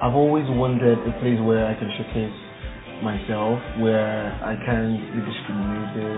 I've 0.00 0.16
always 0.16 0.48
wanted 0.48 0.96
a 0.96 1.12
place 1.20 1.36
where 1.44 1.68
I 1.68 1.76
can 1.76 1.92
showcase 1.92 2.32
myself, 3.04 3.60
where 3.84 4.32
I 4.40 4.56
can 4.64 4.96
be 5.12 5.20
discriminated, 5.20 6.16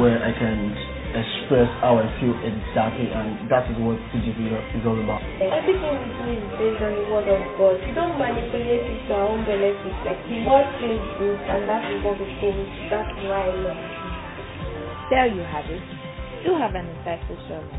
where 0.00 0.16
I 0.24 0.32
can 0.32 0.72
express 1.12 1.68
how 1.84 2.00
I 2.00 2.08
feel 2.16 2.32
exactly, 2.40 3.12
and 3.12 3.44
that 3.52 3.68
is 3.68 3.76
what 3.76 4.00
TGC 4.08 4.40
is 4.72 4.84
all 4.88 4.96
about. 4.96 5.20
Everything 5.36 6.00
we 6.00 6.08
do 6.16 6.24
is 6.32 6.48
based 6.56 6.80
on 6.80 6.96
the 6.96 7.04
word 7.12 7.28
of 7.28 7.44
God. 7.60 7.76
We 7.84 7.92
don't 7.92 8.16
manipulate 8.16 8.88
it 8.88 9.04
to 9.04 9.12
our 9.12 9.28
own 9.36 9.44
benefit. 9.44 9.96
Like 10.00 10.24
the 10.24 10.40
word 10.48 10.68
says 10.80 11.04
this, 11.20 11.40
and 11.44 11.68
that 11.68 11.84
is 11.92 12.00
what 12.00 12.16
we 12.16 12.24
think. 12.40 12.56
That's 12.88 13.12
why 13.28 13.36
I 13.36 13.52
love 13.52 13.80
it. 13.84 14.00
There 15.12 15.28
you 15.28 15.44
have 15.44 15.68
it. 15.68 15.84
Do 16.40 16.56
have 16.56 16.72
an 16.72 16.88
insightful 16.88 17.36
sermon. 17.52 17.76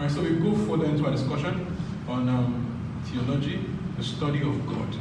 Alright, 0.00 0.08
so 0.16 0.24
we 0.24 0.40
go 0.40 0.56
further 0.64 0.88
into 0.88 1.04
our 1.04 1.12
discussion 1.12 1.68
on 2.08 2.24
um, 2.32 2.73
theology, 3.06 3.60
the 3.96 4.04
study 4.04 4.42
of 4.42 4.66
God. 4.66 4.96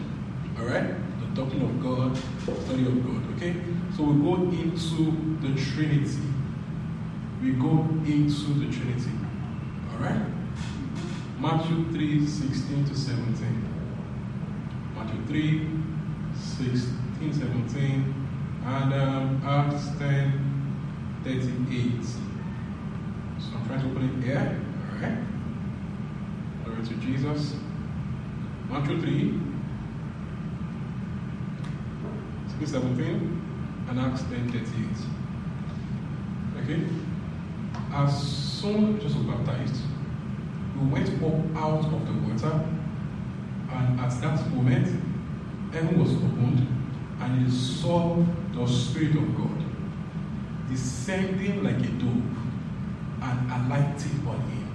Alright? 0.59 0.87
The 1.19 1.41
doctrine 1.41 1.63
of 1.63 1.81
God, 1.81 2.17
study 2.65 2.85
of 2.85 3.05
God. 3.05 3.35
Okay? 3.35 3.55
So 3.95 4.03
we 4.03 4.21
go 4.23 4.35
into 4.35 5.37
the 5.41 5.59
Trinity. 5.59 6.21
We 7.41 7.51
go 7.53 7.87
into 8.05 8.53
the 8.59 8.71
Trinity. 8.71 9.11
Alright? 9.93 10.21
Matthew 11.39 11.91
3 11.91 12.27
16 12.27 12.85
to 12.85 12.95
17. 12.95 13.69
Matthew 14.95 15.25
3 15.25 15.69
16, 16.35 17.33
17. 17.33 18.27
And 18.65 18.93
um, 18.93 19.41
Acts 19.45 19.89
10 19.99 20.53
38. 21.23 22.03
So 22.03 22.17
I'm 23.55 23.65
trying 23.67 23.81
to 23.81 23.87
open 23.89 24.21
it 24.21 24.25
here. 24.25 24.61
Alright? 24.93 25.17
Glory 26.63 26.85
to 26.85 26.93
Jesus. 26.95 27.55
Matthew 28.73 28.99
3 29.01 29.39
16, 32.59 32.67
17 32.67 33.85
and 33.87 33.99
Acts 33.99 34.23
10 34.23 34.51
38. 34.51 34.63
Okay? 36.63 36.81
As 37.93 38.27
soon 38.27 38.97
as 38.97 39.13
was 39.15 39.25
baptized, 39.27 39.75
he 40.73 40.85
went 40.87 41.07
up 41.07 41.55
out 41.55 41.85
of 41.85 42.07
the 42.07 42.13
water, 42.27 42.67
and 43.69 43.99
at 43.99 44.21
that 44.21 44.49
moment, 44.49 44.87
heaven 45.71 45.99
was 45.99 46.15
opened, 46.15 46.67
and 47.19 47.45
he 47.45 47.51
saw 47.55 48.25
the 48.53 48.65
Spirit 48.65 49.17
of 49.17 49.37
God 49.37 49.63
descending 50.67 51.63
like 51.63 51.75
a 51.75 51.91
dove 52.01 52.23
and 53.21 53.51
alighting 53.51 54.27
on 54.27 54.41
him. 54.49 54.67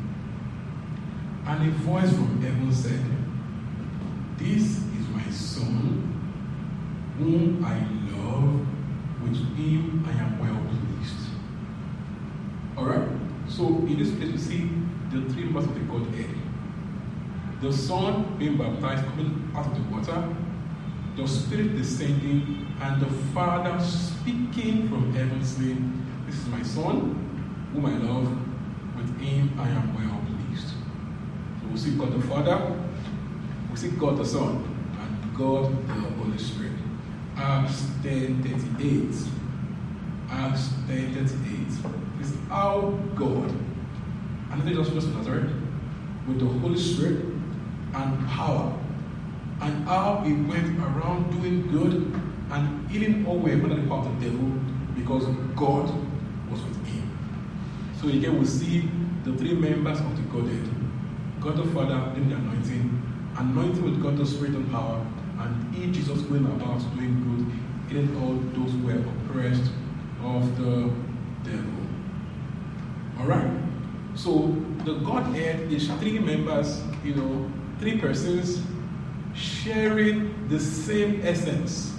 And 1.48 1.68
a 1.68 1.72
voice 1.78 2.12
from 2.12 2.40
heaven 2.40 2.72
said, 2.72 3.17
This 4.38 4.62
is 4.62 5.08
my 5.12 5.30
Son, 5.30 6.14
whom 7.18 7.64
I 7.64 7.80
love 8.16 8.66
with 9.20 9.36
him 9.56 10.04
I 10.06 10.12
am 10.12 10.38
well 10.38 10.62
pleased. 10.70 11.28
Alright? 12.76 13.08
So 13.48 13.66
in 13.66 13.98
this 13.98 14.14
place 14.14 14.30
we 14.30 14.38
see 14.38 14.70
the 15.10 15.28
three 15.32 15.44
members 15.44 15.64
of 15.64 15.74
the 15.74 15.80
Godhead. 15.80 16.30
The 17.60 17.72
Son 17.72 18.36
being 18.38 18.56
baptized, 18.56 19.04
coming 19.06 19.50
out 19.56 19.66
of 19.66 19.74
the 19.74 19.82
water, 19.92 20.36
the 21.16 21.26
Spirit 21.26 21.76
descending, 21.76 22.68
and 22.80 23.02
the 23.02 23.10
Father 23.34 23.82
speaking 23.84 24.88
from 24.88 25.12
heaven, 25.12 25.44
saying, 25.44 26.06
This 26.26 26.36
is 26.36 26.46
my 26.46 26.62
Son, 26.62 27.16
whom 27.72 27.86
I 27.86 27.98
love, 27.98 28.28
with 28.96 29.20
him 29.20 29.58
I 29.58 29.68
am 29.68 29.94
well 29.94 30.20
pleased. 30.24 30.68
So 30.68 31.68
we 31.72 31.76
see 31.76 31.96
God 31.98 32.12
the 32.12 32.24
Father, 32.28 32.87
we 33.70 33.76
see 33.76 33.90
God 33.90 34.18
the 34.18 34.24
Son, 34.24 34.64
and 34.98 35.36
God 35.36 35.70
the 35.86 35.92
Holy 35.92 36.38
Spirit. 36.38 36.72
Acts 37.36 37.86
10 38.02 38.42
38. 38.42 39.14
Acts 40.30 40.70
10 40.86 41.14
38. 41.14 42.20
Is 42.20 42.36
how 42.48 42.98
God, 43.14 43.50
and 44.50 44.62
then 44.62 44.74
just 44.74 44.90
of 44.90 45.16
Nazareth, 45.16 45.52
with 46.26 46.40
the 46.40 46.46
Holy 46.46 46.78
Spirit 46.78 47.24
and 47.94 48.26
power, 48.26 48.76
and 49.60 49.84
how 49.84 50.22
he 50.24 50.32
went 50.32 50.78
around 50.78 51.30
doing 51.30 51.68
good 51.70 52.20
and 52.50 52.90
healing 52.90 53.26
all 53.26 53.38
were 53.38 53.50
under 53.50 53.76
the 53.76 53.86
power 53.86 54.00
of 54.00 54.20
the 54.20 54.30
devil 54.30 54.48
because 54.96 55.24
God 55.54 55.92
was 56.50 56.62
with 56.62 56.86
him. 56.86 57.18
So 58.00 58.08
again, 58.08 58.38
we 58.38 58.46
see 58.46 58.88
the 59.24 59.36
three 59.36 59.54
members 59.54 60.00
of 60.00 60.16
the 60.16 60.22
Godhead 60.22 60.68
God 61.40 61.56
the 61.56 61.64
Father 61.72 62.12
in 62.16 62.30
the 62.30 62.36
anointing, 62.36 62.97
anointing 63.38 63.84
with 63.84 64.02
God 64.02 64.16
the 64.16 64.26
Spirit 64.26 64.54
and 64.54 64.70
power, 64.70 65.04
and 65.38 65.74
he, 65.74 65.90
Jesus, 65.92 66.20
going 66.22 66.44
about 66.44 66.80
doing 66.96 67.14
good, 67.24 67.90
healing 67.90 68.16
all 68.22 68.34
those 68.60 68.72
who 68.72 68.86
were 68.86 68.98
oppressed 68.98 69.70
of 70.22 70.58
the 70.58 70.90
devil. 71.44 71.72
Alright? 73.20 73.50
So 74.14 74.54
the 74.84 74.94
Godhead 74.94 75.72
is 75.72 75.88
three 76.00 76.18
members, 76.18 76.82
you 77.04 77.14
know, 77.14 77.50
three 77.78 77.98
persons 77.98 78.60
sharing 79.34 80.48
the 80.48 80.58
same 80.58 81.20
essence. 81.24 81.94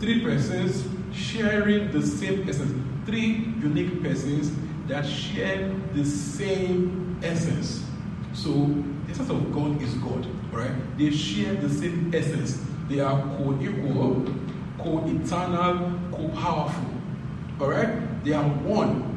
Three 0.00 0.22
persons 0.22 0.86
sharing 1.14 1.90
the 1.92 2.02
same 2.02 2.48
essence. 2.48 2.72
Three 3.06 3.54
unique 3.60 4.02
persons 4.02 4.52
that 4.88 5.06
share 5.06 5.74
the 5.94 6.04
same 6.04 7.18
essence. 7.22 7.83
So 8.34 8.50
the 8.50 9.12
essence 9.12 9.30
of 9.30 9.52
God 9.54 9.80
is 9.80 9.94
God, 9.94 10.26
right? 10.52 10.72
They 10.98 11.10
share 11.10 11.54
the 11.54 11.70
same 11.70 12.12
essence. 12.14 12.62
They 12.88 13.00
are 13.00 13.20
co-equal, 13.38 14.26
co-eternal, 14.78 15.98
co-powerful. 16.10 16.90
Alright? 17.60 18.24
They 18.24 18.32
are 18.32 18.44
one. 18.44 19.10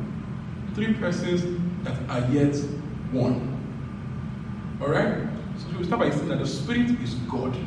Three 0.75 0.93
persons 0.93 1.43
that 1.83 1.97
are 2.09 2.31
yet 2.31 2.55
one. 3.11 3.57
Alright? 4.79 5.27
So 5.57 5.77
we 5.77 5.83
start 5.83 6.01
by 6.01 6.11
saying 6.11 6.27
that 6.29 6.39
the 6.39 6.47
Spirit 6.47 6.91
is 7.01 7.15
God. 7.29 7.57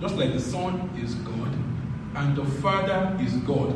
Just 0.00 0.16
like 0.16 0.32
the 0.32 0.40
Son 0.40 0.90
is 1.02 1.14
God, 1.16 1.56
and 2.14 2.36
the 2.36 2.44
Father 2.44 3.16
is 3.20 3.32
God. 3.38 3.74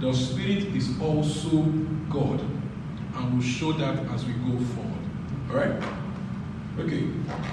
The 0.00 0.12
Spirit 0.12 0.64
is 0.74 0.98
also 1.00 1.62
God. 2.10 2.40
And 3.16 3.32
we'll 3.32 3.42
show 3.42 3.72
that 3.72 3.98
as 4.06 4.24
we 4.24 4.32
go 4.32 4.58
forward. 4.58 5.04
Alright? 5.50 6.03
Okay, 6.76 7.06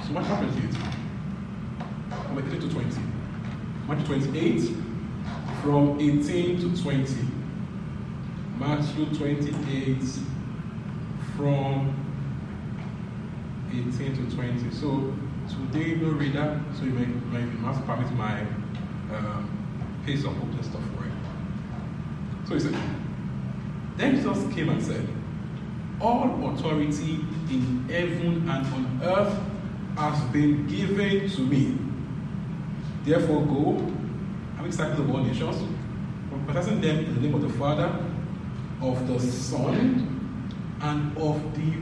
so 0.07 0.13
Matthew 0.13 0.49
28. 0.49 0.77
From 2.25 2.39
18 2.39 2.59
to 2.59 2.71
20. 2.71 3.01
Matthew 3.87 4.05
28, 4.07 4.75
from 5.61 5.99
18 5.99 6.59
to 6.61 6.81
20. 6.81 7.27
Matthew 8.57 9.05
28, 9.05 10.03
from 11.37 11.93
18 13.69 14.27
to 14.27 14.35
20. 14.35 14.71
So 14.71 15.13
today, 15.47 15.95
no 15.97 16.09
reader, 16.09 16.59
so 16.75 16.85
you 16.85 16.91
may, 16.91 17.05
may 17.05 17.45
must 17.59 17.85
permit 17.85 18.11
my 18.13 18.41
um, 19.13 20.01
pace 20.03 20.23
of 20.25 20.35
and 20.35 20.65
stuff 20.65 20.81
for 20.97 21.05
it. 21.05 21.11
So 22.47 22.55
he 22.55 22.59
said, 22.59 22.75
Then 23.97 24.15
Jesus 24.15 24.51
came 24.51 24.69
and 24.69 24.81
said, 24.81 25.07
All 26.01 26.51
authority 26.51 27.19
in 27.49 27.85
heaven 27.87 28.49
and 28.49 28.65
on 28.73 28.99
earth 29.03 29.39
has 29.95 30.19
been 30.31 30.65
given 30.67 31.29
to 31.29 31.41
me. 31.41 31.77
Therefore, 33.03 33.45
go 33.45 33.77
and 33.77 34.61
make 34.61 34.71
disciples 34.71 34.99
of 34.99 35.11
all 35.11 35.23
nations, 35.23 35.57
baptizing 36.47 36.81
them 36.81 37.05
in 37.05 37.15
the 37.15 37.21
name 37.21 37.35
of 37.35 37.41
the 37.43 37.49
Father, 37.49 37.93
of 38.81 39.07
the 39.07 39.19
Son, 39.19 40.41
and 40.81 41.17
of 41.17 41.55
the 41.55 41.73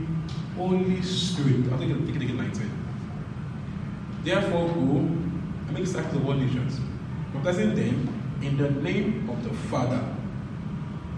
Holy 0.56 1.00
Spirit. 1.00 1.72
I 1.72 1.78
think 1.78 2.06
take 2.06 2.16
it 2.16 2.22
again 2.22 2.36
19. 2.36 2.70
Therefore, 4.22 4.68
go 4.68 4.96
and 4.98 5.72
make 5.72 5.84
disciples 5.84 6.16
of 6.16 6.26
all 6.26 6.34
nations, 6.34 6.78
baptizing 7.32 7.74
them 7.74 8.38
in 8.42 8.58
the 8.58 8.70
name 8.70 9.30
of 9.30 9.42
the 9.44 9.54
Father, 9.68 10.02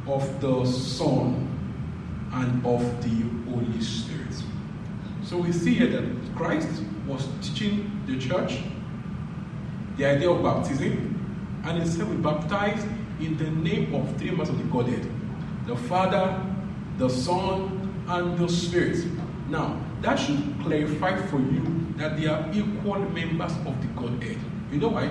of 0.06 0.40
the 0.40 0.64
Son, 0.64 1.48
and 2.32 2.64
of 2.64 2.80
the 3.02 3.50
Holy 3.50 3.80
Spirit. 3.80 4.42
So 5.24 5.38
we 5.38 5.52
see 5.52 5.74
here 5.74 5.88
that 5.88 6.34
Christ 6.34 6.68
was 7.06 7.28
teaching 7.40 8.02
the 8.06 8.18
church 8.18 8.58
the 9.96 10.06
idea 10.06 10.30
of 10.30 10.42
baptism, 10.42 11.62
and 11.64 11.82
he 11.82 11.88
said 11.88 12.08
we 12.08 12.16
baptize 12.16 12.82
in 13.20 13.36
the 13.36 13.50
name 13.50 13.94
of 13.94 14.16
three 14.16 14.28
members 14.28 14.48
of 14.48 14.58
the 14.58 14.64
Godhead 14.64 15.08
the 15.66 15.76
Father, 15.76 16.44
the 16.98 17.08
Son, 17.08 18.04
and 18.08 18.36
the 18.36 18.48
Spirit. 18.48 18.98
Now, 19.48 19.80
that 20.00 20.16
should 20.16 20.42
clarify 20.62 21.16
for 21.28 21.38
you 21.38 21.94
that 21.96 22.16
they 22.16 22.26
are 22.26 22.50
equal 22.52 22.98
members 22.98 23.52
of 23.52 23.80
the 23.80 23.86
Godhead. 23.94 24.38
You 24.72 24.78
know 24.78 24.88
why? 24.88 25.08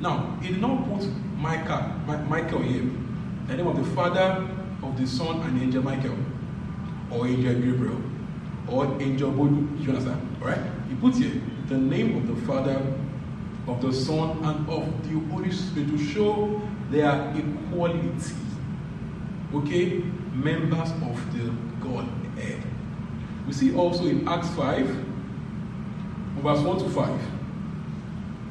Now, 0.00 0.38
he 0.40 0.52
did 0.52 0.60
not 0.60 0.88
put 0.88 1.08
Michael, 1.36 1.82
Michael 2.28 2.62
here, 2.62 2.88
the 3.48 3.56
name 3.56 3.66
of 3.66 3.76
the 3.76 3.84
Father, 3.94 4.48
of 4.82 5.00
the 5.00 5.06
Son, 5.06 5.40
and 5.42 5.58
the 5.58 5.64
Angel 5.64 5.82
Michael, 5.82 6.16
or 7.12 7.26
Angel 7.26 7.54
Gabriel, 7.54 8.00
or 8.68 8.86
Angel 9.00 9.30
Bolu. 9.30 9.80
You 9.82 9.88
understand? 9.90 10.36
Alright? 10.40 10.60
He 10.88 10.94
puts 10.94 11.18
here 11.18 11.40
the 11.68 11.78
name 11.78 12.16
of 12.16 12.26
the 12.26 12.46
Father, 12.46 12.80
of 13.66 13.80
the 13.80 13.92
Son, 13.92 14.38
and 14.44 14.68
of 14.68 15.08
the 15.08 15.18
Holy 15.32 15.50
Spirit 15.52 15.88
to 15.90 15.98
show 15.98 16.60
their 16.90 17.32
equality. 17.36 18.34
Okay? 19.54 20.02
Members 20.32 20.90
of 20.90 21.32
the 21.36 21.52
Godhead. 21.80 22.62
We 23.46 23.52
see 23.52 23.74
also 23.74 24.06
in 24.06 24.26
Acts 24.26 24.48
5, 24.50 24.86
verse 26.42 26.60
1 26.60 26.78
to 26.78 26.88
5. 26.88 27.20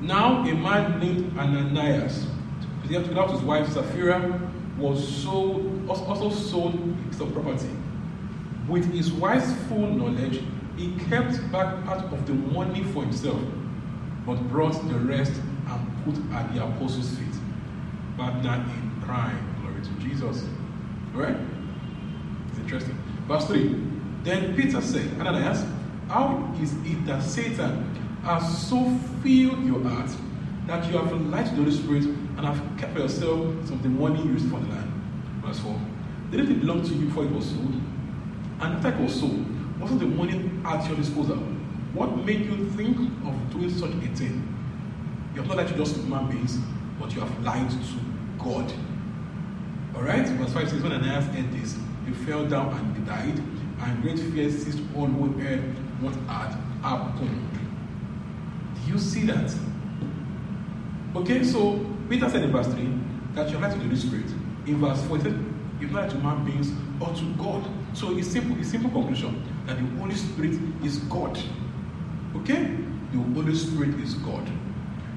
Now 0.02 0.42
a 0.42 0.54
man 0.54 1.00
named 1.00 1.38
Ananias, 1.38 2.28
together 2.84 3.14
with 3.14 3.32
his 3.32 3.42
wife 3.42 3.70
Sapphira, 3.70 4.50
was 4.78 5.08
sold, 5.24 5.88
also 5.88 6.30
sold 6.30 6.96
some 7.12 7.32
property. 7.32 7.70
With 8.72 8.90
his 8.94 9.12
wife's 9.12 9.52
full 9.68 9.86
knowledge, 9.86 10.42
he 10.78 10.96
kept 11.10 11.52
back 11.52 11.84
part 11.84 12.06
of 12.06 12.26
the 12.26 12.34
money 12.34 12.86
for 12.86 13.04
himself, 13.04 13.42
but 14.26 14.36
brought 14.48 14.88
the 14.88 14.96
rest 14.96 15.34
and 15.68 16.06
put 16.06 16.16
at 16.34 16.54
the 16.54 16.64
apostles' 16.64 17.14
feet. 17.18 17.36
But 18.16 18.42
not 18.42 18.60
in 18.60 19.02
crime. 19.04 19.38
Glory 19.60 19.82
to 19.82 19.90
Jesus. 20.02 20.46
Alright? 21.14 21.36
It's 22.48 22.60
interesting. 22.60 22.98
Verse 23.28 23.46
3. 23.48 23.76
Then 24.24 24.56
Peter 24.56 24.80
said, 24.80 25.20
Ananias, 25.20 25.66
how 26.08 26.56
is 26.62 26.72
it 26.86 27.06
that 27.08 27.24
Satan 27.24 27.94
has 28.24 28.70
so 28.70 28.98
filled 29.22 29.66
your 29.66 29.84
heart 29.84 30.12
that 30.68 30.90
you 30.90 30.98
have 30.98 31.12
lied 31.26 31.46
to 31.48 31.52
the 31.56 31.64
Holy 31.64 31.76
Spirit 31.76 32.04
and 32.06 32.40
have 32.40 32.62
kept 32.78 32.94
for 32.94 33.00
yourself 33.00 33.54
some 33.66 33.74
of 33.74 33.84
the 33.84 33.90
money 33.90 34.24
used 34.24 34.50
for 34.50 34.62
the 34.62 34.68
land? 34.70 34.94
Verse 35.44 35.60
4. 35.60 35.78
Didn't 36.32 36.52
it 36.52 36.60
belong 36.62 36.84
to 36.84 36.94
you 36.94 37.08
before 37.08 37.26
it 37.26 37.32
was 37.32 37.50
sold? 37.50 37.76
And 38.62 38.86
it 38.86 39.00
was 39.00 39.20
sold, 39.20 39.46
wasn't 39.80 40.02
the 40.02 40.06
money 40.06 40.52
at 40.66 40.88
your 40.88 40.96
disposal? 40.96 41.38
What 41.94 42.16
made 42.26 42.46
you 42.46 42.70
think 42.72 42.98
of 43.26 43.52
doing 43.52 43.70
such 43.72 43.90
a 43.90 44.16
thing? 44.16 44.48
You 45.34 45.42
have 45.42 45.48
not 45.48 45.58
lied 45.58 45.68
to 45.70 45.76
just 45.76 45.96
human 45.96 46.28
beings, 46.28 46.60
but 47.00 47.14
you 47.14 47.22
have 47.22 47.44
lied 47.44 47.70
to 47.70 47.78
God. 48.38 48.72
Alright? 49.96 50.28
Verse 50.28 50.54
5 50.54 50.70
says, 50.70 50.84
When 50.84 50.92
Ananias 50.92 51.26
heard 51.26 51.52
this, 51.52 51.78
he 52.06 52.12
fell 52.26 52.46
down 52.46 52.74
and 52.74 52.98
he 52.98 53.04
died 53.04 53.42
and 53.84 54.02
great 54.02 54.20
fear 54.20 54.50
seized 54.50 54.80
all 54.96 55.08
who 55.08 55.40
heard 55.40 55.62
what 56.02 56.14
had 56.28 56.56
happened. 56.82 57.50
Do 58.86 58.92
you 58.92 59.00
see 59.00 59.26
that? 59.26 59.54
Okay, 61.16 61.44
so 61.44 61.84
Peter 62.10 62.30
said 62.30 62.44
in 62.44 62.52
verse 62.52 62.68
3 62.68 62.90
that 63.34 63.50
you 63.50 63.58
are 63.58 63.70
to 63.70 63.78
the 63.78 63.84
Holy 63.84 63.96
Spirit. 63.96 64.30
In 64.66 64.80
verse 64.80 65.04
4, 65.06 65.18
he 65.18 65.24
said, 65.24 65.46
You've 65.80 65.92
not 65.92 66.10
to 66.12 66.18
man 66.18 66.46
beings 66.46 66.72
or 67.00 67.14
to 67.14 67.26
God. 67.36 67.68
So 67.94 68.18
it's 68.18 68.28
simple, 68.28 68.58
it's 68.60 68.70
simple 68.70 68.90
conclusion 68.90 69.44
that 69.66 69.78
the 69.78 69.86
Holy 70.00 70.16
Spirit 70.16 70.58
is 70.84 71.00
God. 71.00 71.38
Okay? 72.38 72.78
The 73.12 73.18
Holy 73.18 73.56
Spirit 73.56 74.00
is 74.00 74.14
God. 74.16 74.50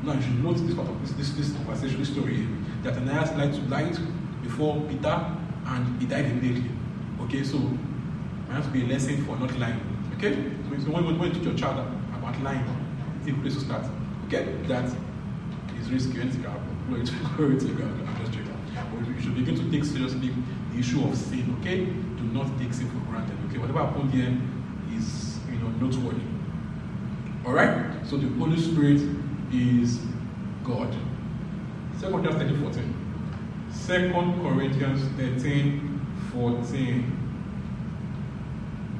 Now 0.02 0.14
you 0.14 0.22
should 0.22 0.44
note 0.44 0.56
this 0.56 0.74
part 0.74 0.88
of 0.88 1.00
this, 1.00 1.12
this, 1.12 1.30
this 1.30 1.56
conversation, 1.56 2.04
story, 2.04 2.46
that 2.82 2.94
Ananias 2.94 3.30
lied 3.32 3.54
to 3.54 3.60
light 3.62 3.98
before 4.42 4.80
Peter 4.82 5.24
and 5.66 6.00
he 6.00 6.06
died 6.06 6.26
immediately. 6.26 6.70
Okay, 7.22 7.42
so 7.42 7.58
there 8.46 8.56
has 8.56 8.66
to 8.66 8.70
be 8.70 8.82
a 8.82 8.86
lesson 8.86 9.24
for 9.24 9.36
not 9.36 9.56
lying. 9.58 9.80
Okay? 10.16 10.34
So 10.84 10.90
when, 10.90 11.18
when, 11.18 11.28
you 11.28 11.34
teach 11.34 11.44
your 11.44 11.54
child 11.54 11.78
about 12.18 12.40
lying, 12.42 12.64
it's 13.20 13.30
a 13.30 13.40
place 13.40 13.54
to 13.54 13.60
start. 13.60 13.86
Okay? 14.26 14.56
That 14.66 14.84
is 15.80 15.90
risky. 15.90 16.12
To, 16.14 16.28
glory 17.36 17.58
to 17.58 17.66
God. 17.66 17.92
I'm 18.06 18.16
just 18.18 18.32
joking. 18.32 18.56
But 18.74 19.08
you 19.08 19.20
should 19.20 19.34
begin 19.34 19.54
to 19.54 19.70
take 19.70 19.84
seriously 19.84 20.34
the 20.72 20.78
issue 20.78 21.02
of 21.04 21.16
sin. 21.16 21.56
Okay? 21.60 21.86
Do 22.24 22.32
not 22.32 22.58
take 22.58 22.72
sin 22.72 22.88
for 22.90 22.98
granted. 23.10 23.36
Okay? 23.48 23.58
Whatever 23.58 23.80
happened 23.80 24.12
here 24.12 24.36
is, 24.96 25.38
you 25.50 25.58
know, 25.58 25.68
noteworthy. 25.80 26.22
Alright? 27.44 28.06
So 28.06 28.16
the 28.16 28.28
Holy 28.38 28.60
Spirit 28.60 29.00
is 29.52 30.00
God. 30.64 30.94
Second 31.98 32.22
Corinthians 32.24 32.48
13 32.48 32.68
14. 32.70 32.94
2 33.86 34.12
Corinthians 34.42 35.02
13 35.16 35.94
14. 36.32 37.24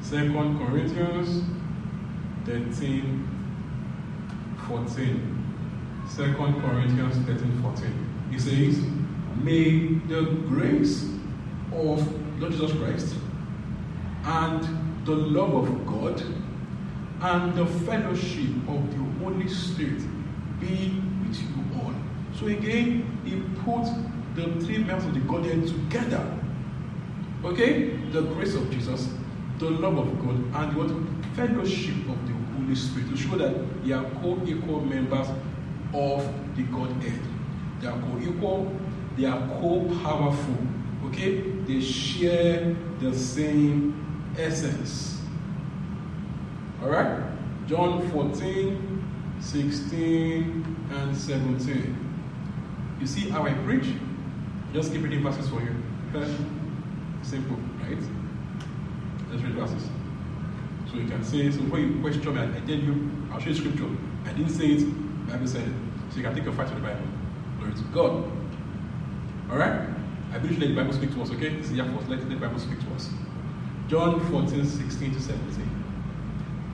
Second 0.05 0.59
Corinthians 0.59 1.43
13, 2.45 3.29
14. 4.69 5.45
Second 6.07 6.61
Corinthians 6.61 7.17
13, 7.27 7.63
14. 7.63 8.29
He 8.31 8.39
says, 8.39 8.85
May 9.43 9.95
the 10.07 10.25
grace 10.47 11.09
of 11.73 12.07
Lord 12.39 12.53
Jesus 12.53 12.73
Christ 12.73 13.15
and 14.25 15.07
the 15.07 15.15
love 15.15 15.55
of 15.55 15.87
God 15.87 16.23
and 17.21 17.55
the 17.55 17.67
fellowship 17.85 18.51
of 18.69 18.91
the 18.91 19.25
Holy 19.25 19.49
Spirit 19.49 20.03
be 20.61 21.01
with 21.23 21.41
you 21.41 21.81
all. 21.81 21.95
So 22.39 22.47
again, 22.47 23.21
he 23.25 23.41
put 23.63 23.85
the 24.35 24.61
three 24.65 24.79
members 24.79 25.05
of 25.05 25.15
the 25.15 25.21
Godhead 25.21 25.67
together. 25.67 26.39
Okay? 27.45 27.97
The 28.13 28.23
grace 28.23 28.55
of 28.55 28.71
Jesus, 28.71 29.09
the 29.59 29.71
love 29.71 29.99
of 29.99 30.19
God 30.21 30.37
and 30.37 30.77
what 30.77 30.91
fellowship 31.35 31.97
of 32.09 32.27
the 32.27 32.35
Holy 32.57 32.75
Spirit 32.75 33.11
to 33.11 33.17
show 33.17 33.37
that 33.37 33.85
they 33.85 33.93
are 33.93 34.05
co-equal 34.23 34.81
members 34.81 35.29
of 35.93 36.57
the 36.57 36.63
Godhead. 36.65 37.21
They 37.81 37.89
are 37.89 37.99
co-equal, 38.01 38.81
they 39.17 39.27
are 39.27 39.41
co-powerful. 39.61 40.57
Okay? 41.07 41.41
They 41.67 41.81
share 41.81 42.77
the 43.01 43.15
same 43.15 44.35
essence. 44.39 45.21
Alright? 46.83 47.23
John 47.67 48.09
14, 48.11 49.05
16, 49.41 50.89
and 50.91 51.17
17. 51.17 52.05
You 53.01 53.07
see 53.07 53.29
how 53.29 53.45
I 53.45 53.55
preach? 53.55 53.87
Just 54.73 54.93
keep 54.93 55.03
reading 55.03 55.23
verses 55.23 55.49
for 55.49 55.61
you. 55.63 55.75
Simple, 57.23 57.57
right? 57.83 57.99
Let's 59.31 59.43
read 59.43 59.55
verses. 59.55 59.89
So 60.91 60.97
you 60.99 61.09
can 61.09 61.25
say, 61.25 61.51
so 61.51 61.59
when 61.59 61.95
you 61.95 62.01
question 62.01 62.35
me, 62.35 62.41
I, 62.41 62.61
tell 62.61 62.77
you, 62.77 63.11
I'll 63.33 63.41
show 63.41 63.49
you 63.49 63.55
scripture. 63.55 63.89
I 64.27 64.33
didn't 64.33 64.51
say 64.51 64.67
it, 64.67 65.27
Bible 65.27 65.47
said 65.47 65.63
it. 65.63 65.75
So 66.11 66.19
you 66.19 66.23
can 66.23 66.35
take 66.35 66.47
a 66.47 66.53
fight 66.53 66.69
to 66.69 66.75
the 66.75 66.81
Bible. 66.81 67.07
Glory 67.59 67.75
to 67.75 67.83
God. 67.93 68.31
Alright? 69.51 69.94
I 70.35 70.39
believe 70.39 70.59
let 70.59 70.69
the 70.71 70.75
Bible 70.75 70.93
speak 70.93 71.15
to 71.15 71.23
us, 71.23 71.31
okay? 71.31 71.51
This 71.51 71.71
is 71.71 71.79
for 71.79 71.85
us. 71.85 72.09
Let 72.09 72.29
the 72.29 72.35
Bible 72.35 72.59
speak 72.59 72.81
to 72.81 72.95
us. 72.97 73.09
John 73.87 74.19
14, 74.33 74.65
16 74.65 75.15
to 75.15 75.21
17. 75.21 75.85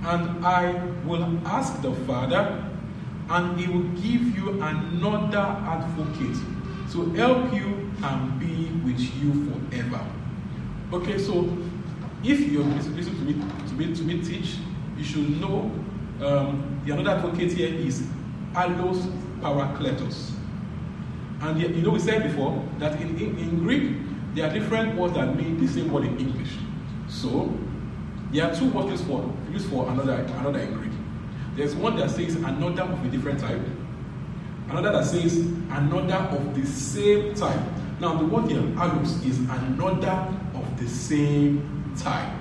And 0.04 0.46
I 0.46 0.72
will 1.04 1.38
ask 1.46 1.82
the 1.82 1.92
Father, 2.06 2.64
and 3.28 3.60
he 3.60 3.70
will 3.70 3.82
give 4.00 4.34
you 4.34 4.62
another 4.62 5.38
advocate 5.38 6.38
to 6.92 7.10
help 7.12 7.52
you 7.52 7.92
and 8.02 8.40
be 8.40 8.70
with 8.82 8.98
you 9.22 9.52
forever. 9.52 10.06
Okay, 10.94 11.18
so 11.18 11.54
if 12.24 12.40
you're 12.40 12.64
listening 12.64 13.04
to 13.04 13.12
me, 13.12 13.34
to 13.68 13.74
me, 13.74 13.94
to 13.94 14.02
me 14.02 14.22
teach, 14.22 14.56
you 14.96 15.04
should 15.04 15.38
know 15.38 15.70
um, 16.22 16.80
the 16.86 16.94
another 16.94 17.10
advocate 17.10 17.52
here 17.52 17.74
is 17.74 18.08
allos 18.54 19.04
parakletos. 19.42 20.39
And 21.40 21.60
you 21.60 21.82
know, 21.82 21.90
we 21.90 21.98
said 21.98 22.22
before 22.22 22.62
that 22.78 23.00
in, 23.00 23.16
in, 23.18 23.38
in, 23.38 23.58
Greek, 23.60 23.96
there 24.34 24.48
are 24.48 24.52
different 24.52 24.96
words 24.96 25.14
that 25.14 25.34
mean 25.36 25.58
the 25.58 25.66
same 25.72 25.90
word 25.90 26.04
in 26.04 26.18
English. 26.18 26.56
So, 27.08 27.52
there 28.30 28.50
are 28.50 28.54
two 28.54 28.68
words 28.70 29.02
for, 29.02 29.32
used 29.50 29.68
for 29.70 29.88
another, 29.88 30.14
another 30.14 30.58
in 30.58 30.74
Greek. 30.74 30.92
There's 31.56 31.74
one 31.74 31.96
that 31.96 32.10
says 32.10 32.36
another 32.36 32.82
of 32.82 33.04
a 33.04 33.08
different 33.08 33.40
type, 33.40 33.60
another 34.68 34.92
that 34.92 35.04
says 35.06 35.38
another 35.70 36.14
of 36.14 36.54
the 36.54 36.66
same 36.66 37.34
type. 37.34 37.60
Now, 38.00 38.16
the 38.16 38.26
word 38.26 38.50
here, 38.50 38.60
allos, 38.76 39.24
is 39.26 39.38
another 39.38 40.28
of 40.54 40.80
the 40.80 40.88
same 40.88 41.94
type. 41.98 42.32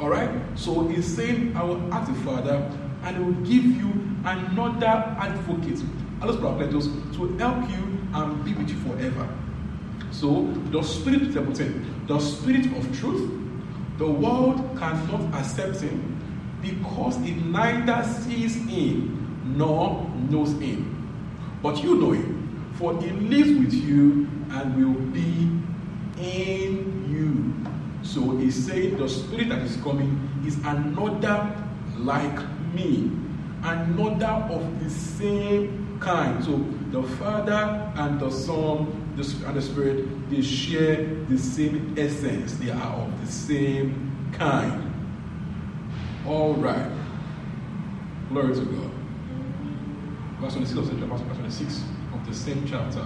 All 0.00 0.08
right? 0.08 0.30
So 0.54 0.86
he's 0.88 1.06
saying, 1.06 1.56
I 1.56 1.62
will 1.64 1.92
ask 1.92 2.10
the 2.12 2.18
Father, 2.20 2.70
and 3.02 3.16
he 3.16 3.22
will 3.22 3.44
give 3.44 3.64
you 3.64 3.92
another 4.24 4.86
advocate, 4.86 5.82
Allos 6.20 6.36
Parakletos, 6.36 6.86
to 7.16 7.36
help 7.38 7.68
you 7.70 7.98
and 8.14 8.44
be 8.44 8.54
with 8.54 8.70
you 8.70 8.76
forever. 8.78 9.28
So 10.10 10.50
the 10.70 10.82
Spirit, 10.82 11.32
the 11.32 12.20
Spirit 12.20 12.66
of 12.76 12.98
truth, 12.98 13.30
the 13.98 14.06
world 14.06 14.76
cannot 14.78 15.34
accept 15.34 15.80
him 15.80 16.16
because 16.62 17.16
it 17.22 17.36
neither 17.46 18.02
sees 18.04 18.56
him 18.66 19.54
nor 19.56 20.10
knows 20.30 20.52
him. 20.60 20.98
but 21.62 21.82
you 21.82 21.96
know 21.96 22.12
him, 22.12 22.72
for 22.74 23.00
he 23.00 23.10
lives 23.10 23.50
with 23.58 23.74
you 23.74 24.28
and 24.50 24.76
will 24.76 25.00
be 25.12 25.50
in 26.18 27.06
you. 27.10 27.54
So 28.02 28.36
he's 28.36 28.66
saying 28.66 28.96
the 28.96 29.08
spirit 29.08 29.48
that 29.48 29.58
is 29.62 29.76
coming 29.78 30.42
is 30.46 30.56
another 30.64 31.52
like 31.96 32.38
me, 32.72 33.10
another 33.62 34.54
of 34.54 34.84
the 34.84 34.90
same 34.90 35.87
kind. 36.00 36.44
So 36.44 36.64
the 36.90 37.02
Father 37.02 37.92
and 37.96 38.20
the 38.20 38.30
Son 38.30 38.86
and 39.16 39.56
the 39.56 39.62
Spirit, 39.62 40.30
they 40.30 40.42
share 40.42 41.04
the 41.28 41.38
same 41.38 41.94
essence. 41.98 42.54
They 42.54 42.70
are 42.70 42.94
of 42.94 43.20
the 43.20 43.30
same 43.30 44.30
kind. 44.32 44.94
All 46.26 46.54
right. 46.54 46.90
Glory 48.28 48.54
to 48.54 48.60
God. 48.60 48.90
Verse 50.40 50.52
26 50.52 50.78
of 50.78 50.84
verse 50.86 51.20
26 51.20 51.82
of 52.14 52.26
the 52.26 52.34
same 52.34 52.64
chapter. 52.68 53.04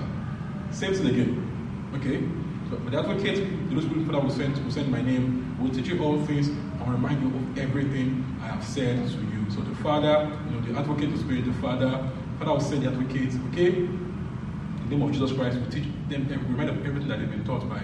Same 0.71 0.95
thing 0.95 1.07
again. 1.07 1.91
Okay? 1.95 2.21
So, 2.69 2.79
but 2.79 2.93
the 2.93 2.99
advocate, 2.99 3.37
the 3.69 3.75
Holy 3.75 3.87
Spirit 3.87 4.07
Father 4.07 4.21
will 4.21 4.31
send, 4.31 4.63
will 4.65 4.71
send 4.71 4.91
my 4.91 5.01
name, 5.01 5.57
will 5.63 5.71
teach 5.71 5.89
you 5.89 6.03
all 6.03 6.25
things, 6.27 6.49
and 6.49 6.89
remind 6.93 7.23
you 7.23 7.29
of 7.29 7.59
everything 7.59 8.25
I 8.43 8.49
have 8.49 8.65
said 8.65 8.97
to 9.09 9.15
you. 9.15 9.51
So 9.51 9.61
the 9.61 9.75
Father, 9.77 10.31
you 10.47 10.57
know, 10.57 10.61
the 10.67 10.79
advocate, 10.79 11.11
the 11.13 11.19
Spirit, 11.19 11.45
the 11.45 11.53
Father, 11.55 12.09
Father 12.43 12.55
will 12.55 12.61
send 12.61 12.83
the 12.83 12.89
advocate, 12.89 13.33
okay? 13.53 13.69
In 13.69 14.89
the 14.89 14.97
name 14.97 15.03
of 15.03 15.13
Jesus 15.13 15.31
Christ, 15.31 15.59
we 15.59 15.71
teach 15.71 15.85
them, 16.09 16.27
remind 16.29 16.71
them 16.71 16.83
everything 16.85 17.07
that 17.07 17.21
they've 17.21 17.31
been 17.31 17.45
taught 17.45 17.69
by, 17.69 17.81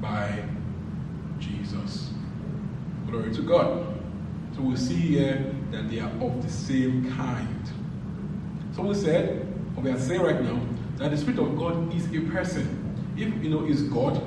by 0.00 0.42
Jesus. 1.38 2.10
Glory 3.08 3.32
to 3.32 3.42
God. 3.42 3.86
So 4.56 4.62
we 4.62 4.74
see 4.74 4.96
here 4.96 5.54
that 5.70 5.88
they 5.88 6.00
are 6.00 6.10
of 6.20 6.42
the 6.42 6.50
same 6.50 7.14
kind. 7.16 7.70
So 8.74 8.82
we 8.82 8.94
said, 8.94 9.46
or 9.76 9.84
we 9.84 9.90
are 9.92 10.00
saying 10.00 10.22
right 10.22 10.42
now, 10.42 10.60
that 10.96 11.12
the 11.12 11.16
Spirit 11.16 11.38
of 11.38 11.56
God 11.56 11.94
is 11.94 12.06
a 12.06 12.22
person. 12.32 12.92
If 13.16 13.40
you 13.40 13.50
know 13.50 13.66
is 13.66 13.82
God, 13.82 14.20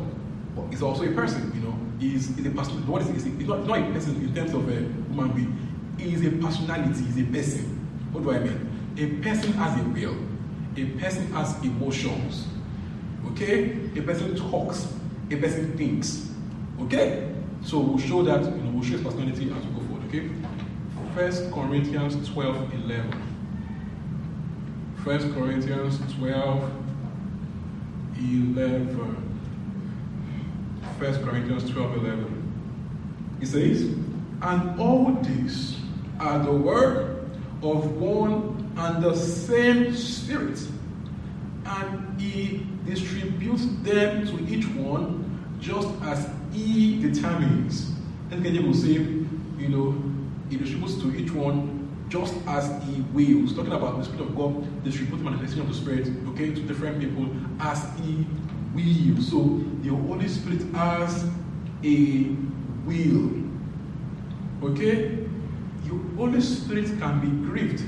is 0.71 0.81
also 0.81 1.03
a 1.03 1.11
person. 1.11 1.51
You 1.53 1.67
know, 1.67 1.77
is 1.99 2.29
is 2.37 2.45
a 2.45 2.51
person. 2.51 2.87
What 2.87 3.01
is 3.01 3.09
it? 3.09 3.15
It's 3.17 3.49
not, 3.49 3.67
not 3.67 3.79
a 3.79 3.91
person 3.91 4.15
in 4.15 4.33
terms 4.33 4.53
of 4.53 4.69
a 4.69 4.75
human 4.75 5.31
being. 5.33 5.97
He 5.97 6.13
is 6.13 6.25
a 6.25 6.31
personality. 6.31 7.03
Is 7.03 7.17
a 7.17 7.23
person. 7.25 7.63
What 8.13 8.23
do 8.23 8.31
I 8.31 8.39
mean? 8.39 8.66
A 8.97 9.07
person 9.21 9.53
has 9.53 9.79
a 9.79 9.83
will. 9.89 10.17
A 10.75 10.85
person 10.99 11.31
has 11.33 11.63
emotions. 11.63 12.47
Okay? 13.31 13.79
A 13.95 14.01
person 14.01 14.35
talks. 14.35 14.91
A 15.29 15.35
person 15.35 15.77
thinks. 15.77 16.31
Okay? 16.81 17.31
So 17.63 17.79
we'll 17.79 17.99
show 17.99 18.23
that, 18.23 18.43
you 18.43 18.63
know, 18.63 18.71
we'll 18.71 18.83
show 18.83 18.93
his 18.93 19.01
personality 19.01 19.51
as 19.51 19.65
we 19.65 19.73
go 19.73 19.81
forward. 19.87 20.07
Okay? 20.07 20.29
First 21.13 21.51
Corinthians 21.51 22.27
12, 22.29 22.73
11. 22.73 23.23
First 25.03 25.33
Corinthians 25.33 25.99
12, 26.15 26.71
11. 28.17 29.39
First 30.99 31.21
Corinthians 31.21 31.69
12, 31.69 31.97
11. 31.97 33.37
It 33.41 33.47
says, 33.47 33.83
And 34.41 34.79
all 34.79 35.13
these 35.21 35.77
are 36.19 36.39
the 36.39 36.51
work 36.51 37.21
of 37.61 37.91
one 37.97 38.56
and 38.77 39.03
the 39.03 39.15
same 39.15 39.95
Spirit, 39.95 40.59
and 41.65 42.21
He 42.21 42.65
distributes 42.85 43.65
them 43.81 44.25
to 44.27 44.53
each 44.53 44.67
one 44.69 45.23
just 45.59 45.89
as 46.03 46.29
He 46.51 47.01
determines. 47.01 47.93
And 48.31 48.45
He 48.45 48.59
will 48.59 48.73
say, 48.73 48.93
you 48.93 49.69
know, 49.69 50.01
He 50.49 50.57
distributes 50.57 50.95
to 51.01 51.15
each 51.15 51.31
one 51.31 52.05
just 52.09 52.35
as 52.47 52.71
He 52.83 53.01
wills. 53.13 53.55
Talking 53.55 53.73
about 53.73 53.97
the 53.97 54.05
Spirit 54.05 54.21
of 54.21 54.35
God 54.35 54.83
distributes 54.83 55.23
manifestation 55.23 55.61
of 55.61 55.69
the 55.69 55.73
Spirit, 55.73 56.07
okay, 56.29 56.53
to 56.53 56.61
different 56.61 56.99
people 56.99 57.29
as 57.59 57.83
He 57.99 58.25
will. 58.73 59.21
So 59.21 59.63
the 59.81 59.89
Holy 59.89 60.27
Spirit 60.27 60.61
has 60.73 61.25
a 61.83 62.35
will. 62.85 63.31
Okay? 64.63 65.25
The 65.85 66.15
Holy 66.15 66.41
Spirit 66.41 66.99
can 66.99 67.19
be 67.19 67.47
grieved. 67.47 67.83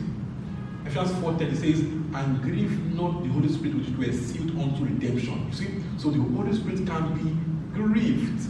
Ephesians 0.90 1.12
4:10 1.20 1.56
says, 1.56 1.80
and 1.82 2.42
grieve 2.42 2.96
not 2.96 3.22
the 3.22 3.30
Holy 3.30 3.48
Spirit 3.50 3.76
which 3.76 3.90
were 3.96 4.12
sealed 4.12 4.50
unto 4.60 4.86
redemption. 4.86 5.46
You 5.48 5.54
see? 5.54 5.84
So 5.98 6.10
the 6.10 6.20
Holy 6.20 6.54
Spirit 6.54 6.88
can 6.88 7.14
be 7.14 7.78
grieved. 7.78 8.48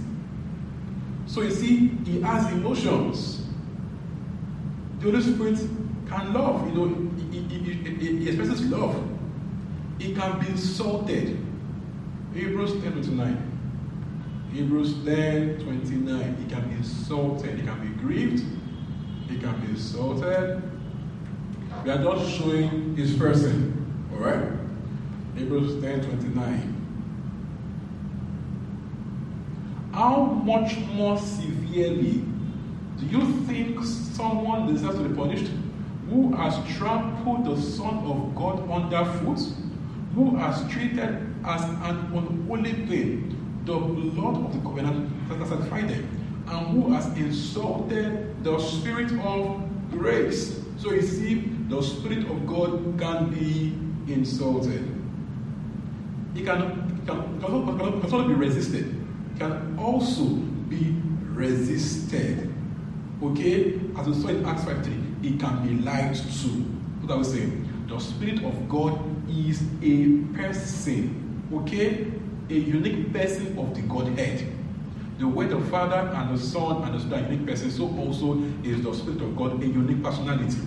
So 1.25 1.41
you 1.41 1.51
see, 1.51 1.89
he 2.05 2.21
has 2.21 2.51
emotions. 2.53 3.45
The 4.99 5.11
Holy 5.11 5.21
Spirit 5.21 5.59
can 6.07 6.33
love, 6.33 6.65
you 6.67 6.73
know, 6.73 6.87
he, 7.29 7.39
he, 7.39 7.73
he, 7.73 8.17
he 8.19 8.29
expresses 8.29 8.65
love. 8.67 8.95
He 9.99 10.15
can 10.15 10.39
be 10.39 10.47
insulted. 10.47 11.45
Hebrews 12.33 12.71
10 12.81 12.93
29. 12.93 14.49
Hebrews 14.53 14.93
10 15.03 15.59
29. 15.59 16.35
He 16.37 16.45
can 16.49 16.69
be 16.69 16.75
insulted. 16.75 17.59
He 17.59 17.65
can 17.65 17.81
be 17.81 18.01
grieved. 18.01 18.45
He 19.27 19.37
can 19.37 19.59
be 19.59 19.67
insulted. 19.67 20.68
We 21.83 21.91
are 21.91 21.97
just 21.97 22.37
showing 22.37 22.95
his 22.95 23.15
person. 23.15 24.09
Alright? 24.13 24.51
Hebrews 25.35 25.81
10 25.81 26.01
29. 26.03 26.75
How 29.93 30.23
much 30.25 30.77
more 30.93 31.17
severely 31.17 32.23
do 32.99 33.05
you 33.05 33.31
think 33.43 33.83
someone 33.83 34.73
deserves 34.73 34.97
to 34.97 35.07
be 35.07 35.15
punished 35.15 35.51
who 36.09 36.35
has 36.35 36.55
trampled 36.75 37.45
the 37.45 37.61
Son 37.61 37.99
of 37.99 38.35
God 38.35 38.69
underfoot, 38.69 39.39
who 40.15 40.35
has 40.35 40.69
treated 40.71 41.33
as 41.45 41.63
an 41.63 42.11
unholy 42.13 42.73
thing 42.87 43.35
the 43.65 43.77
blood 43.77 44.35
of 44.35 44.53
the 44.53 44.59
covenant 44.67 45.29
that 45.29 45.37
has 45.37 45.49
sanctified 45.49 45.89
them, 45.89 46.43
and 46.47 46.67
who 46.67 46.91
has 46.91 47.05
insulted 47.17 48.43
the 48.43 48.59
Spirit 48.59 49.11
of 49.19 49.61
grace? 49.91 50.59
So 50.77 50.91
you 50.91 51.01
see, 51.01 51.58
the 51.69 51.83
Spirit 51.83 52.27
of 52.29 52.47
God 52.47 52.97
can 52.99 53.29
be 53.29 53.77
insulted. 54.11 54.83
It 56.35 56.43
can, 56.43 57.03
can, 57.05 57.39
can, 57.39 57.77
can, 57.77 58.01
can 58.01 58.27
be 58.27 58.33
resisted. 58.33 58.87
It 59.35 59.39
can 59.39 59.77
also 59.77 60.23
be 60.23 60.95
resisted. 61.25 62.51
Okay? 63.21 63.79
As 63.97 64.07
we 64.07 64.13
saw 64.15 64.29
in 64.29 64.45
Acts 64.45 64.63
5 64.63 64.83
3, 64.83 64.93
it 65.23 65.39
can 65.39 65.67
be 65.67 65.83
lied 65.83 66.15
to. 66.15 66.47
What 67.01 67.13
I 67.13 67.17
was 67.17 67.31
saying? 67.31 67.85
The 67.87 67.99
Spirit 67.99 68.43
of 68.43 68.67
God 68.67 68.99
is 69.29 69.61
a 69.83 70.17
person. 70.35 71.43
Okay? 71.53 72.11
A 72.49 72.53
unique 72.53 73.13
person 73.13 73.57
of 73.59 73.75
the 73.75 73.81
Godhead. 73.83 74.55
The 75.19 75.27
way 75.27 75.45
the 75.45 75.59
Father 75.65 76.11
and 76.15 76.35
the 76.35 76.41
Son 76.41 76.81
and 76.83 76.95
the 76.95 76.99
Spirit 76.99 77.25
are 77.25 77.31
unique 77.31 77.45
persons, 77.45 77.75
so 77.77 77.95
also 77.97 78.41
is 78.63 78.81
the 78.81 78.93
Spirit 78.93 79.21
of 79.21 79.35
God 79.37 79.61
a 79.61 79.67
unique 79.67 80.01
personality. 80.01 80.57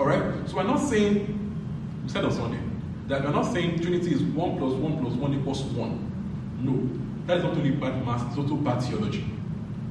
Alright? 0.00 0.48
So 0.48 0.56
we're 0.56 0.62
not 0.62 0.78
saying, 0.78 1.26
we 2.02 2.08
said 2.08 2.24
on 2.24 2.32
Sunday, 2.32 2.58
that 3.08 3.22
we're 3.22 3.32
not 3.32 3.52
saying 3.52 3.80
Trinity 3.80 4.14
is 4.14 4.22
1 4.22 4.58
plus 4.58 4.72
1 4.72 4.98
plus 4.98 5.12
1 5.12 5.34
equals 5.34 5.62
1. 5.62 6.56
No. 6.60 7.26
That 7.26 7.36
is 7.36 7.44
not 7.44 7.52
only 7.52 7.72
bad 7.72 8.06
math, 8.06 8.26
it's 8.28 8.38
also 8.38 8.54
bad 8.54 8.82
theology. 8.82 9.26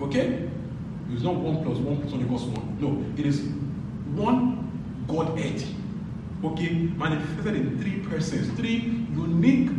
Okay? 0.02 0.50
It's 1.12 1.22
not 1.22 1.36
1 1.36 1.64
plus 1.64 1.78
1 1.78 2.02
plus 2.02 2.12
1 2.12 2.22
equals 2.24 2.44
1. 2.46 2.82
No. 2.82 3.22
It 3.22 3.28
is 3.28 3.42
one 4.16 5.06
Godhead. 5.08 5.64
Okay? 6.44 6.74
Manifested 6.98 7.56
in 7.56 7.80
three 7.80 8.00
persons, 8.00 8.50
three 8.58 9.06
unique 9.14 9.70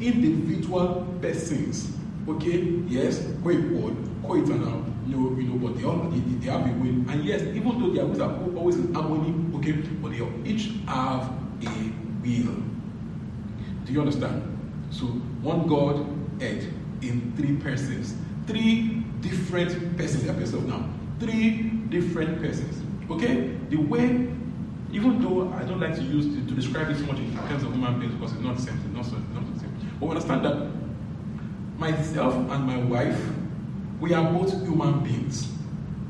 individual 0.00 1.06
persons. 1.22 1.96
Okay? 2.28 2.58
Yes, 2.88 3.24
co-equal, 3.44 3.96
co-eternal, 4.26 4.84
you 5.06 5.16
know, 5.16 5.38
you 5.38 5.48
know, 5.48 5.68
but 5.68 5.78
they 5.78 5.84
all 5.84 5.98
they, 6.10 6.18
they 6.18 6.50
have 6.50 6.66
a 6.66 6.72
will. 6.78 7.10
And 7.10 7.24
yes, 7.24 7.42
even 7.42 7.80
though 7.80 7.90
their 7.90 8.04
wills 8.04 8.20
are 8.20 8.34
always 8.56 8.76
in 8.76 8.92
harmony, 8.94 9.30
okay, 9.60 9.72
but 9.72 10.10
they 10.10 10.50
each 10.50 10.72
have 10.86 11.30
a 11.62 11.92
will. 12.22 12.56
Do 13.84 13.92
you 13.92 14.00
understand? 14.00 14.42
So 14.90 15.06
one 15.42 15.66
God 15.66 16.06
head 16.40 16.72
in 17.02 17.32
three 17.36 17.56
persons. 17.56 18.14
Three 18.46 19.04
different 19.20 19.96
persons. 19.96 20.24
Help 20.24 20.40
yourself 20.40 20.64
now. 20.64 20.88
Three 21.18 21.62
different 21.88 22.40
persons. 22.40 22.82
Okay? 23.10 23.56
The 23.68 23.76
way, 23.76 24.28
even 24.92 25.22
though 25.22 25.52
I 25.52 25.62
don't 25.64 25.80
like 25.80 25.94
to 25.96 26.02
use 26.02 26.26
to, 26.26 26.46
to 26.46 26.54
describe 26.54 26.90
it 26.90 26.96
so 26.96 27.04
much 27.04 27.18
in 27.18 27.32
terms 27.48 27.62
of 27.62 27.72
human 27.72 28.00
beings 28.00 28.14
because 28.14 28.32
it's 28.32 28.42
not 28.42 28.56
the 28.56 28.62
same 28.62 28.78
thing, 28.78 28.94
not, 28.94 29.04
so, 29.04 29.16
not 29.34 29.54
the 29.54 29.60
same. 29.60 29.74
But 29.98 30.06
we 30.06 30.12
understand 30.12 30.44
that 30.44 30.70
myself 31.78 32.34
and 32.34 32.64
my 32.64 32.78
wife, 32.78 33.20
we 34.00 34.14
are 34.14 34.32
both 34.32 34.52
human 34.62 35.00
beings. 35.00 35.52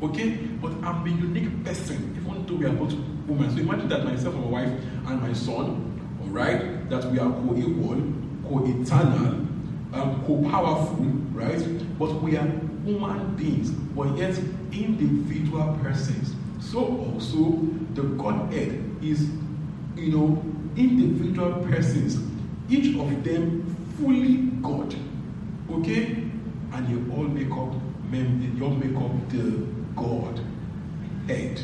Okay? 0.02 0.30
But 0.62 0.72
I'm 0.82 1.06
a 1.06 1.10
unique 1.10 1.64
person, 1.64 2.16
even 2.16 2.46
though 2.46 2.54
we 2.54 2.66
are 2.66 2.72
both 2.72 2.94
women. 3.30 3.50
So 3.50 3.62
imagine 3.62 3.88
that 3.88 4.04
myself 4.04 4.34
my 4.34 4.46
wife 4.46 4.72
and 5.06 5.22
my 5.22 5.32
son, 5.32 6.18
alright, 6.22 6.88
that 6.90 7.04
we 7.10 7.18
are 7.18 7.30
co-equal, 7.30 8.02
co-eternal, 8.48 9.46
um, 9.92 10.24
co-powerful, 10.26 11.04
right? 11.32 11.98
But 11.98 12.22
we 12.22 12.36
are 12.36 12.46
human 12.84 13.36
beings, 13.36 13.70
but 13.70 14.16
yet 14.16 14.38
individual 14.72 15.78
persons. 15.82 16.34
So 16.60 16.78
also 16.80 17.60
the 17.94 18.02
Godhead 18.02 18.84
is 19.02 19.28
you 19.96 20.12
know, 20.12 20.42
individual 20.76 21.52
persons, 21.64 22.18
each 22.68 22.96
of 22.96 23.24
them 23.24 23.76
fully 23.98 24.36
God. 24.62 24.94
Okay? 25.70 26.24
And 26.72 26.86
they 26.88 27.14
all 27.14 27.24
make 27.24 27.50
up 27.50 27.74
they 28.10 28.64
all 28.64 28.70
make 28.70 28.96
up 28.96 29.30
the 29.30 29.66
God 29.94 30.40
head. 31.28 31.60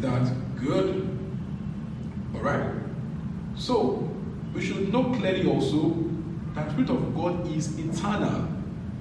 That 0.00 0.32
good? 0.56 1.18
Alright? 2.34 2.72
So 3.56 4.08
we 4.54 4.64
should 4.64 4.92
know 4.92 5.04
clearly 5.14 5.50
also 5.50 5.96
that 6.54 6.66
the 6.66 6.72
Spirit 6.72 6.90
of 6.90 7.16
God 7.16 7.50
is 7.52 7.76
eternal. 7.78 8.46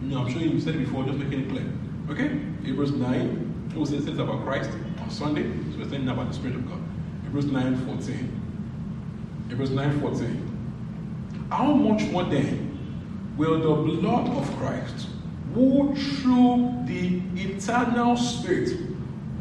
You 0.02 0.08
know, 0.10 0.22
I'm 0.22 0.32
sure 0.32 0.42
you 0.42 0.60
said 0.60 0.76
it 0.76 0.80
before, 0.80 1.04
just 1.04 1.20
making 1.20 1.42
it 1.42 1.50
clear. 1.50 1.72
Okay? 2.10 2.40
Hebrews 2.64 2.94
9, 2.94 3.72
who 3.74 3.86
says 3.86 4.08
about 4.08 4.44
Christ 4.44 4.72
on 5.00 5.10
Sunday, 5.12 5.44
so 5.72 5.78
we're 5.78 5.90
saying 5.90 6.08
about 6.08 6.30
the 6.30 6.34
Spirit 6.34 6.56
of 6.56 6.68
God. 6.68 6.80
Hebrews 7.24 7.46
9 7.46 7.86
14. 7.86 9.46
Hebrews 9.50 9.72
9 9.72 10.02
14. 10.02 11.48
How 11.52 11.74
much 11.74 12.04
more 12.10 12.24
then 12.24 13.36
will 13.38 13.60
the 13.60 14.00
blood 14.00 14.30
of 14.30 14.58
Christ, 14.58 15.10
who 15.54 15.96
through 15.96 16.74
the 16.86 17.22
eternal 17.36 18.18
Spirit 18.18 18.87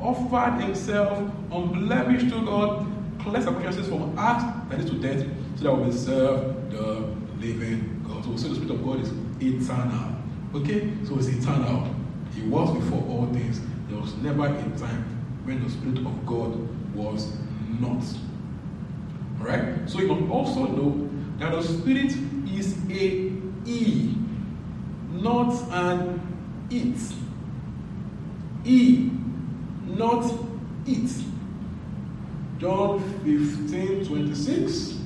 offered 0.01 0.63
himself 0.63 1.19
unblemished 1.51 2.29
to 2.31 2.45
God, 2.45 2.87
cleanse 3.21 3.47
our 3.47 3.55
consciences 3.55 3.89
from 3.89 4.19
acts 4.19 4.45
that 4.71 4.79
lead 4.79 4.89
to 4.89 4.99
death, 4.99 5.27
so 5.57 5.65
that 5.65 5.75
we 5.75 5.85
may 5.85 5.93
serve 5.93 6.71
the 6.71 7.15
living 7.41 8.05
God. 8.07 8.25
So, 8.25 8.37
so 8.37 8.49
the 8.49 8.55
Spirit 8.55 8.71
of 8.73 8.85
God 8.85 9.01
is 9.01 9.13
eternal. 9.41 10.17
Okay? 10.55 10.93
So 11.05 11.19
it's 11.19 11.29
eternal. 11.29 11.95
He 12.35 12.43
was 12.43 12.77
before 12.77 13.03
all 13.09 13.27
things. 13.33 13.61
There 13.89 13.99
was 13.99 14.15
never 14.17 14.47
a 14.47 14.79
time 14.79 15.05
when 15.45 15.63
the 15.63 15.71
Spirit 15.71 15.99
of 15.99 16.27
God 16.27 16.57
was 16.95 17.33
not. 17.81 18.03
Alright? 19.41 19.89
So 19.89 20.01
you 20.01 20.09
must 20.15 20.31
also 20.31 20.67
know 20.67 21.09
that 21.39 21.53
the 21.53 21.63
Spirit 21.63 22.13
is 22.53 22.77
a 22.91 23.33
E, 23.67 24.15
not 25.13 25.53
an 25.73 26.21
it. 26.71 26.97
E, 28.65 29.11
not 29.97 30.33
it. 30.87 31.11
John 32.59 33.01
15, 33.25 34.07
26 34.07 34.99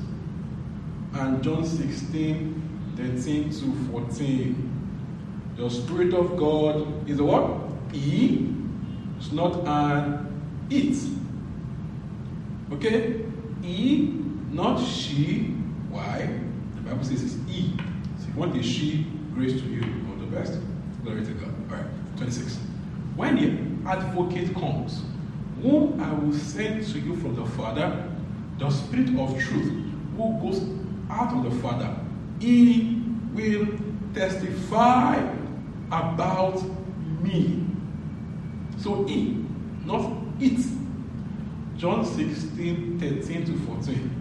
and 1.14 1.42
John 1.42 1.66
16, 1.66 2.94
13 2.97 3.50
to 3.50 3.73
14. 3.90 4.70
The 5.56 5.68
Spirit 5.68 6.14
of 6.14 6.37
God 6.37 7.09
is 7.09 7.20
what? 7.20 7.50
E. 7.92 8.47
It's 9.18 9.32
not 9.32 9.66
an 9.66 10.66
it. 10.70 10.97
Okay? 12.73 13.25
E, 13.62 14.14
not 14.50 14.80
she. 14.80 15.54
Why? 15.90 16.38
The 16.76 16.82
Bible 16.82 17.04
says 17.04 17.23
it's 17.25 17.35
E. 17.50 17.73
So 18.18 18.28
if 18.28 18.35
you 18.35 18.40
want 18.40 18.56
a 18.56 18.62
she, 18.62 19.06
grace 19.35 19.61
to 19.61 19.66
you. 19.66 19.82
All 20.09 20.16
the 20.16 20.26
best. 20.26 20.59
Glory 21.02 21.25
to 21.25 21.32
God. 21.32 21.52
All 21.70 21.76
right. 21.76 22.16
26. 22.16 22.59
When 23.16 23.37
the 23.37 23.70
advocate 23.87 24.55
comes, 24.55 25.03
whom 25.63 26.01
I 26.01 26.13
will 26.13 26.33
send 26.33 26.87
to 26.87 26.99
you 26.99 27.17
from 27.17 27.37
the 27.37 27.45
Father, 27.45 28.09
the 28.59 28.71
Spirit 28.71 29.09
of 29.19 29.39
truth, 29.39 29.73
who 30.17 30.39
goes 30.41 30.63
out 31.11 31.33
of 31.33 31.45
the 31.45 31.61
Father, 31.61 31.95
he 32.39 33.03
will 33.33 33.67
testify 34.15 35.17
about 35.91 36.63
me. 37.23 37.65
So 38.79 39.05
he, 39.05 39.45
not 39.85 40.11
it. 40.41 40.65
John 41.77 42.05
16, 42.05 42.99
13 43.01 43.45
to 43.47 43.53
14. 43.67 44.21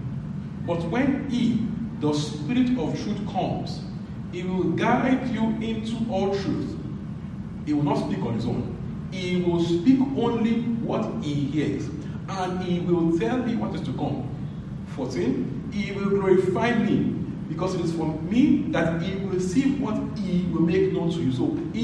But 0.65 0.83
when 0.89 1.29
he, 1.29 1.67
the 1.99 2.13
Spirit 2.13 2.77
of 2.77 3.01
truth, 3.03 3.19
comes, 3.31 3.81
he 4.31 4.43
will 4.43 4.71
guide 4.71 5.27
you 5.29 5.43
into 5.61 5.97
all 6.09 6.33
truth. 6.33 6.77
He 7.65 7.73
will 7.73 7.83
not 7.83 7.97
speak 7.97 8.23
on 8.25 8.35
his 8.35 8.45
own. 8.45 8.78
He 9.11 9.41
will 9.41 9.63
speak 9.63 9.99
only 10.17 10.61
what 10.83 11.23
he 11.23 11.33
hears, 11.33 11.87
and 12.27 12.61
he 12.63 12.79
will 12.79 13.17
tell 13.17 13.37
me 13.37 13.55
what 13.55 13.73
is 13.75 13.81
to 13.81 13.93
come. 13.93 14.27
14. 14.95 15.69
He 15.73 15.91
will 15.93 16.09
glorify 16.09 16.73
me, 16.75 17.15
because 17.47 17.75
it 17.75 17.81
is 17.81 17.93
from 17.93 18.29
me 18.29 18.65
that 18.71 19.01
he 19.01 19.15
will 19.15 19.29
receive 19.31 19.81
what 19.81 19.95
he 20.19 20.43
will 20.51 20.61
make 20.61 20.93
known 20.93 21.09
to 21.11 21.19
you. 21.19 21.31
So, 21.31 21.57
E, 21.73 21.79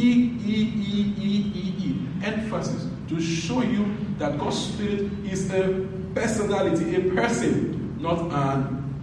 E, 0.45 0.73
E, 0.75 1.13
E, 1.19 1.51
E, 1.55 1.73
E. 1.83 1.95
Emphasis 2.23 2.87
to 3.09 3.21
show 3.21 3.61
you 3.61 3.95
that 4.17 4.37
God's 4.39 4.57
Spirit 4.57 5.11
is 5.25 5.51
a 5.51 5.87
personality, 6.13 6.95
a 6.95 7.11
person, 7.13 8.01
not 8.01 8.31
an 8.31 8.93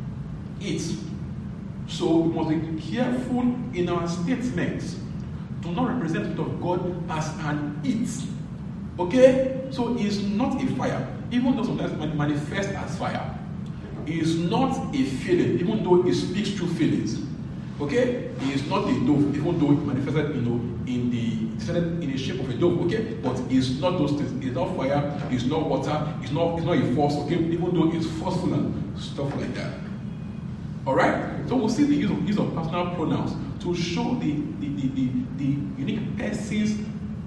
it. 0.60 0.82
So, 1.86 2.18
we 2.18 2.34
must 2.34 2.48
be 2.50 2.94
careful 2.94 3.42
in 3.74 3.88
our 3.88 4.08
statements. 4.08 4.96
Do 5.62 5.70
not 5.72 5.94
represent 5.94 6.26
it 6.26 6.38
of 6.38 6.60
God 6.60 7.10
as 7.10 7.28
an 7.40 7.80
it. 7.82 8.08
Okay? 8.98 9.66
So, 9.70 9.96
it's 9.98 10.20
not 10.20 10.62
a 10.62 10.66
fire, 10.76 11.08
even 11.30 11.56
though 11.56 11.64
sometimes 11.64 11.92
it 11.92 12.14
manifests 12.14 12.72
as 12.72 12.98
fire 12.98 13.38
is 14.06 14.38
not 14.38 14.94
a 14.94 15.04
feeling, 15.04 15.58
even 15.60 15.82
though 15.84 16.06
it 16.06 16.14
speaks 16.14 16.50
through 16.50 16.68
feelings. 16.74 17.20
Okay? 17.80 18.30
It 18.40 18.48
is 18.54 18.66
not 18.68 18.88
a 18.88 18.92
dove, 19.06 19.34
even 19.36 19.58
though 19.58 19.72
it 19.72 19.86
manifested, 19.86 20.36
you 20.36 20.42
know, 20.42 20.60
in 20.86 21.10
the 21.10 21.42
in 21.72 22.10
the 22.10 22.18
shape 22.18 22.40
of 22.40 22.50
a 22.50 22.54
dove. 22.54 22.80
Okay? 22.86 23.14
But 23.22 23.40
it's 23.50 23.78
not 23.80 23.98
those 23.98 24.12
things. 24.12 24.44
It's 24.44 24.54
not 24.54 24.76
fire, 24.76 25.20
it's 25.30 25.44
not 25.44 25.68
water, 25.68 26.14
it's 26.22 26.32
not 26.32 26.56
it's 26.56 26.66
not 26.66 26.76
a 26.76 26.94
force, 26.94 27.14
okay, 27.14 27.36
even 27.36 27.74
though 27.74 27.92
it's 27.92 28.06
forceful 28.18 28.54
and 28.54 28.98
stuff 29.00 29.34
like 29.36 29.54
that. 29.54 29.78
Alright? 30.86 31.48
So 31.48 31.56
we'll 31.56 31.68
see 31.68 31.84
the 31.84 31.94
use 31.94 32.10
of 32.10 32.28
use 32.28 32.38
of 32.38 32.54
personal 32.54 32.94
pronouns 32.94 33.32
to 33.62 33.74
show 33.74 34.14
the 34.14 34.32
the, 34.60 34.68
the, 34.68 34.88
the, 34.88 35.08
the 35.36 35.80
unique 35.80 36.20
essence 36.20 36.78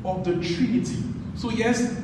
of 0.03 0.23
the 0.23 0.33
Trinity. 0.33 1.03
So 1.35 1.49
yes, 1.49 2.01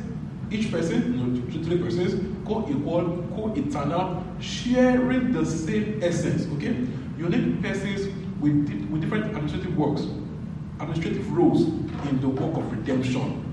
each 0.50 0.72
person, 0.72 1.14
you 1.14 1.26
know, 1.26 1.64
three 1.64 1.78
persons, 1.78 2.26
co-equal, 2.46 3.26
co-eternal, 3.36 4.24
sharing 4.40 5.32
the 5.32 5.46
same 5.46 6.00
essence. 6.04 6.48
Okay, 6.56 6.76
unique 7.18 7.62
persons 7.62 8.08
with, 8.40 8.68
with 8.90 9.02
different 9.02 9.26
administrative 9.26 9.78
works, 9.78 10.08
administrative 10.80 11.32
roles 11.32 11.62
in 12.10 12.20
the 12.20 12.30
work 12.30 12.58
of 12.58 12.72
redemption. 12.72 13.46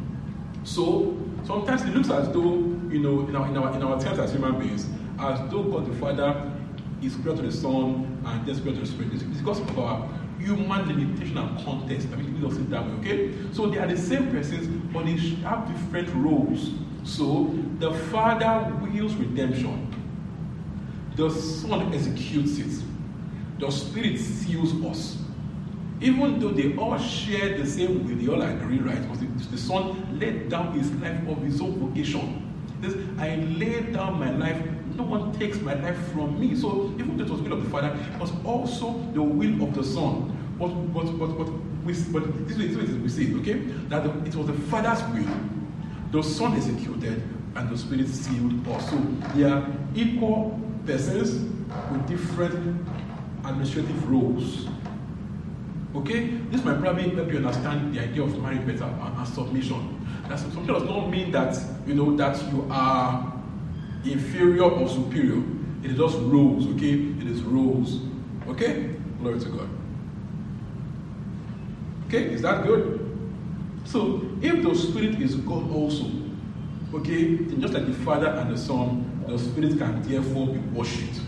So 0.64 1.16
sometimes 1.44 1.82
it 1.82 1.94
looks 1.94 2.10
as 2.10 2.28
though 2.32 2.54
you 2.90 2.98
know 3.00 3.26
in 3.28 3.36
our 3.36 3.46
in 3.46 3.56
our 3.56 3.74
in 3.74 3.82
our 3.82 4.00
terms 4.00 4.18
as 4.18 4.32
human 4.32 4.58
beings, 4.58 4.86
as 5.18 5.38
though 5.50 5.62
God 5.64 5.86
the 5.86 5.94
Father 5.96 6.52
is 7.02 7.14
greater 7.16 7.42
to 7.42 7.46
the 7.48 7.52
Son 7.52 8.20
and 8.26 8.46
then 8.46 8.62
greater 8.62 8.76
to 8.76 8.80
the 8.80 8.86
Spirit. 8.86 9.12
It's 9.14 9.22
because 9.22 9.60
of 9.60 9.78
our 9.78 10.08
human 10.38 10.87
limitation 10.88 11.37
and 11.37 11.64
context. 11.64 12.09
I 12.12 12.16
mean, 12.16 12.40
let 12.40 12.53
us 12.53 12.59
it 12.59 12.70
that 12.70 12.85
way, 12.85 12.92
okay? 13.01 13.35
So 13.53 13.66
they 13.66 13.79
are 13.79 13.87
the 13.87 13.96
same 13.96 14.31
persons, 14.31 14.66
but 14.92 15.05
they 15.05 15.16
have 15.42 15.66
different 15.68 16.09
roles. 16.14 16.70
So 17.05 17.55
the 17.79 17.92
Father 17.92 18.74
wills 18.83 19.14
redemption, 19.14 19.85
the 21.16 21.31
Son 21.31 21.92
executes 21.92 22.59
it, 22.59 22.85
the 23.59 23.70
Spirit 23.70 24.18
seals 24.18 24.72
us. 24.85 25.18
Even 26.01 26.38
though 26.38 26.51
they 26.51 26.77
all 26.77 26.96
share 26.96 27.59
the 27.59 27.66
same 27.66 28.07
will, 28.07 28.16
they 28.16 28.33
all 28.33 28.42
agree, 28.42 28.79
right? 28.79 29.03
Because 29.03 29.18
the, 29.18 29.27
the 29.51 29.59
Son 29.59 30.18
laid 30.20 30.48
down 30.48 30.79
his 30.79 30.92
life 30.92 31.27
of 31.29 31.42
his 31.42 31.61
own 31.61 31.77
vocation. 31.79 32.44
This, 32.81 32.94
I 33.18 33.35
laid 33.35 33.94
down 33.94 34.20
my 34.20 34.31
life, 34.31 34.62
no 34.98 35.04
one 35.04 35.32
takes 35.38 35.61
my 35.61 35.74
life 35.74 35.96
from 36.12 36.38
me. 36.38 36.54
So 36.54 36.92
even 36.98 37.16
though 37.16 37.24
it 37.24 37.30
was 37.30 37.40
the 37.40 37.48
will 37.48 37.58
of 37.58 37.64
the 37.64 37.70
Father, 37.70 37.96
it 38.14 38.20
was 38.20 38.32
also 38.44 38.98
the 39.14 39.22
will 39.22 39.62
of 39.62 39.74
the 39.74 39.84
Son. 39.84 40.34
But 40.58 40.68
but 40.92 41.06
but 41.18 41.38
but, 41.38 41.48
we, 41.84 41.94
but 42.12 42.48
this 42.48 42.58
is 42.58 42.76
what 42.76 42.88
we 43.00 43.08
say, 43.08 43.32
okay? 43.37 43.54
That 43.88 44.02
the, 44.04 44.11
it 44.28 44.34
was 44.34 44.48
the 44.48 44.52
Father's 44.52 45.02
will 45.14 45.58
the 46.11 46.22
Son 46.22 46.54
executed 46.54 47.22
and 47.54 47.70
the 47.70 47.76
Spirit 47.76 48.08
sealed 48.08 48.66
us. 48.68 48.90
So 48.90 48.96
they 49.34 49.44
are 49.44 49.66
equal 49.94 50.58
persons 50.87 51.52
with 51.92 52.08
different 52.08 52.87
administrative 53.44 54.11
roles. 54.11 54.66
Okay? 55.94 56.28
This 56.50 56.64
might 56.64 56.80
probably 56.80 57.11
help 57.11 57.30
you 57.30 57.38
understand 57.38 57.94
the 57.94 58.00
idea 58.00 58.22
of 58.22 58.40
marriage 58.40 58.66
better 58.66 58.84
and, 58.84 59.18
and 59.18 59.28
submission. 59.28 59.94
That 60.28 60.38
something 60.38 60.66
does 60.66 60.84
not 60.84 61.08
mean 61.08 61.30
that 61.32 61.58
you 61.87 61.94
know 61.94 62.16
that 62.16 62.40
you 62.52 62.66
are 62.70 63.34
inferior 64.04 64.64
or 64.64 64.88
superior. 64.88 65.42
It 65.82 65.92
is 65.92 65.98
just 65.98 66.18
roles, 66.18 66.66
okay? 66.74 66.92
It 66.92 67.26
is 67.26 67.42
roles. 67.42 68.00
Okay? 68.48 68.94
Glory 69.20 69.40
to 69.40 69.48
God. 69.48 69.68
Okay, 72.06 72.24
is 72.24 72.42
that 72.42 72.64
good? 72.64 73.04
So, 73.84 74.22
if 74.40 74.62
the 74.62 74.74
Spirit 74.74 75.20
is 75.20 75.37
God 75.37 75.70
also, 75.70 76.11
okay, 76.94 77.37
then 77.37 77.61
just 77.61 77.74
like 77.74 77.87
the 77.87 77.92
Father 77.92 78.28
and 78.28 78.50
the 78.50 78.58
Son, 78.58 79.22
the 79.26 79.38
Spirit 79.38 79.78
can 79.78 80.02
therefore 80.02 80.46
be 80.46 80.58
worshipped. 80.58 81.20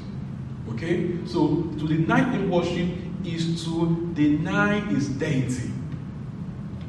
Okay? 0.71 1.19
So, 1.27 1.63
to 1.79 1.87
deny 1.87 2.23
Him 2.31 2.51
worship 2.51 2.89
is 3.25 3.63
to 3.65 4.11
deny 4.15 4.81
His 4.81 5.09
deity. 5.09 5.71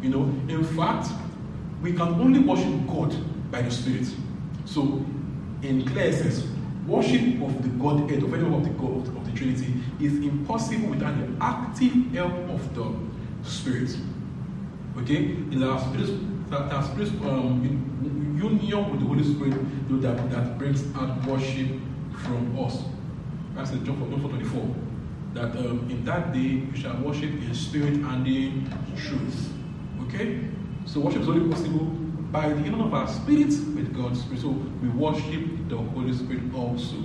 You 0.02 0.10
know, 0.10 0.24
in 0.48 0.63
fact, 0.63 1.10
we 1.82 1.91
can 1.91 2.13
only 2.13 2.39
worship 2.39 2.88
God 2.88 3.13
by 3.52 3.62
the 3.62 3.72
Spirit. 3.72 4.08
So, 4.65 5.06
in 5.62 5.86
clear 5.86 6.10
essence, 6.10 6.45
worship 6.88 7.41
of 7.41 7.62
the 7.62 7.69
Godhead, 7.69 8.24
of 8.24 8.34
any 8.34 8.56
of 8.56 8.63
the 8.63 8.69
God 8.71 9.08
of 9.08 9.26
the 9.26 9.38
Trinity, 9.38 9.74
is 10.00 10.13
impossible 10.17 10.89
without 10.89 11.17
the 11.17 11.43
active 11.43 11.93
help 12.13 12.34
of 12.50 12.76
the 12.76 12.93
Spirit. 13.47 13.95
Okay? 14.97 15.17
In 15.17 15.63
our 15.63 15.80
spirit, 15.80 16.50
that 16.50 16.74
our 16.74 16.84
spirit 16.84 17.10
um, 17.24 17.63
in 17.63 18.38
union 18.38 18.91
with 18.91 19.00
the 19.00 19.06
Holy 19.06 19.24
Spirit 19.24 19.54
you 19.89 19.95
know, 19.95 20.00
that, 20.00 20.30
that 20.32 20.58
brings 20.58 20.84
out 20.95 21.26
worship 21.26 21.67
from 22.24 22.60
us. 22.60 22.84
That's 23.56 23.71
in 23.71 23.86
John 23.86 23.97
4, 24.00 24.10
John 24.10 24.21
4 24.21 24.30
24. 24.30 24.76
That 25.34 25.56
um, 25.58 25.88
in 25.89 26.04
that 26.06 26.34
day 26.34 26.39
you 26.39 26.76
shall 26.76 26.95
worship 26.97 27.30
in 27.30 27.54
spirit 27.54 27.93
and 27.93 28.28
in 28.28 28.69
truth. 28.97 29.50
Okay? 30.08 30.41
So 30.86 31.00
worship 31.02 31.21
is 31.21 31.30
only 31.30 31.50
possible 31.50 31.88
by 32.32 32.48
the 32.48 32.56
union 32.56 32.82
of 32.82 32.94
our 32.94 33.08
spirit 33.08 33.50
with 33.76 33.94
God's 33.94 34.22
Spirit. 34.22 34.41
So 34.41 34.50
we 34.50 34.89
worship 34.89 35.70
the 35.70 35.78
Holy 35.78 36.13
Spirit 36.13 36.44
also. 36.56 36.96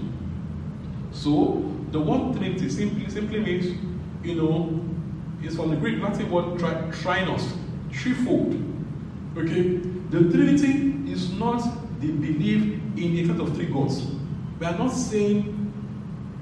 So 1.11 1.75
the 1.91 2.01
word 2.01 2.37
Trinity 2.37 2.69
simply 2.69 3.11
simply 3.11 3.41
means, 3.41 3.79
you 4.23 4.37
know, 4.37 4.85
it's 5.43 5.57
from 5.57 5.71
the 5.71 5.77
Greek 5.77 6.01
Latin 6.03 6.31
word 6.31 6.59
tri- 6.59 6.91
trinos, 6.93 7.57
threefold. 7.93 8.55
Okay? 9.37 9.79
The 10.11 10.31
Trinity 10.31 10.95
is 11.11 11.33
not 11.33 11.61
the 12.01 12.13
belief 12.13 12.81
in 12.97 13.19
a 13.19 13.27
set 13.27 13.41
of 13.41 13.55
three 13.57 13.67
gods. 13.67 14.07
We 14.61 14.67
are 14.67 14.79
not 14.79 14.91
saying 14.93 15.53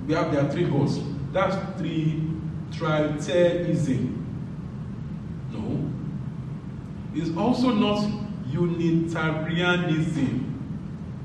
we 0.06 0.14
have 0.14 0.30
there 0.30 0.44
are 0.44 0.50
three 0.50 0.64
gods. 0.64 1.00
That's 1.32 1.56
three 1.78 2.22
tritheism. 2.70 4.22
No. 5.52 5.90
It's 7.14 7.36
also 7.36 7.72
not 7.72 8.23
Unitarianism. 8.54 10.50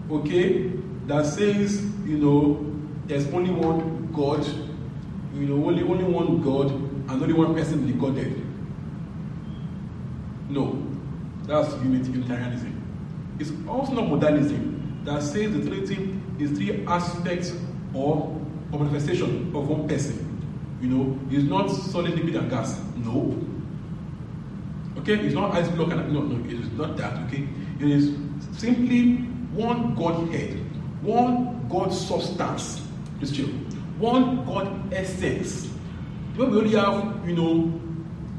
Okay? 0.10 0.72
That 1.08 1.26
says, 1.26 1.84
you 2.06 2.18
know, 2.18 2.66
there's 3.08 3.28
only 3.34 3.52
one 3.52 4.12
God, 4.14 4.46
you 5.34 5.46
know, 5.46 5.66
only 5.66 5.84
only 5.84 6.04
one 6.04 6.42
God 6.42 6.72
and 6.72 7.22
only 7.22 7.34
one 7.34 7.54
person 7.56 7.88
the 7.88 7.94
Godhead. 7.94 8.36
No. 10.50 10.86
That's 11.44 11.74
Unitarianism. 11.84 12.76
It's 13.40 13.52
also 13.68 13.94
not 13.94 14.06
modalism 14.06 15.06
that 15.06 15.24
says 15.24 15.54
the 15.54 15.62
Trinity 15.66 16.20
is 16.40 16.52
three 16.52 16.86
aspects 16.86 17.54
or 17.94 18.40
manifestation 18.72 19.52
of 19.56 19.68
one 19.68 19.88
person. 19.88 20.26
You 20.82 20.88
know, 20.90 21.20
it's 21.32 21.44
not 21.44 21.68
solid, 21.68 22.14
liquid, 22.16 22.36
and 22.36 22.50
gas. 22.50 22.80
No. 22.98 23.36
Okay, 25.00 25.16
it's 25.20 25.34
not 25.34 25.54
ice 25.56 25.68
block 25.70 25.92
and 25.92 26.12
no, 26.14 26.22
no, 26.22 26.46
it 26.46 26.60
is 26.60 26.72
not 26.72 26.98
that. 26.98 27.14
Okay, 27.28 27.48
it 27.80 27.90
is 27.90 28.14
simply 28.52 29.18
one 29.54 29.96
Godhead, 29.96 30.60
one 31.02 31.66
God 31.70 31.94
substance. 31.94 32.86
Chill. 33.34 33.48
One 33.98 34.46
God 34.46 34.94
essence. 34.94 35.68
When 36.36 36.52
we 36.52 36.58
only 36.60 36.76
have, 36.76 37.28
you 37.28 37.36
know, 37.36 37.64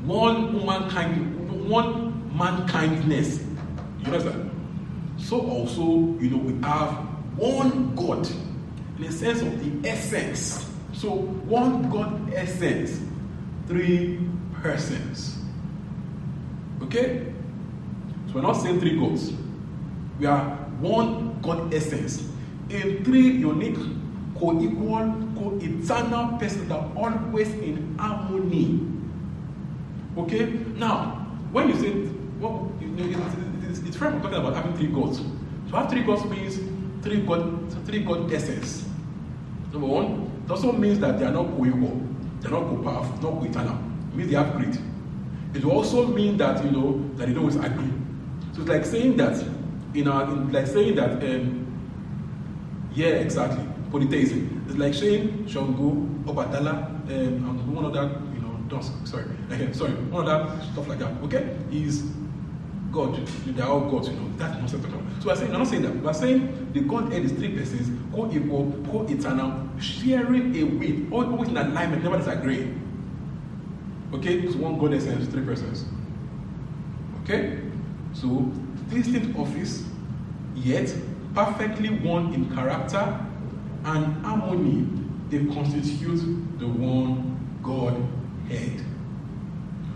one 0.04 0.54
womankind, 0.54 1.68
one 1.68 2.36
mankindness. 2.36 3.44
You 4.00 4.06
understand? 4.06 4.50
So 5.18 5.40
also, 5.40 5.82
you 6.20 6.30
know, 6.30 6.38
we 6.38 6.54
have 6.66 6.92
one 7.36 7.94
God 7.94 8.26
in 8.96 9.02
the 9.02 9.12
sense 9.12 9.42
of 9.42 9.82
the 9.82 9.88
essence. 9.88 10.66
So 10.92 11.10
one 11.10 11.90
God 11.90 12.32
essence, 12.32 13.00
three 13.66 14.18
persons. 14.62 15.39
Okay? 16.82 17.32
So 18.28 18.34
we're 18.34 18.42
not 18.42 18.54
saying 18.54 18.80
three 18.80 18.98
gods. 18.98 19.32
We 20.18 20.26
are 20.26 20.40
one 20.80 21.40
God 21.42 21.72
essence 21.74 22.28
in 22.68 23.04
three 23.04 23.28
unique, 23.28 23.78
co-equal, 24.38 25.14
co-eternal 25.36 26.38
persons 26.38 26.68
that 26.68 26.78
are 26.78 26.92
always 26.96 27.48
in 27.54 27.96
harmony. 27.98 28.80
Okay? 30.16 30.46
Now, 30.76 31.26
when 31.52 31.68
you 31.68 31.76
say, 31.76 31.92
well, 32.38 32.72
it's, 32.80 33.78
it's, 33.80 33.88
it's 33.88 33.96
from 33.96 34.20
talking 34.22 34.38
about 34.38 34.54
having 34.54 34.76
three 34.76 34.88
gods. 34.88 35.20
To 35.70 35.76
have 35.76 35.90
three 35.90 36.02
gods 36.02 36.24
means 36.24 36.58
three 37.02 37.20
God, 37.22 37.72
three 37.86 38.02
God 38.04 38.32
essence. 38.32 38.86
Number 39.72 39.86
one, 39.86 40.30
it 40.44 40.50
also 40.50 40.72
means 40.72 40.98
that 41.00 41.18
they 41.18 41.24
are 41.24 41.32
not 41.32 41.46
co-equal, 41.56 42.00
they're 42.40 42.50
not 42.50 42.62
co-powerful, 42.62 43.30
not 43.30 43.40
co-eternal. 43.40 43.78
It 44.10 44.16
means 44.16 44.30
they 44.30 44.36
have 44.36 44.56
greed. 44.56 44.78
It 45.54 45.64
will 45.64 45.72
also 45.72 46.06
mean 46.06 46.36
that 46.36 46.64
you 46.64 46.70
know 46.70 47.04
that 47.16 47.26
they 47.26 47.32
don't 47.34 47.44
always 47.44 47.56
agree. 47.56 47.92
So 48.54 48.60
it's 48.62 48.68
like 48.70 48.84
saying 48.84 49.16
that 49.16 49.42
our 50.06 50.22
in, 50.30 50.52
like 50.52 50.66
saying 50.66 50.94
that 50.96 51.22
um, 51.22 51.66
yeah 52.94 53.06
exactly 53.08 53.66
polytheism. 53.90 54.64
It's 54.68 54.78
like 54.78 54.94
saying 54.94 55.46
Shango, 55.48 56.06
Obatala, 56.24 56.86
um, 56.86 57.08
and 57.08 57.74
one 57.74 57.84
other 57.84 58.20
you 58.34 58.40
know 58.40 58.56
dusk, 58.68 58.92
sorry 59.04 59.24
sorry 59.72 59.92
one 60.10 60.28
other 60.28 60.60
stuff 60.72 60.86
like 60.88 61.00
that. 61.00 61.12
Okay, 61.24 61.56
is 61.72 62.04
God. 62.92 63.14
They 63.46 63.62
are 63.62 63.68
all 63.68 63.80
gods. 63.80 64.08
You 64.08 64.14
know 64.14 64.30
that's 64.36 64.56
nonsense. 64.56 64.86
So 65.22 65.30
I'm 65.30 65.36
saying 65.36 65.52
I'm 65.52 65.58
not 65.58 65.68
saying 65.68 65.82
that. 65.82 65.96
We're 65.96 66.12
saying 66.12 66.70
the 66.72 66.80
Godhead 66.80 67.24
is 67.24 67.32
three 67.32 67.56
persons, 67.56 67.90
co-equal, 68.14 68.72
co-eternal, 68.90 69.68
sharing 69.80 70.54
a 70.56 70.64
will, 70.64 71.14
always 71.14 71.48
in 71.48 71.56
alignment, 71.56 72.02
never 72.02 72.18
disagree. 72.18 72.74
Okay, 74.12 74.50
so 74.50 74.58
one 74.58 74.78
God 74.78 74.94
essence, 74.94 75.28
three 75.28 75.44
persons. 75.44 75.84
Okay, 77.22 77.60
so 78.12 78.50
distinct 78.90 79.38
office, 79.38 79.84
yet 80.54 80.92
perfectly 81.34 81.90
one 81.90 82.34
in 82.34 82.52
character 82.54 83.26
and 83.84 84.24
harmony, 84.24 84.86
they 85.30 85.44
constitute 85.54 86.58
the 86.58 86.66
one. 86.66 87.30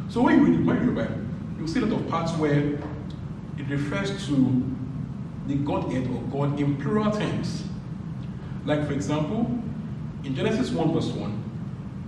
So 0.09 0.23
when 0.23 0.39
you 0.39 0.45
read, 0.47 0.65
when 0.65 0.77
you 0.77 0.91
read 0.91 0.97
the 0.97 1.03
Bible, 1.03 1.21
you 1.59 1.67
see 1.67 1.81
a 1.81 1.87
lot 1.87 2.01
of 2.01 2.09
parts 2.09 2.33
where 2.35 2.75
it 3.59 3.69
refers 3.69 4.27
to 4.29 4.63
the 5.49 5.57
Godhead 5.57 6.07
or 6.07 6.23
God 6.31 6.61
in 6.61 6.77
plural 6.77 7.11
terms. 7.11 7.65
Like, 8.65 8.87
for 8.87 8.93
example, 8.93 9.61
in 10.23 10.37
Genesis 10.37 10.71
1 10.71 10.93
verse 10.93 11.09
1, 11.09 11.45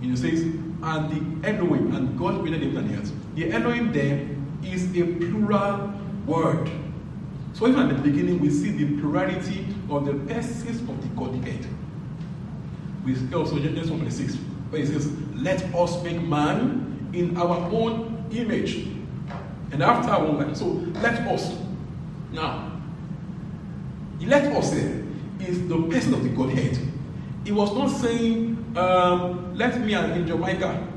it 0.03 0.17
says, 0.17 0.45
and 0.83 1.41
the 1.41 1.49
Elohim, 1.49 1.95
and 1.95 2.17
God 2.17 2.41
created 2.41 2.63
heaven 2.63 2.77
and 2.77 2.89
the 2.89 2.99
earth. 2.99 3.11
The 3.35 3.51
Elohim 3.51 3.91
there 3.91 4.27
is 4.63 4.95
a 4.95 5.03
plural 5.03 5.93
word. 6.25 6.69
So 7.53 7.67
even 7.67 7.89
at 7.89 7.95
the 7.95 8.01
beginning, 8.01 8.39
we 8.39 8.49
see 8.49 8.71
the 8.71 8.99
plurality 8.99 9.67
of 9.89 10.05
the 10.05 10.13
persons 10.31 10.81
of 10.81 11.01
the 11.01 11.07
Godhead. 11.15 11.65
We 13.03 13.15
see 13.15 13.33
also 13.33 13.57
Genesis 13.57 13.89
1 13.89 13.99
26, 13.99 14.35
where 14.69 14.81
it 14.81 14.87
says, 14.87 15.11
Let 15.33 15.63
us 15.73 16.03
make 16.03 16.21
man 16.21 17.09
in 17.13 17.37
our 17.37 17.57
own 17.71 18.25
image. 18.31 18.87
And 19.71 19.81
after 19.81 20.11
our 20.11 20.25
own 20.25 20.37
life. 20.37 20.55
So 20.55 20.65
let 21.01 21.19
us. 21.27 21.57
Now, 22.31 22.71
let 24.21 24.45
us 24.55 24.71
there 24.71 25.03
is 25.39 25.67
the 25.67 25.81
person 25.83 26.13
of 26.13 26.23
the 26.23 26.29
Godhead. 26.29 26.77
He 27.43 27.51
was 27.51 27.73
not 27.73 27.87
saying, 27.87 28.73
um, 28.75 29.46
let 29.57 29.79
me 29.81 29.93
and 29.95 30.13
Angel 30.13 30.37
Michael, 30.37 30.87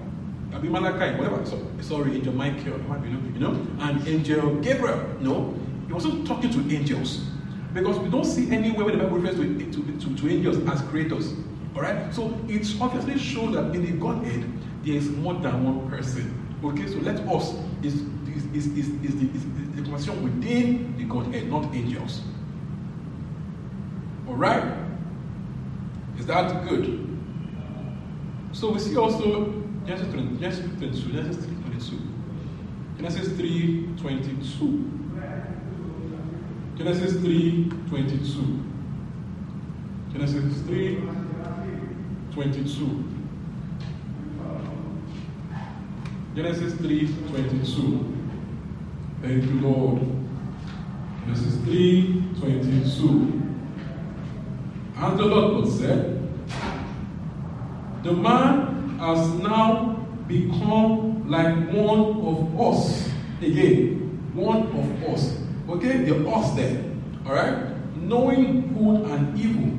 Abi 0.53 0.69
Malachi, 0.69 1.17
whatever, 1.19 1.45
so, 1.47 1.67
sorry, 1.81 2.17
Angel 2.17 2.35
Michael, 2.35 2.79
you 3.33 3.41
know, 3.41 3.67
and 3.81 4.07
Angel 4.07 4.57
Gabriel. 4.57 5.03
No, 5.21 5.55
he 5.87 5.93
wasn't 5.93 6.27
talking 6.27 6.51
to 6.51 6.75
angels. 6.75 7.27
Because 7.73 7.99
we 7.99 8.11
don't 8.11 8.25
see 8.25 8.51
anywhere 8.51 8.85
where 8.85 8.97
the 8.97 9.03
Bible 9.03 9.19
refers 9.19 9.37
to, 9.37 9.71
to, 9.71 9.99
to, 9.99 10.17
to 10.17 10.29
angels 10.29 10.59
as 10.69 10.83
creators. 10.89 11.35
Alright? 11.75 12.13
So 12.15 12.39
it 12.49 12.67
obviously 12.81 13.19
shows 13.19 13.55
that 13.55 13.75
in 13.75 13.87
the 13.87 13.93
Godhead, 13.93 14.45
there 14.85 14.95
is 14.95 15.09
more 15.09 15.35
than 15.35 15.65
one 15.65 15.89
person. 15.89 16.37
Okay, 16.63 16.87
so 16.87 16.99
let 16.99 17.21
us 17.21 17.55
is, 17.83 18.03
is, 18.35 18.45
is, 18.53 18.67
is, 18.67 18.89
is, 19.05 19.21
the, 19.21 19.31
is 19.35 19.45
the 19.77 19.83
conversation 19.83 20.23
within 20.23 20.97
the 20.99 21.05
Godhead, 21.05 21.49
not 21.49 21.73
angels. 21.75 22.23
Alright? 24.29 24.65
Is 26.19 26.27
that 26.27 26.69
good? 26.69 27.10
So 28.53 28.73
we 28.73 28.79
see 28.81 28.97
also 28.97 29.53
Genesis 29.87 30.13
20, 30.13 30.37
Genesis 30.39 30.65
22, 30.79 31.13
Genesis 31.13 31.37
3 31.37 31.47
22. 31.57 32.31
Genesis 33.01 33.33
3 33.33 33.89
22. 33.97 35.01
Genesis 36.77 37.17
3 37.17 37.71
22. 37.87 38.61
Genesis 40.13 40.63
3 40.63 40.99
22. 42.33 43.05
Genesis 46.35 46.75
3 46.75 47.07
22. 47.31 48.15
Thank 49.23 49.45
you, 49.45 49.61
Lord. 49.61 50.03
Genesis 51.25 51.55
3 51.65 52.25
22. 52.39 53.43
And 54.97 55.19
the 55.19 55.25
Lord 55.25 55.69
said, 55.69 56.10
The 58.03 58.13
man 58.13 58.99
has 58.99 59.29
now 59.35 60.07
become 60.27 61.29
like 61.29 61.55
one 61.73 62.21
of 62.23 62.61
us. 62.61 63.09
Again, 63.41 64.31
one 64.35 64.63
of 64.63 65.15
us. 65.15 65.39
Okay, 65.69 65.99
the 66.05 66.29
us 66.29 66.55
there. 66.55 66.85
Alright? 67.27 67.71
knowing 68.11 68.75
good 68.75 69.09
and 69.11 69.39
evil. 69.39 69.79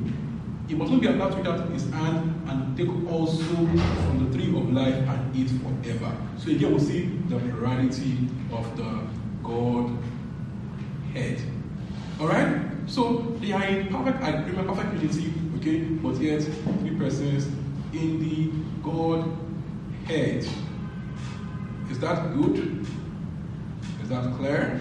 He 0.66 0.74
must 0.74 0.90
not 0.90 1.00
be 1.00 1.06
allowed 1.06 1.32
to 1.32 1.40
eat 1.40 1.46
out 1.46 1.68
his 1.70 1.90
hand 1.90 2.48
and 2.48 2.76
take 2.76 2.88
also 3.12 3.42
from 3.42 4.30
the 4.30 4.36
tree 4.36 4.48
of 4.56 4.72
life 4.72 4.94
and 4.94 5.36
eat 5.36 5.50
forever. 5.50 6.16
So 6.38 6.50
again, 6.50 6.72
we 6.72 6.80
see 6.80 7.02
the 7.28 7.38
plurality 7.38 8.28
of 8.52 8.76
the 8.76 9.06
God 9.42 9.98
head. 11.12 11.42
Alright? 12.18 12.62
So 12.86 13.36
they 13.40 13.52
are 13.52 13.64
in 13.64 13.88
perfect 13.88 14.18
agreement, 14.22 14.68
perfect 14.68 15.02
unity, 15.02 15.32
okay? 15.58 15.78
But 15.80 16.20
yet, 16.20 16.42
three 16.80 16.96
persons 16.96 17.48
in 17.92 18.18
the 18.18 18.50
God 18.82 19.30
head. 20.06 20.46
Is 21.90 21.98
that 22.00 22.34
good? 22.34 22.86
Is 24.02 24.08
that 24.08 24.34
clear? 24.36 24.80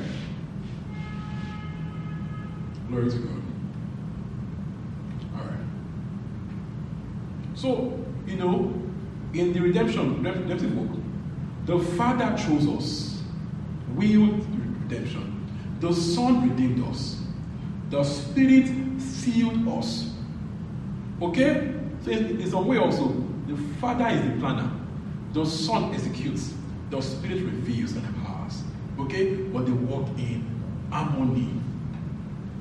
Glory 2.88 3.10
to 3.10 3.18
God. 3.18 3.42
Alright. 5.36 5.60
So, 7.56 8.00
you 8.26 8.38
know, 8.38 8.74
in 9.34 9.54
the 9.54 9.60
redemption, 9.60 10.24
redemptive 10.24 10.72
the 11.66 11.80
Father 11.80 12.36
chose 12.38 12.68
us, 12.68 13.24
willed 13.96 14.46
redemption. 14.90 15.48
The 15.80 15.94
Son 15.94 16.50
redeemed 16.50 16.86
us. 16.88 17.22
The 17.90 18.04
Spirit 18.04 19.00
sealed 19.00 19.68
us. 19.68 20.14
Okay? 21.22 21.74
So 22.04 22.12
in 22.12 22.50
some 22.50 22.68
way 22.68 22.78
also, 22.78 23.10
the 23.48 23.56
Father 23.80 24.08
is 24.08 24.22
the 24.22 24.40
planner. 24.40 24.72
The 25.34 25.46
Son 25.46 25.94
executes. 25.94 26.54
The 26.90 27.02
Spirit 27.02 27.44
reveals 27.44 27.96
and 27.96 28.06
empowers. 28.06 28.64
Okay? 29.00 29.36
But 29.36 29.66
they 29.66 29.72
work 29.72 30.08
in 30.18 30.46
harmony. 30.92 31.50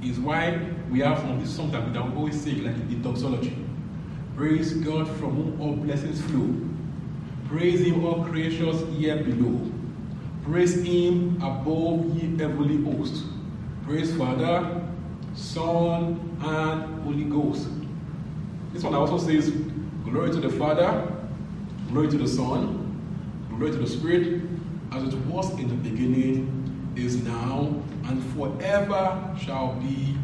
Is 0.02 0.18
why 0.18 0.58
we 0.90 1.00
have 1.00 1.18
some 1.18 1.32
of 1.32 1.40
these 1.40 1.54
songs 1.54 1.72
that 1.72 1.86
we 1.86 1.92
don't 1.92 2.16
always 2.16 2.40
say, 2.40 2.52
like 2.52 2.74
in 2.74 3.02
doxology. 3.02 3.56
Praise 4.36 4.72
God 4.74 5.06
from 5.06 5.36
whom 5.36 5.60
all 5.60 5.74
blessings 5.74 6.20
flow. 6.22 6.54
Praise 7.48 7.80
Him, 7.80 8.04
all 8.04 8.24
creatures 8.24 8.82
here 8.96 9.22
below. 9.22 9.70
Praise 10.44 10.82
Him 10.82 11.36
above 11.42 12.16
ye 12.16 12.36
heavenly 12.38 12.82
hosts. 12.82 13.24
Praise 13.84 14.16
Father, 14.16 14.88
Son, 15.34 16.38
and 16.40 17.02
Holy 17.02 17.24
Ghost. 17.24 17.68
This 18.72 18.84
one 18.84 18.94
also 18.94 19.18
says, 19.18 19.50
Glory 20.04 20.30
to 20.30 20.40
the 20.40 20.50
Father, 20.50 21.12
glory 21.88 22.08
to 22.08 22.18
the 22.18 22.28
Son, 22.28 22.86
glory 23.48 23.72
to 23.72 23.78
the 23.78 23.86
Spirit, 23.86 24.42
as 24.92 25.02
it 25.12 25.18
was 25.26 25.50
in 25.58 25.68
the 25.68 25.74
beginning, 25.74 26.92
is 26.96 27.22
now, 27.24 27.74
and 28.04 28.22
forever 28.34 29.36
shall 29.40 29.74
be, 29.74 30.16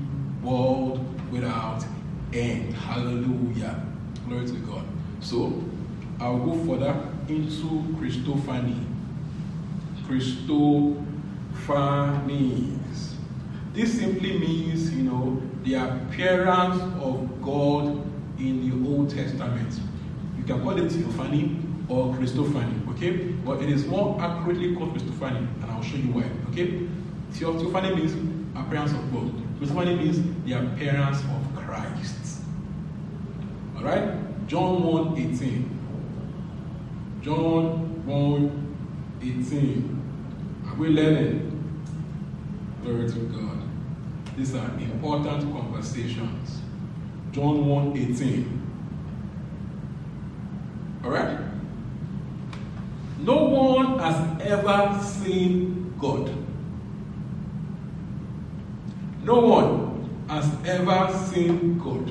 world 0.42 1.00
without 1.30 1.84
end. 2.32 2.72
Hallelujah. 2.74 3.84
Glory 4.28 4.46
to 4.46 4.54
God. 4.58 4.84
So, 5.20 5.62
I'll 6.20 6.38
go 6.38 6.54
further 6.64 6.96
into 7.28 7.84
Christophany. 7.98 8.84
Christophanies. 10.06 11.04
This 13.72 13.98
simply 13.98 14.38
means, 14.38 14.94
you 14.94 15.02
know, 15.02 15.42
the 15.64 15.74
appearance 15.74 16.80
of 17.02 17.42
God 17.42 18.05
in 18.38 18.68
the 18.68 18.88
Old 18.88 19.10
Testament. 19.10 19.80
You 20.38 20.44
can 20.44 20.62
call 20.62 20.78
it 20.78 20.90
Theophany 20.90 21.56
or 21.88 22.14
Christophany, 22.14 22.88
okay? 22.90 23.10
But 23.44 23.62
it 23.62 23.68
is 23.68 23.86
more 23.86 24.20
accurately 24.20 24.74
called 24.74 24.94
Christophany, 24.96 25.46
and 25.62 25.64
I'll 25.70 25.82
show 25.82 25.96
you 25.96 26.10
why, 26.12 26.30
okay? 26.50 26.86
Theophany 27.32 27.94
means 27.94 28.12
appearance 28.56 28.92
of 28.92 29.12
God. 29.12 29.32
Christophany 29.60 29.96
means 29.98 30.20
the 30.44 30.52
appearance 30.52 31.20
of 31.20 31.56
Christ. 31.56 32.42
Alright? 33.76 34.48
John 34.48 34.82
1 34.82 35.18
18. 35.18 35.78
John 37.22 38.06
1 38.06 38.76
18. 39.22 40.02
Are 40.68 40.74
we 40.76 40.88
learning? 40.88 41.52
Glory 42.82 43.08
to 43.08 43.18
God. 43.18 43.62
These 44.36 44.54
are 44.54 44.70
important 44.78 45.52
conversations. 45.52 46.60
John 47.36 47.66
1 47.66 47.98
18. 47.98 48.62
Alright? 51.04 51.38
No 53.18 53.44
one 53.44 53.98
has 53.98 54.40
ever 54.40 54.98
seen 55.02 55.94
God. 55.98 56.32
No 59.22 59.40
one 59.40 60.08
has 60.30 60.50
ever 60.64 61.12
seen 61.30 61.78
God. 61.78 62.10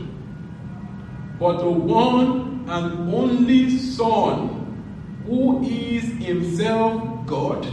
But 1.39 1.57
the 1.57 1.71
one 1.71 2.63
and 2.69 3.11
only 3.11 3.79
Son, 3.79 5.23
who 5.25 5.63
is 5.63 6.03
himself 6.23 7.25
God 7.25 7.65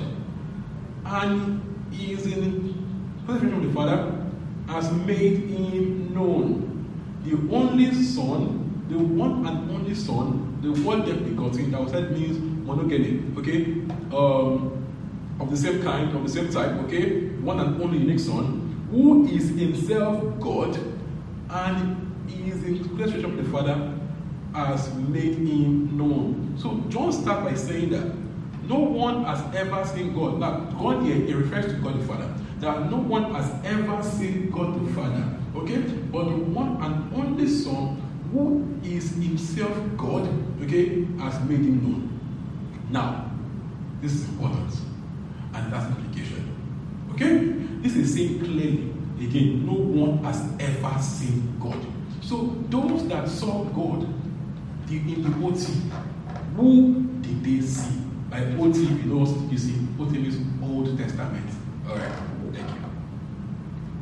and 1.05 1.61
is 1.93 2.25
in 2.25 3.23
presence 3.27 3.53
of 3.53 3.63
the 3.63 3.73
Father, 3.75 4.27
has 4.69 4.91
made 4.91 5.51
him 5.51 6.15
known. 6.15 6.72
The 7.25 7.39
only 7.55 7.93
Son, 7.95 8.85
the 8.89 8.99
one 8.99 9.47
and 9.47 9.71
only 9.71 9.95
Son, 9.95 10.59
the 10.61 10.73
word 10.83 11.07
that 11.07 11.25
begotten, 11.25 11.71
that 11.71 11.81
was 11.81 11.93
said 11.93 12.13
means 12.13 12.39
monogenes, 12.67 13.37
okay? 13.39 13.65
Um, 14.17 14.87
of 15.41 15.51
the 15.51 15.57
same 15.57 15.83
kind, 15.83 16.15
of 16.15 16.23
the 16.23 16.29
same 16.29 16.51
type, 16.51 16.73
okay? 16.85 17.29
One 17.41 17.61
and 17.61 17.81
only 17.83 17.99
unique 17.99 18.21
Son, 18.21 18.87
who 18.91 19.27
is 19.27 19.51
himself 19.51 20.41
God 20.41 20.79
and 21.51 22.13
is 22.29 22.63
in 22.65 22.97
presence 22.97 23.25
of 23.25 23.37
the 23.37 23.45
Father, 23.45 23.99
has 24.55 24.93
made 24.95 25.35
him 25.35 25.97
known. 25.97 26.55
So 26.59 26.83
John 26.89 27.13
starts 27.13 27.43
by 27.43 27.55
saying 27.55 27.91
that 27.91 28.13
no 28.69 28.79
one 28.79 29.25
has 29.25 29.43
ever 29.55 29.85
seen 29.85 30.15
God. 30.15 30.39
Now, 30.39 30.61
God 30.79 31.03
here, 31.03 31.17
he 31.17 31.35
refers 31.35 31.67
to 31.67 31.79
God 31.81 32.01
the 32.01 32.05
Father. 32.05 32.33
That 32.61 32.91
no 32.91 32.99
one 32.99 33.35
has 33.35 33.51
ever 33.65 34.03
seen 34.03 34.51
God 34.51 34.87
the 34.87 34.93
Father. 34.93 35.39
Okay? 35.55 35.77
But 36.11 36.25
the 36.25 36.37
one 36.37 36.83
and 36.83 37.15
only 37.15 37.49
Son, 37.49 38.01
who 38.33 38.79
is 38.83 39.13
himself 39.13 39.77
God, 39.97 40.29
okay, 40.63 41.05
has 41.19 41.41
made 41.49 41.61
him 41.61 41.83
known. 41.83 42.21
Now, 42.91 43.31
this 44.01 44.13
is 44.13 44.29
important. 44.29 44.75
And 45.55 45.73
that's 45.73 45.87
implication. 45.87 46.57
Okay? 47.13 47.53
This 47.83 47.97
is 47.97 48.15
saying 48.15 48.39
clearly, 48.41 48.93
again, 49.21 49.67
no 49.67 49.73
one 49.73 50.25
has 50.25 50.43
ever 50.59 50.99
seen 51.01 51.57
God. 51.61 51.79
So 52.23 52.57
those 52.71 53.07
that 53.09 53.29
saw 53.29 53.65
God 53.65 54.07
the, 54.87 54.97
in 54.97 55.23
the 55.23 55.47
OT, 55.47 55.73
who 56.57 57.03
did 57.21 57.45
they 57.45 57.61
see? 57.67 57.99
By 58.31 58.41
OT, 58.59 58.79
you 58.79 59.05
know 59.05 59.27
you 59.51 59.59
see, 59.59 59.75
OT 60.01 60.19
means 60.19 60.37
Old 60.63 60.97
Testament. 60.97 61.47
Alright, 61.87 62.13
thank 62.53 62.69
you. 62.69 62.75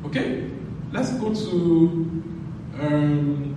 Okay, 0.07 0.50
let's 0.93 1.13
go 1.13 1.33
to 1.33 1.51
um, 2.81 3.57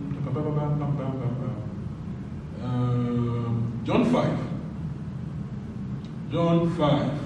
um, 2.63 3.81
John 3.83 4.05
5. 4.11 4.39
John 6.31 6.75
5. 6.75 7.19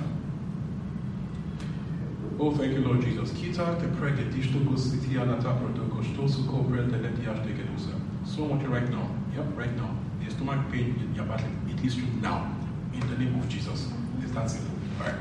Oh, 2.40 2.52
thank 2.52 2.74
you, 2.74 2.80
Lord 2.80 3.02
Jesus. 3.02 3.32
Dishto 3.32 4.70
go 4.70 4.76
city 4.76 5.16
anata 5.16 5.54
protogo 5.60 6.04
shtosu 6.04 6.48
ko 6.48 6.64
brel 6.64 6.88
de 6.92 6.98
letiash 6.98 7.44
de 7.44 7.54
gedusa. 7.54 7.94
So 8.26 8.44
you 8.44 8.68
right 8.68 8.90
now. 8.90 9.10
Yep, 9.36 9.58
right 9.58 9.76
now. 9.76 9.96
The 10.24 10.32
stomach 10.32 10.72
pain 10.72 10.96
in 11.02 11.16
your 11.16 11.26
body. 11.26 11.46
It 11.68 11.84
is 11.84 11.98
you 11.98 12.06
now. 12.22 12.56
In 12.94 13.00
the 13.10 13.18
name 13.18 13.40
of 13.40 13.50
Jesus. 13.50 13.92
It's 14.22 14.32
that 14.34 14.50
simple. 14.50 14.78
Alright. 15.00 15.16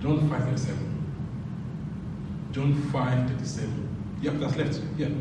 John 0.00 0.28
5 0.28 0.44
37. 0.44 0.97
John 2.52 2.74
5 2.92 3.30
37. 3.30 3.88
Yep, 4.22 4.34
that's 4.40 4.56
left. 4.56 4.80
Yep, 4.96 5.12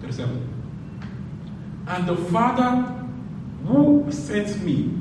37. 0.00 1.84
And 1.88 2.06
the 2.06 2.16
Father 2.16 2.94
who 3.66 4.06
sent 4.10 4.62
me 4.62 4.92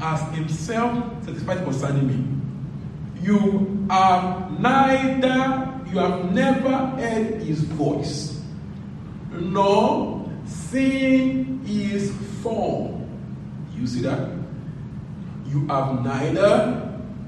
has 0.00 0.20
himself 0.34 1.24
testified 1.24 1.64
concerning 1.64 2.06
me. 2.08 3.22
You 3.22 3.86
have 3.88 4.60
neither, 4.60 5.80
you 5.90 5.98
have 5.98 6.32
never 6.32 6.76
heard 6.96 7.40
his 7.42 7.60
voice, 7.60 8.40
nor 9.30 10.28
seen 10.44 11.64
his 11.64 12.10
form. 12.42 13.08
You 13.76 13.86
see 13.86 14.02
that? 14.02 14.28
You 15.46 15.66
have 15.68 16.04
neither 16.04 16.48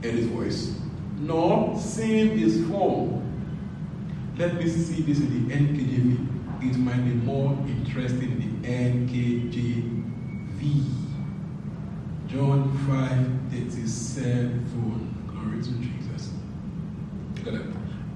heard 0.03 0.15
his 0.15 0.27
voice, 0.27 0.79
nor 1.19 1.79
seen 1.79 2.37
his 2.39 2.67
form. 2.69 3.24
Let 4.37 4.55
me 4.57 4.69
see 4.69 5.03
this 5.03 5.21
in 5.21 5.49
the 5.49 5.55
NKJV. 5.55 6.69
It 6.69 6.77
might 6.79 7.05
be 7.05 7.13
more 7.13 7.57
interesting 7.69 8.33
in 8.33 8.63
the 8.63 8.69
NKJV. 8.69 10.03
John 12.27 12.77
5 12.89 13.53
37. 13.53 14.65
Glory 15.29 15.63
to 15.63 15.71
Jesus. 15.71 16.33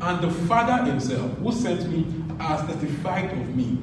And 0.00 0.20
the 0.20 0.30
Father 0.48 0.90
himself, 0.90 1.38
who 1.38 1.52
sent 1.52 1.88
me, 1.88 2.04
has 2.40 2.66
testified 2.66 3.30
of 3.30 3.54
me. 3.54 3.78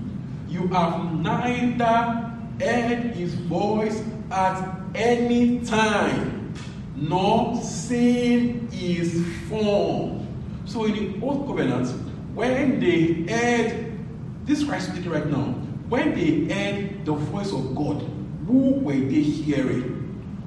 You 0.49 0.67
have 0.67 1.13
neither 1.13 2.33
heard 2.59 3.15
his 3.15 3.33
voice 3.35 4.03
at 4.29 4.75
any 4.93 5.63
time, 5.63 6.53
nor 6.97 7.55
seen 7.61 8.67
his 8.71 9.25
form. 9.47 10.27
So 10.65 10.83
in 10.83 10.95
the 10.95 11.25
Old 11.25 11.47
Covenant, 11.47 12.04
when 12.35 12.79
they 12.79 13.23
heard, 13.33 13.97
this 14.43 14.63
Christ 14.63 14.89
speaking 14.91 15.09
right 15.09 15.25
now, 15.25 15.53
when 15.87 16.13
they 16.13 16.53
heard 16.53 17.05
the 17.05 17.13
voice 17.13 17.51
of 17.51 17.75
God, 17.75 18.01
who 18.45 18.73
were 18.73 18.93
they 18.93 19.21
hearing? 19.21 19.83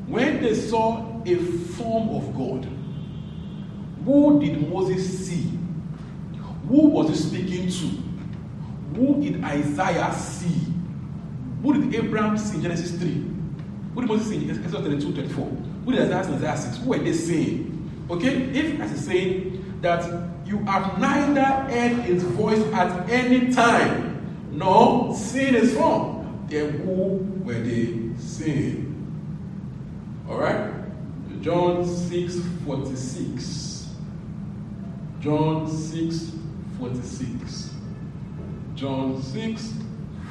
When 0.06 0.42
they 0.42 0.54
saw 0.54 1.22
a 1.24 1.34
form 1.36 2.10
of 2.10 2.36
God, 2.36 2.68
who 4.04 4.40
did 4.40 4.70
Moses 4.70 5.26
see? 5.26 5.50
Who 6.68 6.88
was 6.88 7.08
he 7.08 7.14
speaking 7.14 7.70
to? 7.70 8.96
Who 8.98 9.22
did 9.22 9.42
Isaiah 9.42 10.12
see? 10.14 10.72
Who 11.62 11.72
did 11.72 12.04
Abraham 12.04 12.36
see 12.38 12.56
in 12.56 12.62
Genesis 12.62 12.92
3? 12.98 13.08
Who 13.94 14.00
did 14.00 14.08
Moses 14.08 14.28
see 14.28 14.36
in 14.36 14.50
Exodus 14.50 14.80
32, 14.80 15.14
34? 15.14 15.44
Who 15.46 15.92
did 15.92 16.02
Isaiah 16.02 16.24
see 16.24 16.30
in 16.30 16.36
Isaiah 16.36 16.56
6? 16.56 16.76
Who 16.78 16.90
were 16.90 16.98
they 16.98 17.12
saying? 17.12 18.06
Okay, 18.10 18.34
if 18.34 18.76
Christ 18.76 18.94
is 18.94 19.04
saying 19.04 19.80
that 19.80 20.27
you 20.48 20.58
have 20.64 20.98
neither 20.98 21.44
heard 21.44 21.92
his 22.04 22.22
voice 22.22 22.60
at 22.72 23.08
any 23.10 23.52
time 23.52 24.48
nor 24.50 25.14
seen 25.14 25.52
his 25.52 25.74
form, 25.76 26.46
then 26.48 26.78
who 26.78 27.18
were 27.44 27.52
they 27.60 28.10
saying? 28.18 28.86
Alright? 30.28 30.72
John 31.42 31.84
6 31.84 32.40
46. 32.64 33.90
John 35.20 35.68
6 35.70 36.32
46. 36.78 37.70
John 38.74 39.22
6 39.22 39.72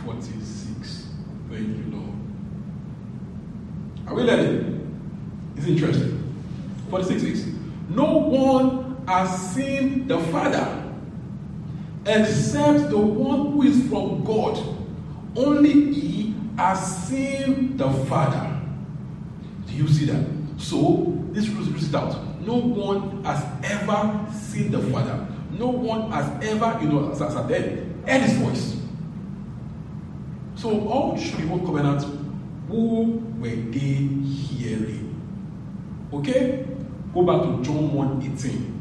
46. 0.04 1.08
Thank 1.50 1.68
you, 1.68 1.84
Lord. 1.92 2.14
Are 4.08 4.16
we 4.16 4.24
learning? 4.24 5.54
It's 5.56 5.68
interesting. 5.68 6.24
46 6.90 7.24
is 7.24 7.46
No 7.90 8.18
one 8.18 8.87
has 9.08 9.54
seen 9.54 10.06
the 10.08 10.20
Father 10.20 10.84
except 12.06 12.90
the 12.90 12.98
one 12.98 13.52
who 13.54 13.64
is 13.64 13.88
from 13.88 14.24
God. 14.24 14.58
Only 15.36 15.94
he 15.94 16.36
has 16.58 17.08
seen 17.08 17.78
the 17.78 17.90
Father. 18.06 18.60
Do 19.68 19.74
you 19.74 19.88
see 19.88 20.06
that? 20.06 20.26
So, 20.58 21.14
this 21.32 21.48
rules 21.50 21.88
it 21.88 21.96
out. 21.96 22.42
No 22.42 22.56
one 22.56 23.24
has 23.24 23.44
ever 23.64 24.26
seen 24.34 24.72
the 24.72 24.80
Father. 24.80 25.28
No 25.52 25.68
one 25.68 26.12
has 26.12 26.26
ever, 26.46 26.80
you 26.82 26.90
know, 26.90 27.12
as 27.12 27.22
I 27.22 27.48
said, 27.48 27.94
heard 28.06 28.22
his 28.22 28.38
voice. 28.38 28.78
So, 30.56 30.88
all 30.88 31.18
through 31.18 31.46
the 31.46 31.52
old 31.52 31.66
covenant, 31.66 32.04
who 32.68 33.24
were 33.38 33.50
they 33.50 34.08
hearing? 34.26 35.14
Okay? 36.14 36.66
Go 37.14 37.24
back 37.24 37.42
to 37.42 37.64
John 37.64 37.94
1 37.94 38.34
18. 38.34 38.77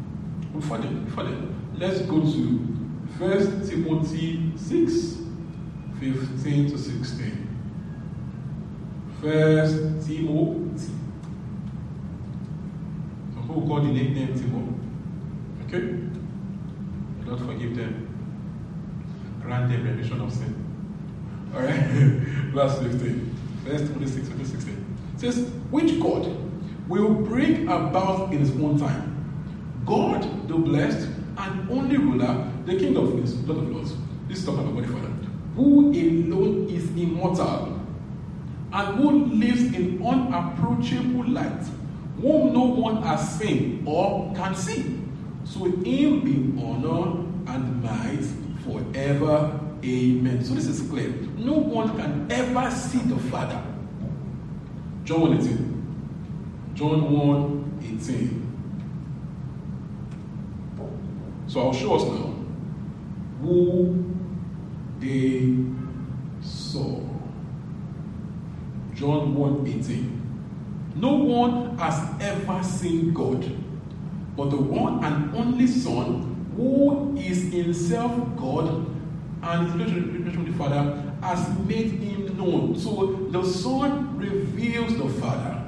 Before 0.56 0.78
then, 0.78 1.74
let's 1.78 2.00
go 2.02 2.20
to 2.20 2.76
First 3.18 3.70
Timothy 3.70 4.52
6 4.56 5.16
15 6.00 6.70
to 6.70 6.78
16. 6.78 7.48
First 9.20 10.06
Timothy. 10.06 10.92
Some 13.34 13.42
people 13.42 13.66
call 13.66 13.80
the 13.80 13.88
nickname 13.92 14.34
Timo. 14.34 14.78
Okay? 15.66 15.98
Lord 17.26 17.40
forgive 17.40 17.76
them. 17.76 18.08
Grant 19.42 19.70
them 19.70 19.84
remission 19.84 20.20
of 20.20 20.32
sin. 20.32 20.54
Alright? 21.54 21.74
Verse 22.54 22.78
15. 22.80 23.36
First 23.64 23.86
Timothy 23.86 24.06
6 24.06 24.28
15 24.28 24.46
16. 24.46 24.96
It 25.14 25.20
says, 25.20 25.48
Which 25.70 26.00
God 26.00 26.26
will 26.88 27.14
bring 27.14 27.68
about 27.68 28.32
in 28.32 28.40
his 28.40 28.50
own 28.52 28.78
time. 28.78 29.15
God, 29.86 30.48
the 30.48 30.56
blessed 30.56 31.08
and 31.38 31.70
only 31.70 31.96
ruler, 31.96 32.52
the 32.66 32.76
King 32.76 32.96
of 32.96 33.12
Kings, 33.12 33.36
Lord 33.46 33.62
of 33.62 33.70
Lords. 33.70 33.94
This 34.26 34.40
is 34.40 34.44
talking 34.44 34.68
about 34.68 34.84
the 34.84 34.92
Father. 34.92 35.12
Who 35.54 35.90
alone 35.92 36.68
is 36.68 36.90
immortal 36.90 37.80
and 38.72 38.96
who 38.96 39.26
lives 39.26 39.62
in 39.74 40.04
unapproachable 40.04 41.28
light, 41.28 41.62
whom 42.20 42.52
no 42.52 42.64
one 42.64 43.00
has 43.02 43.38
seen 43.38 43.84
or 43.86 44.34
can 44.34 44.56
see. 44.56 45.00
So 45.44 45.64
him 45.64 46.20
be 46.20 46.62
honor 46.62 47.24
and 47.46 47.82
might 47.82 48.24
forever. 48.64 49.60
Amen. 49.84 50.44
So 50.44 50.54
this 50.54 50.66
is 50.66 50.88
clear. 50.90 51.10
No 51.38 51.52
one 51.52 51.96
can 51.96 52.26
ever 52.30 52.70
see 52.72 52.98
the 52.98 53.18
Father. 53.30 53.62
John 55.04 55.20
1 55.20 55.38
18. 55.38 56.72
John 56.74 57.12
1 57.12 57.98
18. 58.00 58.55
So 61.48 61.60
I'll 61.60 61.72
show 61.72 61.94
us 61.94 62.02
now 62.04 62.34
who 63.40 64.04
they 64.98 65.54
saw. 66.42 67.00
John 68.94 69.34
1 69.34 69.66
18. 69.66 70.16
No 70.96 71.14
one 71.14 71.76
has 71.78 72.08
ever 72.20 72.62
seen 72.62 73.12
God, 73.12 73.44
but 74.36 74.50
the 74.50 74.56
one 74.56 75.04
and 75.04 75.36
only 75.36 75.66
Son, 75.66 76.52
who 76.56 77.14
is 77.18 77.52
himself 77.52 78.12
God 78.36 78.86
and 79.42 79.66
is 79.66 79.74
relationship 79.74 80.38
with 80.38 80.46
the 80.46 80.58
Father, 80.58 81.02
has 81.20 81.46
made 81.60 81.90
him 81.90 82.36
known. 82.38 82.74
So 82.78 83.28
the 83.30 83.44
Son 83.44 84.16
reveals 84.16 84.96
the 84.96 85.08
Father. 85.20 85.62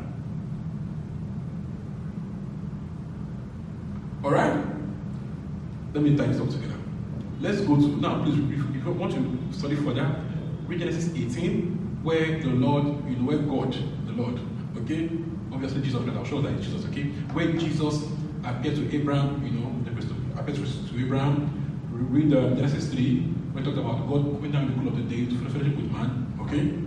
Alright? 4.25 4.65
Let 5.99 6.05
me 6.05 6.17
tie 6.17 6.27
this 6.27 6.41
up 6.41 6.49
together. 6.49 6.77
Let's 7.41 7.61
go 7.63 7.75
to 7.75 7.89
now, 8.01 8.23
please, 8.23 8.39
if, 8.39 8.87
you 8.87 8.93
want 8.93 9.15
to 9.15 9.59
study 9.59 9.75
further, 9.75 10.09
read 10.69 10.79
Genesis 10.79 11.11
18, 11.13 12.05
where 12.05 12.39
the 12.39 12.51
Lord, 12.51 12.87
you 13.11 13.17
know, 13.17 13.25
where 13.25 13.39
God, 13.39 13.77
the 14.07 14.13
Lord, 14.13 14.39
okay? 14.77 15.11
Obviously, 15.53 15.83
Jesus, 15.83 16.01
but 16.01 16.17
I'll 16.17 16.25
show 16.25 16.41
that 16.41 16.53
it's 16.53 16.67
Jesus, 16.67 16.87
okay? 16.87 17.03
Where 17.35 17.51
Jesus 17.51 18.05
appeared 18.45 18.77
to 18.77 18.95
Abraham, 18.95 19.45
you 19.45 19.51
know, 19.59 19.75
the 19.83 19.91
of, 19.91 20.39
appeared 20.39 20.59
to, 20.59 21.01
Abraham. 21.01 21.51
Read 21.91 22.33
uh, 22.33 22.55
Genesis 22.55 22.91
3, 22.93 23.21
where 23.51 23.65
it 23.65 23.67
talks 23.67 23.79
about 23.79 24.09
God 24.09 24.23
coming 24.37 24.53
down 24.53 24.69
the 24.69 24.75
cool 24.75 24.87
of 24.87 24.97
the 24.97 25.03
day 25.03 25.27
to 25.27 25.37
fellowship 25.51 25.75
with 25.75 25.91
man, 25.91 26.33
okay? 26.43 26.79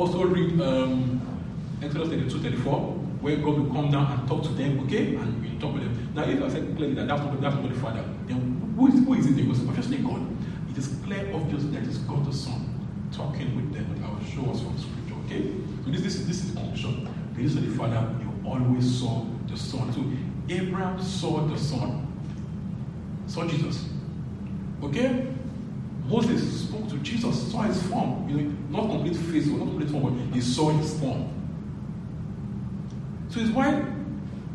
Also 0.00 0.22
read 0.22 0.60
um, 0.60 1.20
Exodus 1.82 2.10
32, 2.10 2.38
34, 2.38 2.72
where 3.20 3.36
God 3.38 3.58
will 3.58 3.74
come 3.74 3.90
down 3.90 4.12
and 4.12 4.28
talk 4.28 4.44
to 4.44 4.50
them, 4.50 4.78
okay? 4.84 5.16
And 5.16 5.44
you 5.44 5.58
talk 5.58 5.74
with 5.74 5.82
them. 5.82 5.95
Now, 6.16 6.24
if 6.24 6.42
I 6.42 6.48
said 6.48 6.74
clearly 6.78 6.94
that 6.94 7.08
that's 7.08 7.20
not, 7.20 7.38
that's 7.42 7.54
not 7.56 7.68
the 7.68 7.78
Father, 7.78 8.02
then 8.26 8.74
who 8.74 8.88
is, 8.88 9.04
who 9.04 9.12
is 9.12 9.26
it? 9.26 9.38
It 9.38 9.46
was 9.46 9.60
obviously 9.60 9.98
God. 9.98 10.26
It 10.70 10.78
is 10.78 10.88
clear, 11.04 11.30
obvious 11.34 11.64
that 11.64 11.82
it's 11.82 11.98
God 11.98 12.24
the 12.24 12.32
Son 12.32 12.72
talking 13.12 13.54
with 13.54 13.74
them. 13.74 14.02
I 14.02 14.08
will 14.08 14.24
show 14.24 14.50
us 14.50 14.62
from 14.62 14.78
Scripture, 14.78 15.14
okay? 15.26 15.52
So 15.84 15.90
this, 15.90 16.00
this, 16.00 16.14
is, 16.14 16.26
this 16.26 16.36
is 16.38 16.54
the 16.54 16.60
conclusion. 16.60 17.06
The 17.34 17.42
use 17.42 17.56
of 17.56 17.68
the 17.68 17.76
Father, 17.76 18.16
you 18.22 18.32
always 18.46 18.98
saw 18.98 19.26
the 19.46 19.58
Son. 19.58 19.92
So 19.92 20.02
Abraham 20.48 21.02
saw 21.02 21.46
the 21.46 21.58
Son, 21.58 22.10
saw 23.26 23.46
Jesus. 23.46 23.86
Okay? 24.82 25.26
Moses 26.06 26.62
spoke 26.62 26.88
to 26.88 26.96
Jesus, 26.98 27.52
saw 27.52 27.60
his 27.62 27.82
form. 27.88 28.26
You 28.26 28.36
know, 28.40 28.80
not 28.80 28.90
complete 28.90 29.16
face, 29.16 29.48
not 29.48 29.58
complete 29.58 29.90
form, 29.90 30.16
but 30.30 30.34
he 30.34 30.40
saw 30.40 30.70
his 30.70 30.98
form. 30.98 31.28
So 33.28 33.40
it's 33.40 33.50
why 33.50 33.84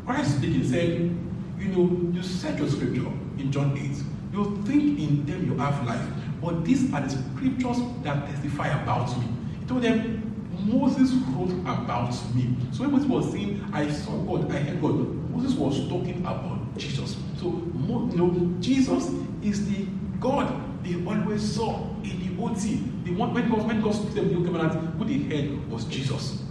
Christ 0.08 0.38
speaking 0.38 0.64
said, 0.64 1.18
you 1.62 1.68
know, 1.70 2.12
you 2.12 2.24
said 2.24 2.58
your 2.58 2.70
scripture 2.70 3.08
in 3.38 3.52
John 3.52 3.78
8. 3.78 3.92
You 4.34 4.62
think 4.66 5.00
in 5.00 5.26
them 5.26 5.46
you 5.46 5.58
have 5.58 5.86
life, 5.86 6.06
but 6.42 6.66
these 6.66 6.92
are 6.94 7.02
the 7.02 7.10
scriptures 7.10 7.78
that 8.04 8.28
testify 8.28 8.68
about 8.82 9.18
me. 9.20 9.28
He 9.60 9.66
told 9.66 9.84
them, 9.84 10.28
Moses 10.66 11.12
wrote 11.12 11.52
about 11.62 12.12
me. 12.36 12.56
So 12.72 12.84
when 12.84 12.92
Moses 12.92 13.08
was 13.08 13.32
saying, 13.32 13.64
I 13.74 13.90
saw 13.90 14.18
God, 14.24 14.52
I 14.52 14.60
heard 14.60 14.82
God, 14.82 14.96
Moses 15.32 15.54
was 15.54 15.88
talking 15.88 16.20
about 16.20 16.78
Jesus. 16.78 17.18
So, 17.40 17.48
you 17.48 18.18
know, 18.18 18.56
Jesus 18.60 19.12
is 19.42 19.70
the 19.70 19.88
God 20.20 20.72
they 20.84 20.96
always 21.06 21.56
saw 21.56 21.88
in 22.04 22.20
the 22.38 22.44
OT. 22.44 22.76
The 23.04 23.12
one 23.14 23.34
when 23.34 23.50
God, 23.50 23.68
when 23.68 23.82
God 23.82 23.94
to 23.94 24.02
them 24.14 24.30
the 24.30 24.36
New 24.36 24.46
Covenant, 24.46 24.96
who 24.96 25.06
they 25.06 25.20
heard 25.36 25.70
was 25.70 25.86
Jesus. 25.86 26.44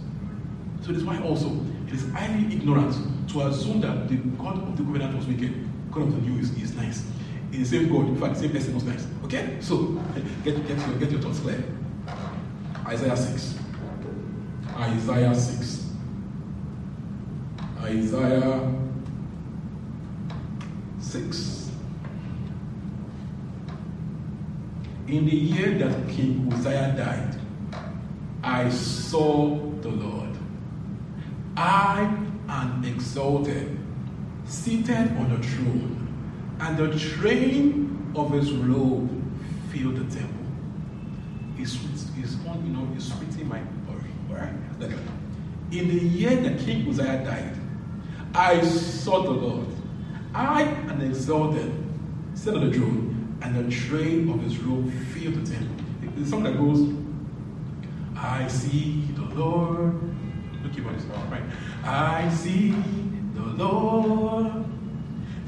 So 0.81 0.91
that's 0.91 1.03
why 1.03 1.19
also 1.21 1.49
it 1.91 1.95
is 1.95 2.09
highly 2.13 2.45
ignorant 2.55 2.95
to 3.31 3.41
assume 3.47 3.81
that 3.81 4.07
the 4.07 4.15
God 4.15 4.63
of 4.63 4.77
the 4.77 4.83
covenant 4.83 5.13
was 5.13 5.25
wicked. 5.27 5.53
God 5.91 6.03
of 6.03 6.15
the 6.15 6.21
new 6.21 6.39
is, 6.39 6.51
is 6.57 6.73
nice. 6.73 7.05
It's 7.51 7.69
the 7.69 7.79
same 7.79 7.89
God, 7.91 8.07
in 8.07 8.15
fact, 8.15 8.37
same 8.37 8.51
person 8.51 8.75
was 8.75 8.85
nice. 8.85 9.05
Okay? 9.25 9.57
So, 9.59 9.77
get, 10.45 10.65
get, 10.65 10.77
your, 10.77 10.97
get 10.99 11.11
your 11.11 11.19
thoughts 11.19 11.39
clear. 11.39 11.61
Isaiah 12.87 13.17
6. 13.17 13.59
Isaiah 14.77 15.35
6. 15.35 15.87
Isaiah 17.81 18.73
6. 20.99 21.71
In 25.07 25.25
the 25.25 25.35
year 25.35 25.77
that 25.77 26.07
King 26.07 26.49
Uzziah 26.53 26.93
died, 26.95 27.35
I 28.41 28.69
saw 28.69 29.57
the 29.81 29.89
Lord 29.89 30.30
I 31.61 32.11
am 32.49 32.83
exalted, 32.83 33.77
seated 34.45 35.15
on 35.17 35.31
a 35.31 35.43
throne, 35.43 36.57
and 36.59 36.75
the 36.75 36.97
train 36.97 38.11
of 38.15 38.31
his 38.31 38.51
robe 38.51 39.09
filled 39.71 39.97
the 39.97 40.15
temple. 40.15 40.45
He's, 41.55 41.73
he's 42.15 42.35
on, 42.47 42.65
you 42.65 42.73
know, 42.73 42.87
he's 42.95 43.13
sweeting 43.13 43.47
my 43.47 43.59
body. 43.59 44.09
Like, 44.79 44.91
in 45.71 45.87
the 45.87 46.03
year 46.03 46.35
that 46.35 46.59
King 46.61 46.89
Uzziah 46.89 47.23
died, 47.23 47.55
I 48.33 48.59
saw 48.63 49.21
the 49.21 49.29
Lord. 49.29 49.67
I 50.33 50.63
am 50.63 50.99
exalted, 51.01 51.71
set 52.33 52.55
on 52.55 52.71
the 52.71 52.75
throne, 52.75 53.37
and 53.43 53.55
the 53.55 53.69
train 53.71 54.31
of 54.31 54.41
his 54.41 54.57
robe 54.57 54.91
filled 55.13 55.35
the 55.45 55.51
temple. 55.51 55.85
The 56.17 56.25
song 56.25 56.41
that 56.41 56.57
goes, 56.57 56.91
I 58.15 58.47
see 58.47 59.07
the 59.13 59.25
Lord. 59.35 60.10
At 60.77 60.95
this 60.95 61.03
right? 61.05 61.43
I 61.83 62.29
see 62.29 62.71
the 63.33 63.41
Lord 63.41 64.65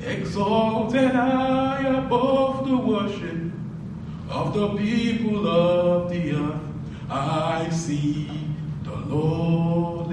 exalted 0.05 1.11
high 1.11 1.87
above 1.87 2.67
the 2.67 2.77
worship 2.77 3.51
of 4.29 4.53
the 4.53 4.75
people 4.75 5.47
of 5.47 6.09
the 6.09 6.33
earth. 6.33 6.61
I 7.09 7.69
see 7.69 8.29
the 8.83 8.95
Lord. 8.95 10.11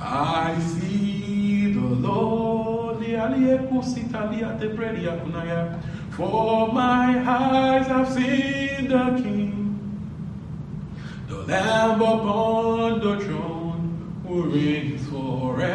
I 0.00 0.58
see 0.60 1.72
the 1.72 1.80
Lord. 1.80 3.04
For 6.10 6.72
my 6.72 7.22
eyes 7.26 7.86
have 7.86 8.08
seen 8.12 8.88
the 8.88 9.22
King, 9.22 9.57
Lamb 11.48 12.02
upon 12.02 13.00
the 13.00 13.18
throne 13.24 14.20
who 14.26 14.42
reigns 14.50 15.08
forevermore. 15.08 15.66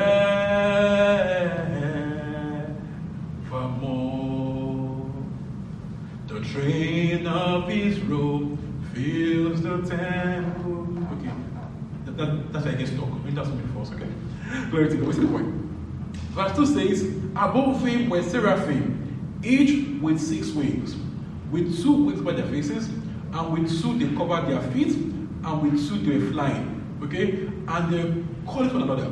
The 6.27 6.39
train 6.41 7.25
of 7.25 7.67
his 7.67 7.99
robe 8.01 8.59
fills 8.93 9.63
the 9.63 9.81
temple. 9.81 10.89
Okay, 11.13 11.31
that, 12.05 12.17
that, 12.17 12.53
that's 12.53 12.65
why 12.67 12.71
I 12.73 12.75
get 12.75 12.89
stuck. 12.89 13.09
Maybe 13.23 13.31
that's 13.31 13.47
something 13.47 13.67
false, 13.69 13.91
okay? 13.93 14.09
Glory 14.69 14.89
to 14.89 14.95
God. 14.97 15.07
What's 15.07 15.17
the 15.17 15.25
point? 15.25 15.47
Verse 16.33 16.55
2 16.55 16.65
says, 16.67 17.15
Above 17.35 17.83
him 17.83 18.11
were 18.11 18.21
seraphim, 18.21 19.39
each 19.43 19.99
with 20.03 20.21
six 20.21 20.51
wings. 20.51 20.95
With 21.49 21.81
two 21.81 21.93
wings 21.93 22.21
by 22.21 22.33
their 22.33 22.45
faces, 22.45 22.89
and 22.89 23.51
with 23.51 23.81
two 23.81 23.97
they 23.97 24.15
covered 24.15 24.47
their 24.47 24.61
feet, 24.71 25.12
and 25.43 25.61
with 25.61 25.87
two 25.87 25.97
they 25.99 26.17
were 26.17 26.31
flying. 26.31 26.99
Okay? 27.03 27.49
And 27.67 27.93
they 27.93 28.23
called 28.45 28.73
one 28.73 28.83
another, 28.83 29.11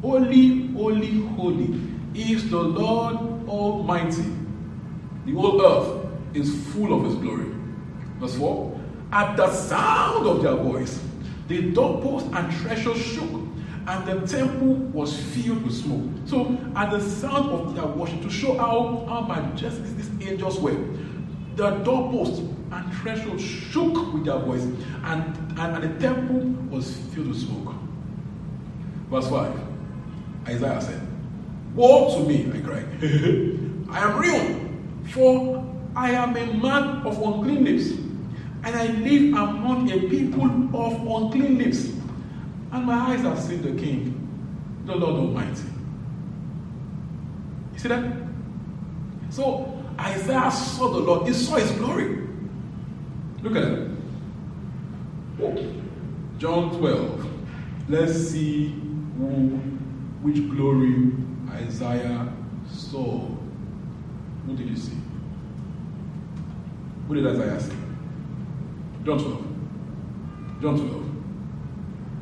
Holy, 0.00 0.68
holy, 0.72 1.20
holy 1.36 1.80
is 2.14 2.50
the 2.50 2.58
Lord 2.58 3.16
Almighty. 3.48 4.24
The 5.24 5.32
whole 5.32 5.64
earth 5.64 6.06
is 6.34 6.54
full 6.72 6.98
of 6.98 7.04
his 7.04 7.14
glory. 7.16 7.52
Verse 8.18 8.36
4 8.36 8.80
At 9.12 9.36
the 9.36 9.52
sound 9.52 10.26
of 10.26 10.42
their 10.42 10.56
voice, 10.56 11.00
the 11.48 11.70
doorpost 11.72 12.26
and 12.32 12.54
threshold 12.56 12.96
shook, 12.96 13.30
and 13.86 14.06
the 14.06 14.26
temple 14.26 14.74
was 14.74 15.16
filled 15.16 15.62
with 15.64 15.74
smoke. 15.74 16.08
So, 16.26 16.56
at 16.76 16.90
the 16.90 17.00
sound 17.00 17.50
of 17.50 17.74
their 17.74 17.86
worship, 17.86 18.22
to 18.22 18.30
show 18.30 18.56
how, 18.56 19.04
how 19.08 19.20
majestic 19.22 19.84
these 19.96 20.10
angels 20.28 20.58
were, 20.60 20.78
the 21.56 21.70
doorpost 21.84 22.42
and 22.70 22.94
threshold 22.94 23.40
shook 23.40 24.14
with 24.14 24.24
their 24.24 24.38
voice, 24.38 24.62
and, 25.04 25.41
and, 25.58 25.82
the 25.82 26.00
temple 26.00 26.40
was 26.70 26.96
filled 27.14 27.28
with 27.28 27.40
smoke. 27.40 27.74
Verse 29.10 29.28
5 29.28 29.60
Isaiah 30.48 30.80
said, 30.80 31.00
Woe 31.74 32.16
to 32.16 32.28
me, 32.28 32.50
I 32.52 32.60
cried. 32.60 32.86
I 33.90 33.98
am 34.00 34.18
ruined, 34.18 35.10
for 35.10 35.64
I 35.94 36.10
am 36.12 36.36
a 36.36 36.46
man 36.54 37.06
of 37.06 37.20
unclean 37.22 37.64
lips, 37.64 37.90
and 38.64 38.76
I 38.76 38.86
live 38.86 39.34
among 39.34 39.90
a 39.90 40.08
people 40.08 40.44
of 40.44 41.22
unclean 41.22 41.58
lips. 41.58 41.88
And 42.72 42.86
my 42.86 43.12
eyes 43.12 43.20
have 43.20 43.38
seen 43.38 43.62
the 43.62 43.80
King, 43.80 44.18
the 44.86 44.94
Lord 44.96 45.14
Almighty. 45.16 45.62
You 47.74 47.78
see 47.78 47.88
that? 47.88 48.12
So 49.30 49.84
Isaiah 49.98 50.50
saw 50.50 50.88
the 50.88 50.98
Lord, 50.98 51.26
he 51.26 51.34
saw 51.34 51.56
his 51.56 51.70
glory. 51.72 52.26
Look 53.42 53.56
at 53.56 53.62
that. 53.62 53.91
John 56.38 56.70
12. 56.78 57.26
Let's 57.88 58.28
see 58.28 58.68
who, 59.18 59.58
which 60.22 60.48
glory 60.50 61.12
Isaiah 61.50 62.32
saw. 62.70 63.28
Who 64.46 64.56
did 64.56 64.68
you 64.68 64.76
see? 64.76 64.96
Who 67.08 67.14
did 67.14 67.26
Isaiah 67.26 67.60
see? 67.60 67.76
John 69.04 69.18
12. 69.18 69.46
John 70.62 70.78
12. 70.78 71.06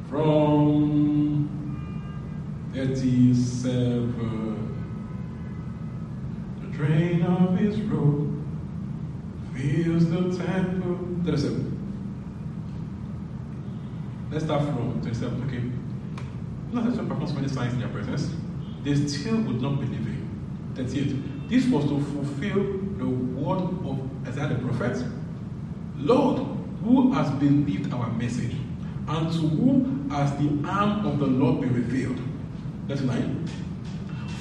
From 0.08 1.48
37. 2.72 4.20
The 6.62 6.68
train 6.76 7.22
of 7.22 7.58
his 7.58 7.80
robe 7.82 8.42
fills 9.54 10.08
the 10.08 10.36
temple. 10.42 10.98
37. 11.24 11.69
Let's 14.30 14.44
start 14.44 14.62
from 14.62 15.00
27. 15.00 15.42
Okay. 15.48 15.62
Not 16.72 16.84
that 16.94 17.08
performs 17.08 17.32
many 17.32 17.48
signs 17.48 17.72
in 17.72 17.80
their 17.80 17.88
presence, 17.88 18.30
they 18.84 18.94
still 18.94 19.40
would 19.40 19.60
not 19.60 19.80
believe 19.80 20.06
him. 20.06 20.72
38. 20.76 21.48
This 21.48 21.66
was 21.66 21.84
to 21.86 22.00
fulfill 22.00 22.62
the 22.96 23.06
word 23.06 23.60
of 23.84 24.28
Isaiah 24.28 24.54
the 24.54 24.54
prophet. 24.66 25.04
Lord, 25.96 26.46
who 26.84 27.12
has 27.12 27.28
believed 27.40 27.92
our 27.92 28.08
message, 28.12 28.54
and 29.08 29.32
to 29.32 29.38
whom 29.38 30.08
has 30.10 30.30
the 30.38 30.68
arm 30.68 31.04
of 31.04 31.18
the 31.18 31.26
Lord 31.26 31.62
been 31.62 31.74
revealed? 31.74 32.20
39. 32.86 33.48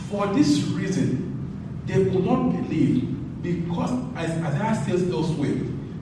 For 0.09 0.27
this 0.27 0.65
reason, 0.65 1.81
they 1.87 2.05
could 2.05 2.23
not 2.23 2.51
believe, 2.51 3.41
because 3.41 3.91
as 4.15 4.29
Isaiah 4.43 4.85
says 4.85 5.11
elsewhere, 5.11 5.57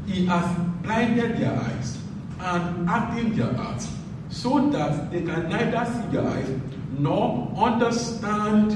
he 0.05 0.25
has 0.25 0.59
blinded 0.83 1.37
their 1.37 1.53
eyes 1.53 1.97
and 2.39 2.87
hardened 2.87 3.35
their 3.35 3.53
hearts, 3.53 3.89
so 4.29 4.69
that 4.69 5.11
they 5.11 5.21
can 5.21 5.49
neither 5.49 5.85
see 5.85 6.07
their 6.11 6.27
eyes 6.27 6.49
nor 6.97 7.51
understand 7.55 8.73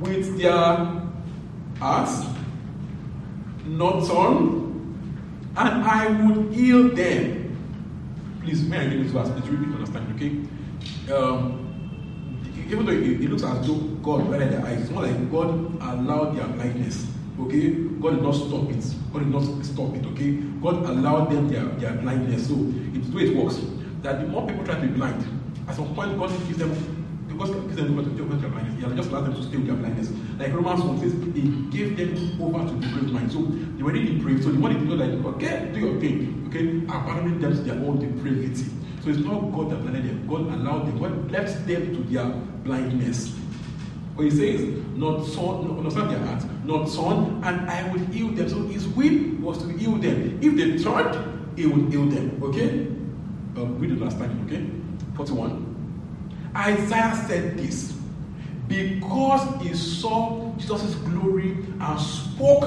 with 0.00 0.38
their 0.38 1.02
hearts, 1.78 2.26
nor 3.66 4.06
turn, 4.06 4.64
and 5.56 5.84
I 5.84 6.06
would 6.22 6.52
heal 6.54 6.88
them. 6.94 7.56
Please, 8.42 8.62
may 8.62 8.78
I 8.78 8.84
read 8.86 9.04
this 9.04 9.12
verse? 9.12 9.28
Please 9.30 9.48
to 9.48 9.74
understand, 9.74 10.14
okay? 10.14 11.12
Um, 11.12 11.64
even 12.68 12.86
though 12.86 12.92
it, 12.92 13.02
it 13.02 13.30
looks 13.30 13.42
as 13.42 13.66
though 13.66 13.74
God 14.02 14.26
blinded 14.26 14.52
their 14.52 14.64
eyes, 14.64 14.82
it's 14.82 14.90
not 14.90 15.04
like 15.04 15.30
God 15.30 15.48
allowed 15.80 16.36
their 16.36 16.46
blindness. 16.46 17.06
Okay? 17.40 17.70
God 18.00 18.16
did 18.16 18.22
not 18.22 18.34
stop 18.34 18.70
it. 18.70 18.84
God 19.12 19.18
did 19.20 19.28
not 19.28 19.64
stop 19.64 19.94
it. 19.94 20.04
Okay? 20.06 20.32
God 20.62 20.84
allowed 20.88 21.30
them 21.30 21.48
their, 21.48 21.64
their 21.80 21.92
blindness. 21.94 22.48
So 22.48 22.54
it's 22.94 23.08
the 23.08 23.16
way 23.16 23.22
it 23.24 23.36
works. 23.36 23.60
That 24.02 24.20
the 24.20 24.26
more 24.28 24.46
people 24.46 24.64
try 24.64 24.76
to 24.76 24.80
be 24.80 24.88
blind, 24.88 25.24
at 25.68 25.76
some 25.76 25.94
point 25.94 26.18
God 26.18 26.30
gives 26.46 26.58
them 26.58 26.98
because 27.28 27.50
gives 27.50 27.76
them 27.76 27.98
over 27.98 28.08
to 28.08 28.36
their 28.36 28.50
blindness. 28.50 28.74
He 28.82 28.96
just 28.96 29.10
allowed 29.10 29.26
them 29.26 29.34
to 29.34 29.42
stay 29.42 29.56
with 29.56 29.66
their 29.66 29.76
blindness. 29.76 30.10
Like 30.38 30.52
Romans 30.52 30.82
1 30.82 30.98
says, 30.98 31.12
He 31.34 31.42
gave 31.70 31.96
them 31.96 32.40
over 32.42 32.66
to 32.66 32.88
great 32.88 33.12
mind. 33.12 33.30
So 33.30 33.42
they 33.42 33.82
were 33.82 33.92
really 33.92 34.16
depraved. 34.16 34.44
So 34.44 34.50
the 34.50 34.58
more 34.58 34.72
they 34.72 34.80
know 34.80 34.96
that 34.96 35.10
okay, 35.34 35.70
do 35.72 35.80
your 35.80 36.00
thing, 36.00 36.46
okay, 36.48 36.78
abandoning 36.84 37.40
them 37.40 37.52
to 37.52 37.62
their 37.62 37.74
own 37.74 37.98
depravity. 38.00 38.66
So 39.04 39.10
it's 39.10 39.20
not 39.20 39.52
God 39.52 39.70
that 39.70 39.82
blinded 39.82 40.08
them. 40.08 40.26
God 40.26 40.40
allowed 40.52 40.86
them. 40.86 40.98
God 40.98 41.30
left 41.30 41.66
them 41.66 41.94
to 41.94 42.02
their 42.12 42.26
blindness. 42.64 43.34
He 44.18 44.30
says, 44.30 44.60
not 44.96 45.24
son, 45.24 45.90
son 45.90 46.08
their 46.08 46.18
heart, 46.18 46.44
not 46.64 46.88
son, 46.88 47.40
and 47.44 47.70
I 47.70 47.88
will 47.92 48.04
heal 48.06 48.28
them. 48.28 48.48
So 48.48 48.62
his 48.66 48.86
will 48.88 49.36
was 49.40 49.58
to 49.58 49.68
heal 49.68 49.96
them. 49.96 50.40
If 50.42 50.56
they 50.56 50.82
turned, 50.82 51.56
he 51.56 51.66
would 51.66 51.92
heal 51.92 52.06
them. 52.06 52.42
Okay? 52.42 52.86
Um, 53.56 53.78
read 53.78 53.90
the 53.90 54.04
last 54.04 54.18
time, 54.18 54.44
okay? 54.46 54.68
41. 55.16 55.64
Isaiah 56.56 57.24
said 57.28 57.56
this 57.56 57.94
because 58.66 59.62
he 59.62 59.74
saw 59.74 60.52
Jesus' 60.56 60.94
glory 60.96 61.56
and 61.80 62.00
spoke 62.00 62.64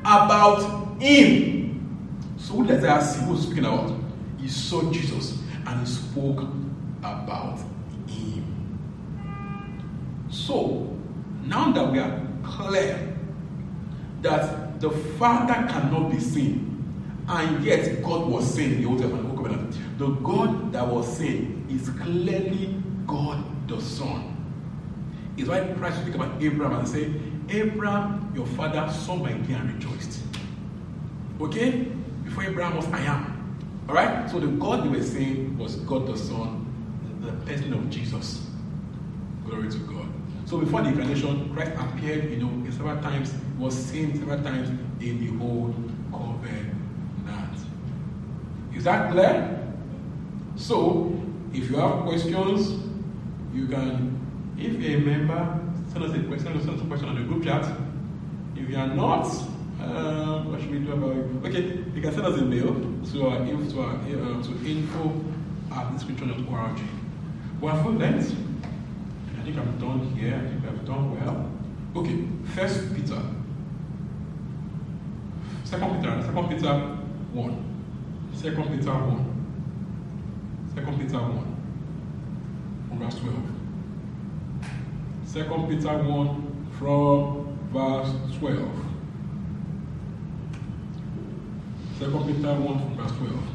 about 0.00 1.00
him. 1.00 2.36
So 2.38 2.54
who 2.54 2.66
did 2.66 2.78
Isaiah 2.78 3.02
see? 3.02 3.24
Who 3.24 3.32
was 3.32 3.42
speaking 3.42 3.64
about? 3.64 3.92
He 4.38 4.48
saw 4.48 4.90
Jesus 4.90 5.38
and 5.66 5.80
he 5.80 5.86
spoke 5.86 6.46
about 6.98 7.60
him. 8.06 8.44
So, 10.30 10.93
now 11.46 11.72
that 11.72 11.90
we 11.92 11.98
are 11.98 12.20
clear 12.42 13.16
that 14.22 14.80
the 14.80 14.90
Father 14.90 15.54
cannot 15.70 16.10
be 16.10 16.18
seen. 16.18 16.70
And 17.26 17.64
yet, 17.64 18.02
God 18.02 18.28
was 18.28 18.52
seen 18.54 18.72
in 18.72 18.82
the 18.82 18.88
Old 18.88 19.00
Testament. 19.00 19.34
The 19.98 20.08
God 20.08 20.72
that 20.72 20.86
was 20.86 21.16
seen 21.16 21.66
is 21.70 21.88
clearly 22.02 22.82
God 23.06 23.44
the 23.68 23.80
Son. 23.80 24.30
It's 25.36 25.48
why 25.48 25.60
Christ 25.78 26.02
speak 26.02 26.14
about 26.14 26.42
Abraham 26.42 26.80
and 26.80 26.88
say, 26.88 27.12
Abraham, 27.48 28.32
your 28.34 28.46
father, 28.46 28.90
saw 28.92 29.16
my 29.16 29.32
day 29.32 29.54
and 29.54 29.72
rejoiced. 29.72 30.20
Okay? 31.40 31.88
Before 32.24 32.44
Abraham 32.44 32.76
was 32.76 32.86
I 32.86 33.00
am. 33.00 33.58
Alright? 33.88 34.30
So 34.30 34.40
the 34.40 34.46
God 34.48 34.84
they 34.84 34.88
were 34.88 35.02
saying 35.02 35.56
was 35.58 35.76
God 35.76 36.06
the 36.06 36.16
Son, 36.16 36.66
the 37.20 37.32
person 37.46 37.72
of 37.72 37.88
Jesus. 37.90 38.46
Glory 39.44 39.70
to 39.70 39.78
God. 39.78 40.08
So 40.54 40.60
before 40.60 40.82
the 40.82 40.90
incarnation, 40.90 41.52
Christ 41.52 41.72
appeared, 41.76 42.30
you 42.30 42.36
know, 42.36 42.70
several 42.70 42.96
times, 43.02 43.34
was 43.58 43.74
seen 43.74 44.16
several 44.16 44.40
times 44.40 44.68
in 45.00 45.18
the 45.18 45.44
old 45.44 45.74
covenant. 46.12 46.76
Is 48.72 48.84
that 48.84 49.10
clear? 49.10 49.74
So, 50.54 51.20
if 51.52 51.68
you 51.68 51.76
have 51.78 52.02
questions, 52.02 52.84
you 53.52 53.66
can, 53.66 54.16
if 54.56 54.74
you're 54.74 54.98
a 54.98 55.00
member, 55.00 55.60
send 55.92 56.04
us 56.04 56.14
a 56.14 56.22
question, 56.22 56.62
send 56.62 56.76
us 56.76 56.80
a 56.80 56.86
question 56.86 57.08
on 57.08 57.16
the 57.16 57.22
group 57.22 57.42
chat. 57.42 57.66
If 58.54 58.70
you 58.70 58.76
are 58.76 58.86
not, 58.86 59.26
um, 59.82 60.52
what 60.52 60.60
should 60.60 60.70
we 60.70 60.78
do 60.78 60.92
about 60.92 61.16
it? 61.16 61.46
Okay, 61.48 61.82
you 61.96 62.00
can 62.00 62.12
send 62.14 62.26
us 62.26 62.38
a 62.38 62.44
mail 62.44 62.74
to 63.10 63.26
our 63.26 63.44
to, 63.44 63.80
our, 63.80 63.96
uh, 63.96 64.40
to 64.40 64.52
info 64.64 65.20
at 65.72 65.92
inscription.org. 65.94 66.80
Well, 67.60 67.82
for 67.82 67.90
that, 67.98 68.24
I 69.44 69.46
think 69.46 69.58
I'm 69.58 69.78
done 69.78 70.00
here. 70.16 70.34
I 70.34 70.38
think 70.48 70.64
I've 70.64 70.86
done 70.86 71.20
well. 71.20 71.50
Okay, 71.96 72.24
First 72.54 72.94
Peter, 72.94 73.20
Second 75.64 76.00
Peter, 76.00 76.22
Second 76.22 76.48
Peter 76.48 76.72
one. 77.34 77.74
Second 78.32 78.64
Peter 78.70 78.90
1. 78.90 80.70
Second 80.74 80.98
Peter 80.98 81.18
1. 81.18 81.56
From 82.88 82.98
verse 82.98 83.18
12. 83.18 83.34
Second 85.26 85.68
Peter 85.68 85.98
1 85.98 86.68
from 86.78 87.58
verse 87.70 88.12
12. 88.38 88.58
Second 91.98 92.24
Peter 92.26 92.54
1 92.54 92.78
from 92.78 92.96
verse 92.96 93.12
12. 93.18 93.54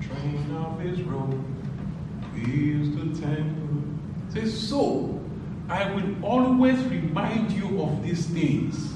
Train 0.00 0.34
of 0.56 0.78
robe, 1.06 1.53
is 2.46 2.90
the 2.96 3.20
temple. 3.20 3.82
Says, 4.32 4.68
so 4.68 5.20
I 5.68 5.92
will 5.94 6.24
always 6.24 6.78
remind 6.84 7.52
you 7.52 7.82
of 7.82 8.02
these 8.02 8.26
things, 8.26 8.92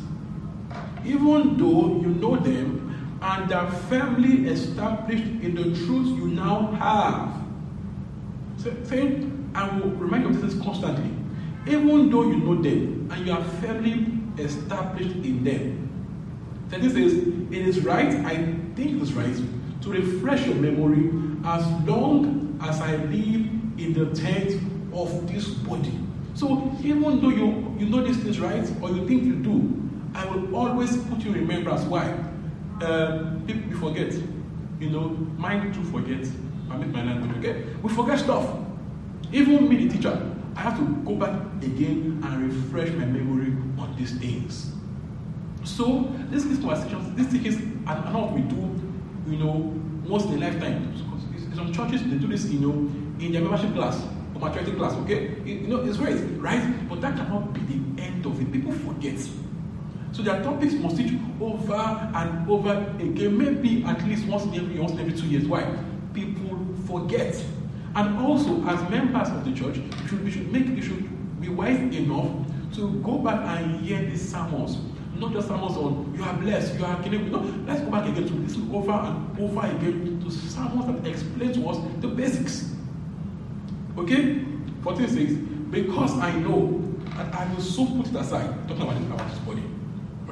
even 1.05 1.57
though 1.57 2.01
you 2.01 2.09
know 2.09 2.37
them 2.37 3.19
and 3.21 3.53
are 3.53 3.71
firmly 3.71 4.49
established 4.49 5.25
in 5.25 5.55
the 5.55 5.65
truth 5.85 6.19
you 6.19 6.29
now 6.29 6.73
have. 6.73 7.35
Saying, 8.87 9.51
I 9.55 9.69
will 9.77 9.91
remind 9.91 10.25
you 10.25 10.31
of 10.31 10.41
this 10.43 10.61
constantly. 10.63 11.11
Even 11.67 12.11
though 12.11 12.25
you 12.25 12.37
know 12.37 12.61
them 12.61 13.09
and 13.11 13.27
you 13.27 13.33
are 13.33 13.45
firmly 13.61 14.07
established 14.39 15.17
in 15.17 15.45
them. 15.45 15.85
So 16.71 16.79
this 16.79 16.95
is, 16.95 17.29
it 17.51 17.67
is 17.67 17.85
right, 17.85 18.15
I 18.27 18.37
think 18.75 18.97
it 18.97 19.03
is 19.03 19.13
right, 19.15 19.35
to 19.83 19.91
refresh 19.91 20.47
your 20.47 20.57
memory 20.57 21.11
as 21.45 21.67
long 21.87 22.59
as 22.61 22.81
I 22.81 22.97
live 22.97 23.38
in 23.79 23.93
the 23.95 24.15
tent 24.15 24.61
of 24.93 25.31
this 25.33 25.49
body. 25.49 25.99
So 26.35 26.73
even 26.83 27.21
though 27.21 27.31
you, 27.31 27.77
you 27.79 27.89
know 27.89 28.03
these 28.03 28.19
things 28.19 28.39
right, 28.41 28.69
or 28.81 28.91
you 28.91 29.07
think 29.07 29.25
you 29.25 29.37
do, 29.37 29.75
I 30.15 30.25
will 30.27 30.55
always 30.55 30.97
put 30.97 31.21
you 31.21 31.33
in 31.33 31.47
remembrance. 31.47 31.83
Why? 31.85 32.17
um, 32.83 33.43
people 33.47 33.79
forget. 33.79 34.13
You 34.81 34.91
know, 34.91 35.09
mind 35.37 35.75
too 35.75 35.85
forget. 35.85 36.27
I 36.71 36.77
make 36.77 36.89
my 36.89 37.03
language, 37.03 37.37
okay? 37.39 37.65
We 37.83 37.93
forget 37.93 38.19
stuff. 38.19 38.49
Even 39.33 39.69
me, 39.69 39.87
the 39.87 39.95
teacher, 39.97 40.35
I 40.55 40.61
have 40.61 40.79
to 40.79 40.85
go 41.05 41.15
back 41.15 41.33
again 41.63 42.21
and 42.25 42.53
refresh 42.53 42.91
my 42.91 43.05
memory 43.05 43.53
on 43.79 43.95
these 43.99 44.13
things. 44.19 44.73
So, 45.65 46.13
this 46.31 46.45
is 46.45 46.59
conversations, 46.59 47.15
these 47.17 47.27
things 47.27 47.57
are 47.87 47.97
not 47.97 48.15
what 48.15 48.33
we 48.33 48.43
do, 48.43 48.57
you 49.29 49.39
know, 49.39 49.75
once 50.07 50.25
in 50.25 50.43
a 50.43 50.47
lifetime. 50.47 50.95
Some 51.55 51.73
churches, 51.73 52.05
they 52.05 52.17
do 52.17 52.29
this, 52.29 52.47
you 52.47 52.61
know, 52.61 52.91
in 53.21 53.33
their 53.33 53.43
membership 53.43 53.75
class 53.75 54.03
or 54.35 54.41
maturity 54.41 54.73
class, 54.73 54.93
okay? 54.95 55.35
You 55.45 55.67
know, 55.67 55.81
it's 55.85 55.97
great, 55.97 56.21
right? 56.39 56.89
But 56.89 57.01
that 57.01 57.17
cannot 57.17 57.53
be 57.53 57.61
the 57.61 58.03
end 58.03 58.27
of 58.27 58.41
it. 58.41 58.53
People 58.53 58.73
forget. 58.73 59.19
So 60.13 60.23
their 60.23 60.43
topics 60.43 60.75
must 60.75 60.97
teach 60.97 61.13
over 61.41 61.75
and 62.15 62.51
over 62.51 62.73
again, 62.99 63.37
maybe 63.37 63.85
at 63.85 64.03
least 64.07 64.27
once 64.27 64.45
every 64.57 64.79
once 64.79 64.93
every 64.93 65.13
two 65.13 65.27
years. 65.27 65.45
Why? 65.45 65.65
People 66.15 66.59
forget. 66.87 67.43
And 67.95 68.19
also, 68.19 68.65
as 68.67 68.91
members 68.91 69.29
of 69.29 69.45
the 69.45 69.53
church, 69.53 69.79
we 69.79 70.09
should, 70.09 70.25
we 70.25 70.31
should 70.31 70.53
make 70.53 70.67
we 70.67 70.81
should 70.81 71.41
be 71.41 71.49
wise 71.49 71.79
enough 71.95 72.29
to 72.75 72.93
go 73.03 73.19
back 73.19 73.41
and 73.59 73.81
hear 73.81 74.03
these 74.03 74.31
sermons. 74.31 74.79
Not 75.19 75.33
just 75.33 75.49
sermons 75.49 75.77
on 75.77 76.15
you 76.17 76.23
are 76.23 76.35
blessed, 76.35 76.79
you 76.79 76.85
are 76.85 77.03
killing. 77.03 77.31
No, 77.31 77.41
let's 77.67 77.81
go 77.81 77.91
back 77.91 78.09
again 78.09 78.27
to 78.29 78.35
listen 78.35 78.71
over 78.73 78.93
and 78.93 79.41
over 79.41 79.67
again 79.67 80.21
to 80.25 80.31
sermons 80.31 80.87
that 80.87 81.11
explain 81.11 81.53
to 81.55 81.69
us 81.69 81.79
the 82.01 82.09
basics. 82.09 82.75
Okay? 83.99 84.45
14 84.83 85.09
says, 85.09 85.37
because 85.71 86.19
I 86.19 86.33
know 86.41 86.83
that 87.17 87.35
I 87.35 87.53
will 87.53 87.63
soon 87.63 88.03
put 88.03 88.11
it 88.11 88.17
aside, 88.17 88.69
talking 88.69 88.83
about 88.83 88.99
this, 88.99 89.07
about 89.07 89.31
this 89.31 89.39
body 89.41 89.63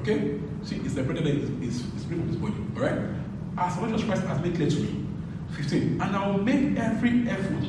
Okay? 0.07 0.39
See, 0.63 0.77
it's 0.77 0.95
separated 0.95 1.27
his, 1.27 1.49
his 1.61 2.03
spirit 2.03 2.21
from 2.21 2.29
his 2.29 2.37
body. 2.37 2.55
Alright? 2.77 3.11
As 3.59 3.81
much 3.81 3.93
as 3.93 4.05
Christ 4.05 4.23
has 4.23 4.41
made 4.41 4.55
clear 4.55 4.71
to 4.71 4.81
me. 4.81 5.05
15. 5.51 6.01
And 6.01 6.17
I 6.17 6.29
will 6.29 6.43
make 6.43 6.79
every 6.79 7.29
effort 7.29 7.65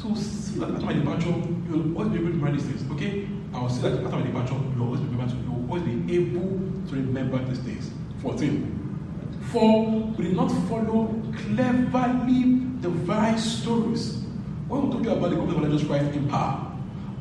to 0.00 0.16
see 0.16 0.58
that 0.58 0.70
after 0.70 0.84
my 0.84 0.92
departure, 0.94 1.28
you 1.28 1.72
will 1.72 1.98
always 1.98 2.10
be 2.10 2.18
able 2.18 2.30
to 2.30 2.32
remember 2.32 2.52
these 2.52 2.64
things. 2.64 2.90
Okay? 2.92 3.28
I 3.54 3.60
will 3.60 3.68
see 3.68 3.82
that 3.82 3.92
after 4.02 4.16
my 4.16 4.22
departure, 4.22 4.54
you 4.54 4.80
will 4.80 4.86
always 4.86 5.00
be 5.00 5.14
able 5.14 5.28
to, 5.28 5.36
you 5.36 5.50
will 5.52 5.70
always 5.70 5.82
be 5.82 6.16
able 6.16 6.60
to 6.88 6.94
remember 6.94 7.44
these 7.44 7.58
things. 7.60 7.90
14. 8.22 9.38
For 9.52 9.86
we 10.18 10.24
did 10.24 10.36
not 10.36 10.48
follow 10.68 11.22
cleverly 11.36 12.62
devised 12.80 13.62
stories. 13.62 14.25
When 14.68 14.88
we 14.88 14.92
talk 14.92 15.16
about 15.16 15.30
the 15.30 15.36
coming 15.36 15.64
of 15.64 15.70
Jesus 15.70 15.86
Christ 15.86 16.16
in 16.16 16.28
power, 16.28 16.72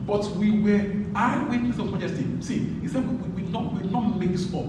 but 0.07 0.25
we 0.35 0.59
were 0.61 0.93
eyewitnesses 1.15 1.79
of 1.79 1.91
majesty. 1.91 2.25
See, 2.41 2.59
he 2.81 2.87
said 2.87 3.07
we, 3.07 3.15
we, 3.27 3.43
we, 3.43 3.51
not, 3.51 3.73
we 3.73 3.87
not 3.89 4.19
make 4.19 4.31
this 4.31 4.53
up. 4.53 4.65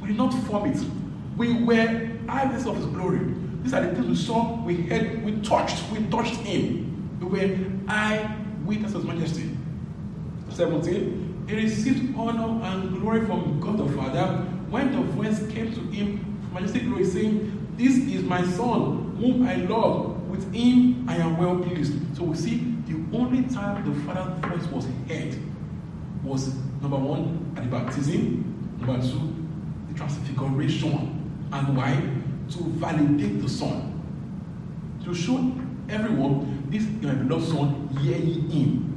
We 0.00 0.08
did 0.08 0.16
not 0.16 0.34
form 0.44 0.70
it. 0.70 0.78
We 1.36 1.62
were 1.64 2.10
eyewitnesses 2.28 2.66
of 2.66 2.76
his 2.76 2.86
glory. 2.86 3.20
These 3.62 3.74
are 3.74 3.84
the 3.84 3.94
things 3.94 4.06
we 4.06 4.16
saw, 4.16 4.62
we 4.64 4.74
heard, 4.82 5.24
we 5.24 5.40
touched, 5.42 5.82
we 5.90 6.04
touched 6.06 6.34
him. 6.36 7.18
We 7.20 7.26
were 7.26 7.58
eyewitnesses 7.88 8.96
of 8.96 9.04
his 9.04 9.14
majesty. 9.14 9.56
17. 10.50 11.44
He 11.48 11.56
received 11.56 12.16
honor 12.16 12.64
and 12.64 13.00
glory 13.00 13.24
from 13.26 13.60
God 13.60 13.78
the 13.78 13.86
Father 13.96 14.26
when 14.70 14.92
the 14.92 15.02
voice 15.12 15.38
came 15.52 15.72
to 15.72 15.80
him 15.90 16.32
majestic 16.52 16.84
glory, 16.84 17.04
saying, 17.04 17.74
This 17.76 17.96
is 17.96 18.22
my 18.22 18.42
son, 18.42 19.16
whom 19.18 19.46
I 19.46 19.56
love. 19.56 20.11
With 20.32 20.50
him 20.54 21.06
I 21.06 21.16
am 21.16 21.36
well 21.36 21.58
pleased. 21.58 21.92
So 22.16 22.22
we 22.24 22.36
see 22.36 22.74
the 22.88 22.98
only 23.14 23.42
time 23.42 23.84
the 23.84 24.00
Father's 24.00 24.64
voice 24.64 24.72
was 24.72 24.86
heard 25.06 25.36
was 26.24 26.54
number 26.80 26.96
one 26.96 27.52
at 27.54 27.64
the 27.64 27.68
baptism, 27.68 28.78
number 28.80 28.98
two, 29.02 29.92
the 29.92 29.98
transfiguration. 29.98 31.38
And 31.52 31.76
why? 31.76 32.00
To 32.52 32.64
validate 32.64 33.42
the 33.42 33.48
Son. 33.48 33.92
To 35.04 35.14
show 35.14 35.36
everyone 35.90 36.66
this 36.70 36.84
is 36.84 37.02
my 37.02 37.12
beloved 37.12 37.48
Son, 37.48 37.88
hear 38.00 38.16
him. 38.16 38.88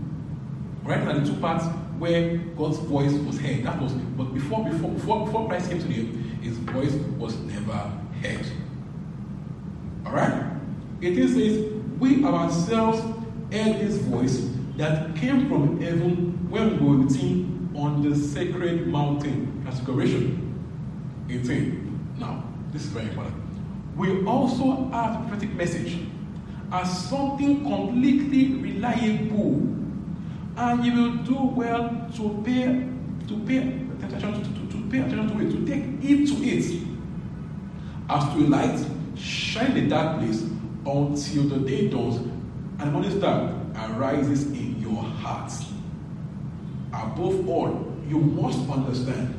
Right 0.85 1.03
now, 1.03 1.19
the 1.19 1.25
two 1.25 1.37
parts 1.41 1.65
where 1.99 2.37
God's 2.37 2.77
voice 2.77 3.11
was 3.11 3.37
heard. 3.41 3.63
That 3.63 3.81
was, 3.81 3.91
but 3.91 4.33
before, 4.33 4.63
before, 4.63 4.91
before, 4.91 5.25
before 5.25 5.49
Christ 5.49 5.69
came 5.69 5.81
to 5.81 5.85
the 5.85 5.99
earth, 5.99 6.41
his 6.41 6.57
voice 6.59 6.93
was 7.17 7.35
never 7.39 7.91
heard. 8.21 8.45
Alright? 10.05 10.44
It 11.01 11.15
says, 11.29 11.71
we 11.99 12.23
ourselves 12.23 13.01
heard 13.51 13.75
his 13.75 13.97
voice 13.99 14.49
that 14.77 15.15
came 15.15 15.47
from 15.47 15.81
heaven 15.81 16.49
when 16.49 16.79
we 16.79 16.87
were 16.87 16.97
with 17.03 17.15
on 17.75 18.01
the 18.01 18.15
sacred 18.15 18.87
mountain, 18.87 19.61
Transfiguration. 19.63 20.41
18. 21.29 22.15
Now, 22.19 22.43
this 22.71 22.83
is 22.83 22.89
very 22.89 23.09
important. 23.09 23.35
We 23.95 24.25
also 24.25 24.89
have 24.91 25.21
a 25.21 25.27
prophetic 25.27 25.53
message 25.55 25.99
as 26.71 27.09
something 27.09 27.63
completely 27.63 28.55
reliable, 28.55 29.55
and 30.57 30.85
you 30.85 30.93
will 30.93 31.15
do 31.23 31.35
well 31.55 32.09
to 32.15 32.41
pay 32.45 32.87
to 33.27 33.39
pay 33.45 33.57
attention 34.05 34.43
to, 34.43 34.49
to, 34.49 34.77
to 34.77 34.89
pay 34.89 34.99
attention 34.99 35.29
to 35.29 35.45
it, 35.45 35.51
to 35.51 35.65
take 35.65 36.01
heed 36.01 36.27
to 36.27 36.33
it. 36.43 36.87
As 38.07 38.23
to 38.33 38.39
a 38.39 38.47
light, 38.47 38.85
shine 39.17 39.71
in 39.71 39.85
the 39.85 39.89
dark 39.89 40.19
place 40.19 40.43
until 40.85 41.43
the 41.43 41.57
day 41.59 41.87
dawns 41.87 42.17
and 42.79 42.91
morning 42.93 43.17
star 43.17 43.53
arises 43.75 44.45
in 44.47 44.79
your 44.81 45.01
hearts. 45.01 45.65
Above 46.93 47.47
all, 47.49 47.93
you 48.07 48.19
must 48.19 48.69
understand 48.69 49.33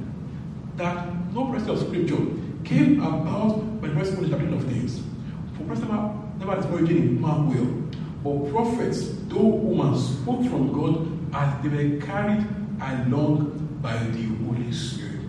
that 0.76 1.06
no 1.32 1.46
prophecy 1.46 1.70
of 1.70 1.78
scripture 1.78 2.18
came 2.64 3.00
about 3.00 3.80
by 3.80 3.88
the 3.88 4.00
of 4.00 4.30
the 4.30 4.56
of 4.56 4.64
things. 4.64 5.00
For 5.56 5.64
prophecy 5.64 5.86
never 6.38 6.56
its 6.56 6.66
origin 6.66 6.96
in 6.96 7.20
man 7.20 7.48
will, 7.48 7.86
but 8.24 8.50
prophets, 8.50 9.08
though 9.28 9.46
women 9.46 9.96
spoke 9.96 10.44
from 10.46 10.72
God 10.72 11.08
as 11.34 11.62
they 11.62 11.68
were 11.68 12.00
carried 12.00 12.44
along 12.80 13.78
by 13.80 13.96
the 13.96 14.22
Holy 14.44 14.72
Spirit. 14.72 15.20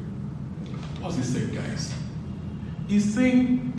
What's 0.99 1.17
he 1.17 1.23
saying, 1.23 1.53
guys? 1.53 1.93
He's 2.87 3.13
saying, 3.13 3.73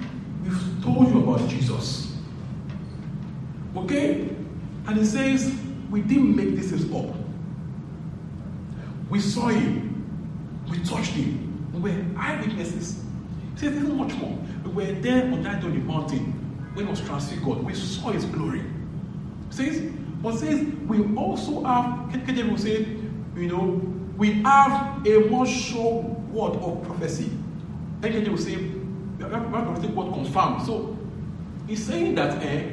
We've 0.44 0.84
told 0.84 1.08
you 1.08 1.22
about 1.22 1.48
Jesus. 1.50 2.07
Okay? 3.84 4.28
And 4.86 4.96
he 4.96 5.04
says, 5.04 5.54
We 5.90 6.00
didn't 6.00 6.34
make 6.34 6.56
this 6.56 6.72
up. 6.92 7.14
We 9.10 9.20
saw 9.20 9.48
him. 9.48 9.88
We 10.70 10.78
touched 10.80 11.12
him. 11.12 11.70
We 11.72 11.90
were 11.90 12.04
eyewitnesses. 12.16 13.02
He 13.54 13.60
says, 13.60 13.74
even 13.74 13.96
much 13.96 14.14
more. 14.14 14.36
We 14.64 14.70
were 14.84 14.92
there 15.00 15.24
on 15.24 15.42
that 15.42 15.64
on 15.64 15.72
the 15.72 15.84
mountain 15.84 16.32
when 16.74 16.86
he 16.86 16.90
was 16.90 17.00
transfigured. 17.00 17.64
We 17.64 17.74
saw 17.74 18.10
his 18.10 18.24
glory. 18.26 18.62
He 19.50 19.54
says, 19.54 19.92
but 20.22 20.36
says 20.36 20.60
we 20.86 21.02
also 21.16 21.64
have, 21.64 22.10
KJ 22.10 22.50
will 22.50 22.58
say, 22.58 22.86
you 23.36 23.48
know, 23.48 23.80
we 24.16 24.42
have 24.42 25.06
a 25.06 25.20
more 25.30 25.46
sure 25.46 26.02
word 26.32 26.56
of 26.56 26.82
prophecy. 26.84 27.30
KJ 28.00 28.28
will 28.28 28.36
say, 28.36 28.54
a 29.24 29.40
prophetic 29.40 29.90
word 29.96 30.12
confirmed. 30.12 30.66
So 30.66 30.96
he's 31.66 31.84
saying 31.84 32.14
that 32.16 32.42
eh, 32.42 32.72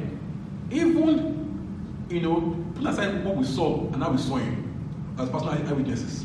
even, 0.70 2.06
you 2.08 2.20
know, 2.20 2.64
put 2.74 2.86
aside 2.86 3.24
what 3.24 3.36
we 3.36 3.44
saw 3.44 3.86
and 3.92 4.02
how 4.02 4.10
we 4.10 4.18
saw 4.18 4.36
him 4.36 5.14
as 5.18 5.28
personal 5.30 5.54
eyewitnesses. 5.54 6.24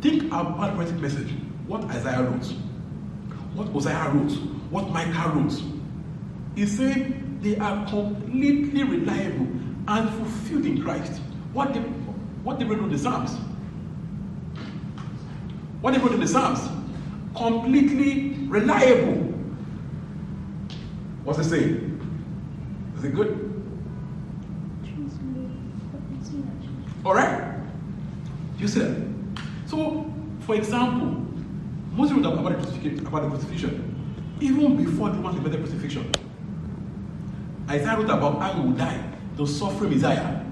Think 0.00 0.24
about 0.24 0.70
the 0.70 0.76
prophetic 0.76 1.00
message. 1.00 1.28
What 1.66 1.84
Isaiah 1.84 2.22
wrote, 2.22 2.44
what 3.54 3.68
Hosea 3.68 4.10
wrote, 4.12 4.32
what 4.70 4.90
Micah 4.90 5.32
wrote. 5.34 5.62
He 6.56 6.66
said 6.66 7.42
they 7.42 7.56
are 7.56 7.86
completely 7.88 8.82
reliable 8.82 9.46
and 9.88 10.10
fulfilled 10.10 10.66
in 10.66 10.82
Christ. 10.82 11.20
What 11.52 11.72
they, 11.72 11.80
what 11.80 12.58
they 12.58 12.64
wrote 12.64 12.80
in 12.80 12.90
the 12.90 12.98
Psalms. 12.98 13.32
What 15.80 15.94
they 15.94 16.00
wrote 16.00 16.12
in 16.12 16.20
the 16.20 16.28
Psalms. 16.28 16.60
Completely 17.36 18.46
reliable. 18.48 19.32
What's 21.24 21.38
it 21.38 21.44
saying? 21.44 21.91
Is 23.02 23.06
it 23.08 23.14
good? 23.16 23.64
All 27.04 27.14
right? 27.14 27.58
You 28.58 28.68
see 28.68 28.78
that? 28.78 29.08
So, 29.66 30.08
for 30.38 30.54
example, 30.54 31.26
Moses 31.90 32.16
wrote 32.16 32.32
about 32.32 32.48
the 32.50 32.62
crucifixion, 32.62 33.04
about 33.04 33.22
the 33.22 33.28
crucifixion, 33.30 34.36
even 34.40 34.76
before 34.76 35.10
the 35.10 35.20
one 35.20 35.34
invented 35.34 35.64
crucifixion. 35.64 36.12
Isaiah 37.68 37.96
wrote 37.96 38.04
about 38.04 38.38
how 38.38 38.52
he 38.52 38.68
would 38.68 38.78
die, 38.78 39.02
the 39.34 39.48
suffering 39.48 39.90
Messiah. 39.90 40.44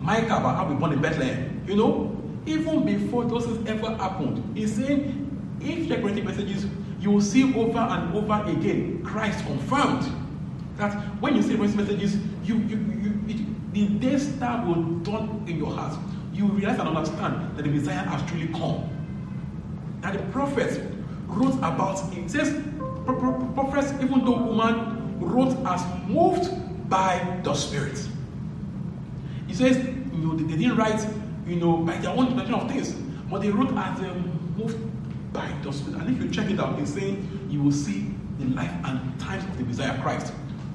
Micah 0.00 0.38
about 0.38 0.56
how 0.56 0.66
we 0.66 0.74
born 0.74 0.94
in 0.94 1.00
Bethlehem. 1.00 1.62
You 1.64 1.76
know, 1.76 2.20
even 2.44 2.84
before 2.84 3.24
those 3.26 3.46
things 3.46 3.68
ever 3.68 3.94
happened, 3.94 4.56
he's 4.56 4.74
saying, 4.74 5.58
if 5.60 5.78
you 5.78 5.86
check 5.86 6.00
prophetic 6.00 6.24
messages, 6.24 6.66
you 6.98 7.12
will 7.12 7.20
see 7.20 7.54
over 7.54 7.78
and 7.78 8.16
over 8.16 8.50
again 8.50 9.04
Christ 9.04 9.46
confirmed. 9.46 10.19
That 10.80 10.94
when 11.20 11.36
you 11.36 11.42
see 11.42 11.56
prophetic 11.56 11.76
messages, 11.76 12.16
you, 12.42 12.56
you, 12.56 12.78
you, 12.78 13.20
it, 13.28 13.72
the 13.74 13.86
day 13.98 14.18
star 14.18 14.64
will 14.66 14.82
dawn 15.00 15.44
in 15.46 15.58
your 15.58 15.70
heart. 15.70 15.98
You 16.32 16.46
realize 16.46 16.78
and 16.78 16.88
understand 16.88 17.54
that 17.56 17.62
the 17.62 17.68
Messiah 17.68 17.98
has 17.98 18.28
truly 18.30 18.48
come. 18.48 18.88
That 20.00 20.14
the 20.14 20.22
prophets 20.32 20.78
wrote 21.26 21.56
about 21.58 22.02
it. 22.12 22.18
It 22.24 22.30
says, 22.30 22.62
prophets, 23.04 23.92
even 24.02 24.24
though 24.24 24.38
woman 24.38 25.20
wrote 25.20 25.54
as 25.66 25.84
moved 26.08 26.50
by 26.88 27.40
the 27.44 27.52
Spirit. 27.52 28.02
He 29.46 29.54
says, 29.54 29.76
you 29.76 30.18
know, 30.18 30.34
they, 30.34 30.44
they 30.44 30.56
didn't 30.56 30.76
write, 30.76 31.06
you 31.46 31.56
know, 31.56 31.76
by 31.76 31.98
their 31.98 32.10
own 32.10 32.28
interpretation 32.28 32.62
of 32.62 32.70
things, 32.70 32.92
but 33.30 33.42
they 33.42 33.50
wrote 33.50 33.70
as 33.76 34.00
um, 34.00 34.54
moved 34.56 34.78
by 35.34 35.52
the 35.62 35.72
Spirit. 35.72 36.00
And 36.00 36.16
if 36.16 36.22
you 36.24 36.30
check 36.30 36.50
it 36.50 36.58
out, 36.58 36.78
it's 36.78 36.94
saying 36.94 37.48
you 37.50 37.62
will 37.62 37.70
see 37.70 38.14
the 38.38 38.46
life 38.46 38.72
and 38.84 39.20
times 39.20 39.44
of 39.44 39.58
the 39.58 39.64
Messiah 39.64 40.00
Christ 40.00 40.32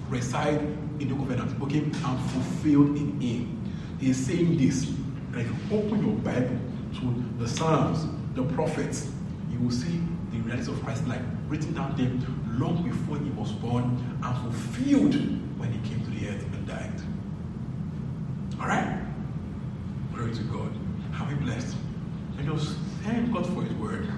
reside 0.09 0.61
in 0.99 1.09
the 1.09 1.15
covenant, 1.15 1.61
okay, 1.61 1.79
and 1.79 1.93
fulfilled 2.31 2.97
in 2.97 3.19
Him. 3.19 3.73
He's 3.99 4.25
saying 4.25 4.57
this. 4.57 4.91
You 5.35 5.55
open 5.71 6.05
your 6.05 6.15
Bible 6.19 6.57
to 6.99 7.25
the 7.37 7.47
Psalms, 7.47 8.07
the 8.35 8.43
prophets, 8.53 9.09
you 9.51 9.59
will 9.59 9.71
see 9.71 10.01
the 10.31 10.39
reality 10.39 10.71
of 10.71 10.81
Christ's 10.83 11.07
life 11.07 11.21
written 11.47 11.73
down 11.73 11.95
there 11.97 12.11
long 12.57 12.83
before 12.83 13.17
he 13.17 13.29
was 13.31 13.51
born 13.51 13.83
and 14.23 14.37
fulfilled 14.37 15.15
when 15.59 15.71
he 15.71 15.89
came 15.89 16.03
to 16.03 16.11
the 16.11 16.29
earth 16.29 16.43
and 16.53 16.67
died. 16.67 16.91
All 18.59 18.67
right? 18.67 19.01
Glory 20.13 20.33
to 20.33 20.43
God. 20.43 20.71
Have 21.13 21.29
be 21.29 21.35
blessed. 21.35 21.75
And 22.37 22.47
just 22.47 22.77
thank 23.03 23.33
God 23.33 23.45
for 23.47 23.61
his 23.63 23.73
word. 23.73 24.09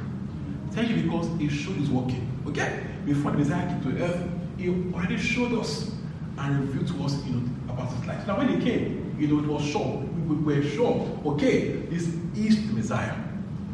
Thank 0.71 0.89
you 0.89 1.03
because 1.03 1.27
his 1.39 1.51
showed 1.51 1.81
is 1.81 1.89
working. 1.89 2.29
Okay? 2.47 2.83
Before 3.05 3.31
the 3.31 3.37
Messiah 3.39 3.67
came 3.67 3.81
to 3.81 4.03
earth, 4.03 4.29
he 4.57 4.69
already 4.69 5.17
showed 5.17 5.53
us 5.59 5.91
and 6.37 6.59
revealed 6.59 6.87
to 6.87 7.03
us 7.03 7.23
you 7.25 7.35
know, 7.35 7.73
about 7.73 7.91
his 7.93 8.05
life. 8.05 8.25
Now, 8.27 8.37
when 8.37 8.49
he 8.49 8.63
came, 8.63 9.15
you 9.19 9.27
know, 9.27 9.43
it 9.43 9.47
was 9.47 9.63
sure. 9.63 9.97
We 10.27 10.35
were 10.35 10.61
sure, 10.61 11.19
okay, 11.25 11.77
this 11.89 12.07
is 12.35 12.67
the 12.67 12.73
Messiah. 12.73 13.15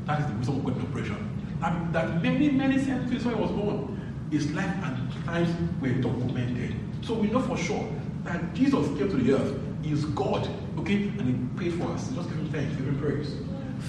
That 0.05 0.21
is 0.21 0.27
the 0.27 0.33
wisdom 0.33 0.57
of 0.57 0.65
God 0.65 0.77
in 0.77 0.81
operation. 0.83 1.29
And 1.63 1.93
that 1.93 2.21
many, 2.21 2.51
many 2.51 2.77
centuries 2.79 3.25
when 3.25 3.35
he 3.35 3.41
was 3.41 3.51
born, 3.51 3.99
his 4.31 4.51
life 4.51 4.73
and 4.83 5.25
times 5.25 5.49
were 5.81 5.89
documented. 5.89 6.75
So 7.01 7.13
we 7.13 7.27
know 7.27 7.41
for 7.41 7.57
sure 7.57 7.87
that 8.23 8.53
Jesus 8.53 8.87
came 8.97 9.09
to 9.09 9.17
the 9.17 9.33
earth. 9.33 9.59
He 9.81 9.91
is 9.91 10.05
God, 10.05 10.47
okay? 10.79 10.95
And 10.95 11.21
he 11.21 11.59
paid 11.59 11.79
for 11.79 11.91
us. 11.91 12.09
Just 12.11 12.29
give 12.29 12.37
him 12.37 12.49
thanks, 12.49 12.75
give 12.75 12.87
him 12.87 12.99
praise. 12.99 13.35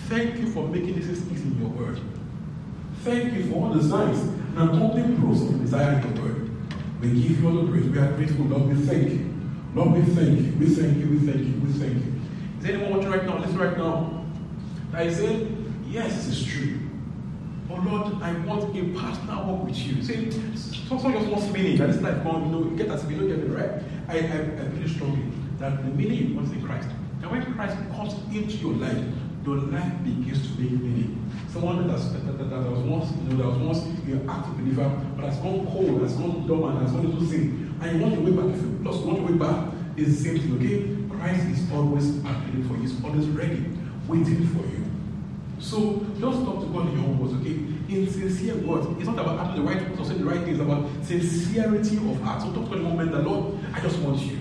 Thank 0.08 0.38
you 0.38 0.50
for 0.50 0.66
making 0.66 0.96
this 0.96 1.20
easy 1.30 1.42
in 1.42 1.60
your 1.60 1.70
word. 1.70 2.00
Thank 3.02 3.34
you 3.34 3.50
for 3.50 3.66
all 3.66 3.74
the 3.74 3.82
signs 3.82 4.18
and 4.18 4.58
accompanying 4.58 5.20
proofs 5.20 5.42
of 5.42 5.52
the 5.52 5.58
Messiah 5.58 5.96
in 5.96 6.16
your 6.16 6.24
word. 6.24 6.43
We 7.04 7.22
give 7.22 7.40
you 7.42 7.48
all 7.48 7.54
the 7.64 7.70
praise. 7.70 7.84
We 7.84 7.98
are 7.98 8.12
grateful, 8.12 8.46
Lord. 8.46 8.74
We 8.74 8.86
thank 8.86 9.10
you. 9.10 9.34
Lord, 9.74 9.92
we 9.92 10.02
thank 10.14 10.40
you. 10.40 10.52
We 10.58 10.66
thank 10.66 10.96
you. 10.98 11.06
We 11.10 11.18
thank 11.18 11.38
you. 11.38 11.60
We 11.60 11.72
thank 11.72 12.04
you. 12.04 12.12
Is 12.60 12.64
anyone 12.64 12.96
watching 12.96 13.10
right 13.10 13.26
now? 13.26 13.38
Listen 13.38 13.58
right 13.58 13.76
now. 13.76 14.24
I 14.94 15.12
say, 15.12 15.48
yes, 15.86 16.28
it's 16.28 16.42
true. 16.42 16.80
But 17.68 17.84
Lord, 17.84 18.22
I 18.22 18.32
want 18.46 18.74
a 18.74 18.84
personal 18.98 19.44
walk 19.44 19.64
with 19.66 19.76
you. 19.78 20.02
See, 20.02 20.30
someone 20.88 21.12
just 21.12 21.26
wants 21.28 21.50
meaning. 21.50 21.76
That 21.76 21.90
is 21.90 22.00
like, 22.00 22.24
God, 22.24 22.42
you 22.46 22.52
know, 22.52 22.64
you 22.64 22.76
get 22.76 22.88
that, 22.88 23.10
you 23.10 23.16
don't 23.18 23.28
get 23.28 23.38
it 23.40 23.50
right. 23.50 23.82
I, 24.08 24.18
I, 24.18 24.40
I 24.40 24.68
believe 24.68 24.90
strongly 24.90 25.24
that 25.58 25.84
the 25.84 25.90
meaning 25.90 26.30
you 26.30 26.36
want 26.36 26.52
in 26.52 26.62
Christ. 26.64 26.88
And 27.20 27.30
when 27.30 27.54
Christ 27.54 27.76
comes 27.94 28.14
into 28.34 28.56
your 28.56 28.74
life, 28.74 28.96
your 29.46 29.56
life 29.56 29.92
begins 30.02 30.42
to 30.42 30.60
make 30.60 30.72
meaning. 30.72 31.30
Someone 31.52 31.86
that, 31.86 31.98
that, 31.98 32.38
that, 32.38 32.50
that 32.50 32.70
was 32.70 32.80
once, 32.80 33.12
you 33.12 33.36
know, 33.36 33.36
that 33.36 33.48
was 33.48 33.58
once 33.58 33.84
an 33.84 34.28
active 34.28 34.56
believer, 34.58 34.88
but 35.16 35.26
has 35.26 35.36
gone 35.38 35.66
cold, 35.66 36.02
has 36.02 36.14
gone 36.14 36.46
dumb, 36.46 36.64
and 36.64 36.82
has 36.82 36.92
gone 36.92 37.06
into 37.06 37.26
sin. 37.26 37.74
And 37.80 37.96
you 37.96 38.02
want 38.02 38.14
your 38.14 38.22
way 38.22 38.30
back. 38.30 38.56
If 38.56 38.62
you 38.62 38.78
plus 38.82 38.96
want 38.96 39.18
your 39.20 39.28
way 39.28 39.38
back, 39.38 39.72
it's 39.96 40.08
the 40.08 40.24
same 40.24 40.38
thing, 40.40 40.56
okay? 40.56 41.18
Christ 41.18 41.46
is 41.46 41.72
always 41.72 42.16
available 42.18 42.68
for 42.68 42.74
you. 42.74 42.82
He's 42.82 43.04
always 43.04 43.26
ready, 43.28 43.64
waiting 44.08 44.46
for 44.48 44.66
you. 44.66 44.84
So 45.58 46.04
just 46.18 46.44
talk 46.44 46.60
to 46.60 46.66
God 46.66 46.88
in 46.88 46.98
your 46.98 47.08
own 47.08 47.18
words, 47.18 47.34
okay? 47.34 47.54
In 47.94 48.10
sincere 48.10 48.56
words. 48.56 48.86
It's 48.98 49.06
not 49.06 49.18
about 49.18 49.38
having 49.38 49.62
the 49.62 49.70
right 49.70 49.88
words 49.88 50.00
or 50.00 50.04
saying 50.04 50.20
the 50.20 50.26
right 50.26 50.42
things, 50.42 50.58
it's 50.58 50.66
about 50.66 50.88
sincerity 51.04 51.96
of 51.96 52.20
heart. 52.22 52.42
So 52.42 52.52
talk 52.52 52.64
to 52.64 52.70
God 52.70 52.78
the 52.78 52.82
moment 52.82 53.12
that, 53.12 53.24
Lord, 53.24 53.58
I 53.72 53.80
just 53.80 53.98
want 53.98 54.20
you. 54.20 54.38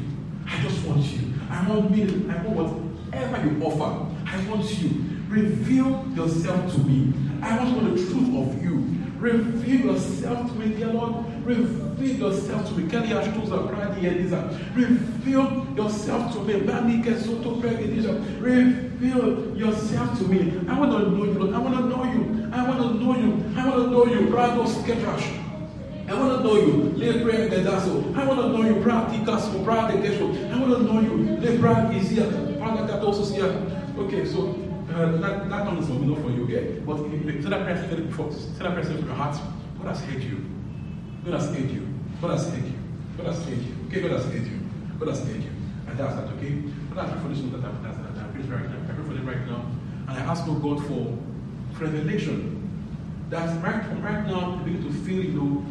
I 0.48 0.62
just 0.62 0.86
want 0.86 1.04
you. 1.04 1.34
I 1.50 1.68
want 1.68 1.92
me. 1.92 2.04
I 2.04 2.42
want 2.44 2.94
whatever 3.14 3.48
you 3.48 3.64
offer. 3.64 4.13
I 4.34 4.50
want 4.50 4.82
you. 4.82 4.90
Reveal 5.30 6.08
yourself 6.16 6.74
to 6.74 6.80
me. 6.80 7.14
I 7.42 7.56
want 7.58 7.76
to 7.76 7.82
know 7.84 7.96
the 7.96 8.04
truth 8.04 8.50
of 8.50 8.64
you. 8.64 8.78
Reveal 9.20 9.94
yourself 9.94 10.50
to 10.50 10.58
me, 10.58 10.76
dear 10.76 10.88
Lord. 10.88 11.26
Reveal 11.46 12.32
yourself 12.32 12.68
to 12.68 12.74
me. 12.74 12.90
Kelly 12.90 13.10
Ashtuza, 13.10 13.70
Pradi 13.70 14.08
Eliza. 14.08 14.60
Reveal 14.74 15.68
yourself 15.78 16.34
to 16.34 16.40
me. 16.46 16.62
Banike 16.62 17.16
Soto 17.20 17.62
Pregedisha. 17.62 18.42
Reveal 18.42 19.56
yourself 19.56 20.18
to 20.18 20.24
me. 20.26 20.60
I 20.68 20.80
want 20.80 20.92
to 20.92 21.12
know 21.12 21.26
you, 21.26 21.34
Lord. 21.34 21.54
I 21.54 21.60
want 21.60 21.76
to 21.78 21.84
know 21.86 22.04
you. 22.04 22.50
I 22.52 22.68
want 22.68 22.82
to 22.82 22.94
know 22.96 23.16
you. 23.16 23.54
I 23.56 23.70
want 23.70 23.84
to 23.84 23.92
know 23.92 24.06
you. 24.06 24.28
Brado 24.28 24.66
Sketrash. 24.66 25.40
I 26.10 26.14
want 26.16 26.38
to 26.38 26.44
know 26.44 26.56
you. 26.56 26.92
Lepre 26.98 27.50
Gedaso. 27.50 28.18
I 28.18 28.26
want 28.26 28.42
to 28.42 28.48
know 28.50 28.64
you. 28.64 28.82
Practicas, 28.82 29.48
Pradegesho. 29.64 30.52
I 30.52 30.60
want 30.60 30.74
to 30.74 30.84
know 30.84 31.00
you. 31.02 31.38
Lepra 31.38 31.94
Izia. 31.94 32.26
Pradakatososia. 32.58 33.83
Okay, 33.98 34.26
so 34.26 34.50
uh, 34.94 35.12
that, 35.18 35.50
that 35.50 35.66
one 35.66 35.78
is 35.78 35.90
me, 35.90 36.08
not 36.08 36.22
for 36.22 36.32
you, 36.32 36.44
okay? 36.46 36.80
But 36.86 36.98
say 36.98 37.50
that 37.50 37.66
person 37.66 37.90
said 37.90 38.00
it 38.00 38.08
before. 38.08 38.32
Say 38.32 38.64
that 38.64 38.74
person 38.74 38.98
from 38.98 39.08
your 39.08 39.16
heart. 39.16 39.40
God 39.80 39.88
has 39.88 40.02
heard 40.04 40.24
you. 40.24 40.46
God 41.26 41.34
has 41.36 41.50
heard 41.50 41.70
you. 41.70 41.88
God 42.22 42.32
has 42.32 42.50
heard 42.50 42.66
you. 42.66 42.74
God 43.18 43.28
has 43.28 43.46
heard 43.46 43.58
you. 43.58 43.76
Okay, 43.88 44.02
God 44.02 44.12
has 44.12 44.26
heard 44.26 44.46
you. 44.46 44.60
God 45.00 45.10
has 45.10 45.20
heard 45.20 45.44
you. 45.44 45.50
And 45.88 45.98
that's 45.98 46.16
that, 46.16 46.28
okay? 46.34 46.52
But 46.90 47.06
I 47.06 47.12
pray 47.12 47.22
for 47.22 47.28
this 47.30 47.40
one 47.40 47.52
that 47.52 47.68
I'm, 47.68 47.84
that 47.84 48.24
I'm 48.24 48.32
praying 48.34 48.50
right 48.50 48.70
now. 48.70 48.78
I 48.82 48.96
pray 48.96 49.06
for 49.06 49.14
them 49.14 49.28
right 49.28 49.46
now. 49.48 49.66
And 50.08 50.18
I 50.18 50.22
ask, 50.22 50.44
oh 50.48 50.56
God, 50.56 50.86
for 50.88 51.18
revelation 51.80 52.64
That 53.30 53.64
right 53.64 53.84
from 53.86 54.04
right 54.04 54.26
now, 54.28 54.58
they 54.58 54.72
begin 54.72 54.84
to 54.84 54.94
feel, 55.06 55.24
you 55.24 55.32
know, 55.32 55.66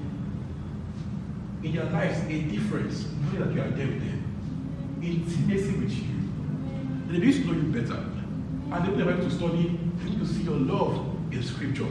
in 1.63 1.77
their 1.77 1.85
lives 1.85 2.19
a 2.29 2.41
difference, 2.43 3.07
knowing 3.23 3.39
that 3.41 3.55
you 3.55 3.63
are 3.63 3.69
there 3.69 3.87
with 3.87 4.01
them, 4.01 5.01
intimacy 5.01 5.73
with 5.79 5.93
you. 5.93 6.12
They 7.13 7.19
begin 7.19 7.43
to 7.43 7.49
know 7.49 7.53
you 7.53 7.83
better. 7.83 8.01
And 8.73 8.87
they 8.87 8.91
will 8.91 9.11
able 9.11 9.23
to 9.23 9.31
study, 9.31 9.69
begin 10.03 10.19
to 10.19 10.27
see 10.27 10.45
your 10.45 10.55
love 10.55 11.15
in 11.31 11.43
scripture. 11.43 11.85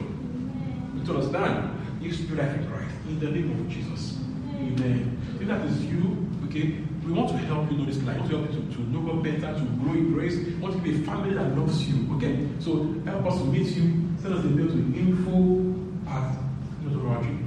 To 1.04 1.14
understand, 1.14 1.78
you 2.00 2.12
spirit 2.12 2.42
life 2.42 2.58
in 2.58 2.68
Christ. 2.68 2.94
In 3.06 3.20
the 3.20 3.30
name 3.30 3.52
of 3.52 3.68
Jesus. 3.68 4.18
Amen. 4.56 5.16
If 5.40 5.46
that 5.46 5.64
is 5.64 5.84
you, 5.84 6.26
okay, 6.46 6.78
we 7.06 7.12
want 7.12 7.28
to 7.30 7.36
help 7.36 7.70
you 7.70 7.78
know 7.78 7.84
this 7.84 8.02
life. 8.02 8.16
We 8.16 8.34
want 8.34 8.50
to 8.50 8.56
help 8.56 8.66
you 8.66 8.70
to, 8.70 8.74
to 8.74 8.80
know 8.90 9.00
God 9.00 9.22
better, 9.22 9.54
to 9.54 9.64
grow 9.78 9.92
in 9.92 10.12
grace. 10.12 10.34
We 10.34 10.54
want 10.54 10.74
to 10.74 10.80
be 10.80 11.00
a 11.00 11.06
family 11.06 11.34
that 11.34 11.56
loves 11.56 11.88
you. 11.88 12.12
Okay? 12.16 12.48
So 12.58 12.92
help 13.04 13.24
us 13.26 13.38
to 13.38 13.44
meet 13.44 13.68
you. 13.76 14.10
Send 14.20 14.34
us 14.34 14.44
a 14.44 14.48
mail 14.48 14.66
to 14.66 14.98
info 14.98 15.72
at 16.10 16.36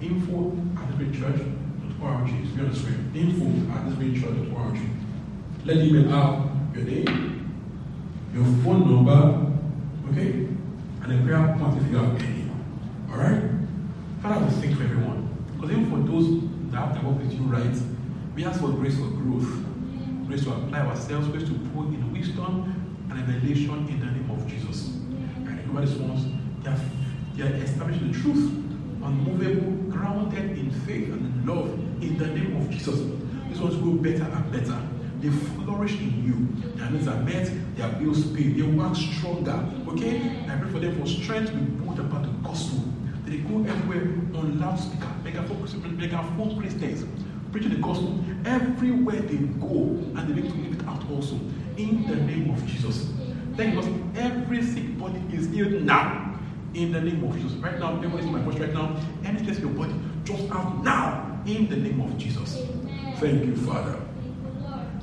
info 0.02 0.58
at 0.78 0.98
the 0.98 1.06
church.org. 1.12 2.30
It's 2.42 2.52
be 2.52 2.62
on 2.62 2.70
the 2.72 2.76
screen. 2.76 3.12
Info 3.14 3.74
at 3.74 4.00
the 4.00 4.22
church.org. 4.22 4.80
Let 5.66 5.76
the 5.76 5.84
email 5.84 6.10
have 6.10 6.56
your 6.76 6.86
name, 6.86 7.35
your 8.36 8.44
phone 8.64 8.92
number, 8.92 10.12
okay, 10.12 10.50
and 11.04 11.14
a 11.14 11.24
prayer 11.24 11.56
point 11.58 11.82
if 11.82 11.90
you 11.90 11.98
have 11.98 12.22
any. 12.22 12.52
Alright? 13.10 13.42
Father, 14.22 14.46
we 14.46 14.52
thank 14.62 14.76
for 14.76 14.84
everyone. 14.84 15.34
Because 15.56 15.72
even 15.72 15.90
for 15.90 16.00
those 16.12 16.42
that 16.72 16.78
have 16.78 17.00
to 17.00 17.08
work 17.08 17.18
with 17.20 17.32
you 17.32 17.44
right, 17.44 17.78
we 18.36 18.44
ask 18.44 18.60
for 18.60 18.72
grace 18.72 18.98
for 18.98 19.08
growth, 19.08 19.48
grace 20.28 20.44
to 20.44 20.52
apply 20.52 20.80
ourselves, 20.80 21.30
grace 21.30 21.48
to 21.48 21.54
put 21.74 21.88
in 21.88 22.12
wisdom 22.12 23.08
and 23.10 23.20
revelation 23.26 23.88
in 23.88 24.00
the 24.02 24.06
name 24.08 24.30
of 24.30 24.46
Jesus. 24.48 24.96
And 25.38 25.58
everybody's 25.58 25.94
ones, 25.94 26.28
they 26.62 26.72
are, 26.72 26.80
they 27.36 27.44
are 27.44 27.64
establishing 27.64 28.12
the 28.12 28.20
truth, 28.20 28.52
unmovable, 29.02 29.72
grounded 29.94 30.58
in 30.58 30.72
faith 30.86 31.08
and 31.08 31.22
in 31.22 31.46
love 31.46 31.72
in 32.04 32.18
the 32.18 32.28
name 32.28 32.58
of 32.58 32.70
Jesus. 32.70 33.00
These 33.48 33.62
ones 33.62 33.78
grow 33.78 33.94
better 33.94 34.24
and 34.24 34.52
better. 34.52 34.78
They 35.22 35.30
flourish 35.30 35.94
in 35.94 36.26
you. 36.26 36.72
Their 36.76 36.90
needs 36.92 37.08
are 37.08 37.22
met, 37.22 37.50
their 37.76 37.90
bills 37.94 38.26
paid, 38.32 38.58
they 38.58 38.64
work 38.64 38.96
stronger. 38.96 39.66
Okay? 39.90 40.46
I 40.50 40.58
pray 40.58 40.72
for 40.72 40.80
them 40.80 41.00
for 41.00 41.08
strength 41.08 41.52
to 41.52 41.58
be 41.58 42.00
about 42.00 42.24
the 42.24 42.48
gospel. 42.48 42.84
They 43.26 43.38
go 43.38 43.60
everywhere 43.60 44.04
on 44.36 44.60
loudspeaker, 44.60 45.10
megaphone, 45.24 46.60
Christians 46.60 47.06
preaching 47.56 47.72
the 47.72 47.80
gospel 47.80 48.20
everywhere 48.44 49.22
they 49.22 49.38
go, 49.38 49.98
and 50.16 50.18
they 50.18 50.42
need 50.42 50.52
to 50.52 50.58
live 50.58 50.78
it 50.78 50.86
out 50.88 51.10
also 51.10 51.36
in 51.78 52.06
the 52.06 52.18
name 52.18 52.50
of 52.50 52.66
Jesus. 52.68 53.10
Thank 53.56 53.76
you, 53.76 54.12
every 54.18 54.62
sick 54.62 54.98
body 54.98 55.22
is 55.32 55.48
healed 55.48 55.82
now 55.84 56.38
in 56.74 56.92
the 56.92 57.00
name 57.00 57.24
of 57.24 57.34
Jesus. 57.34 57.54
Right 57.54 57.80
now, 57.80 57.96
everyone 57.96 58.20
is 58.20 58.26
my 58.26 58.42
voice 58.42 58.60
right 58.60 58.74
now. 58.74 58.98
Any 59.24 59.42
place 59.42 59.58
in 59.60 59.68
your 59.68 59.74
body, 59.74 59.96
just 60.26 60.52
out 60.52 60.84
now 60.84 61.42
in 61.46 61.70
the 61.70 61.78
name 61.78 62.02
of 62.02 62.18
Jesus. 62.18 62.58
Thank 63.20 63.46
you, 63.46 63.56
Father. 63.56 64.02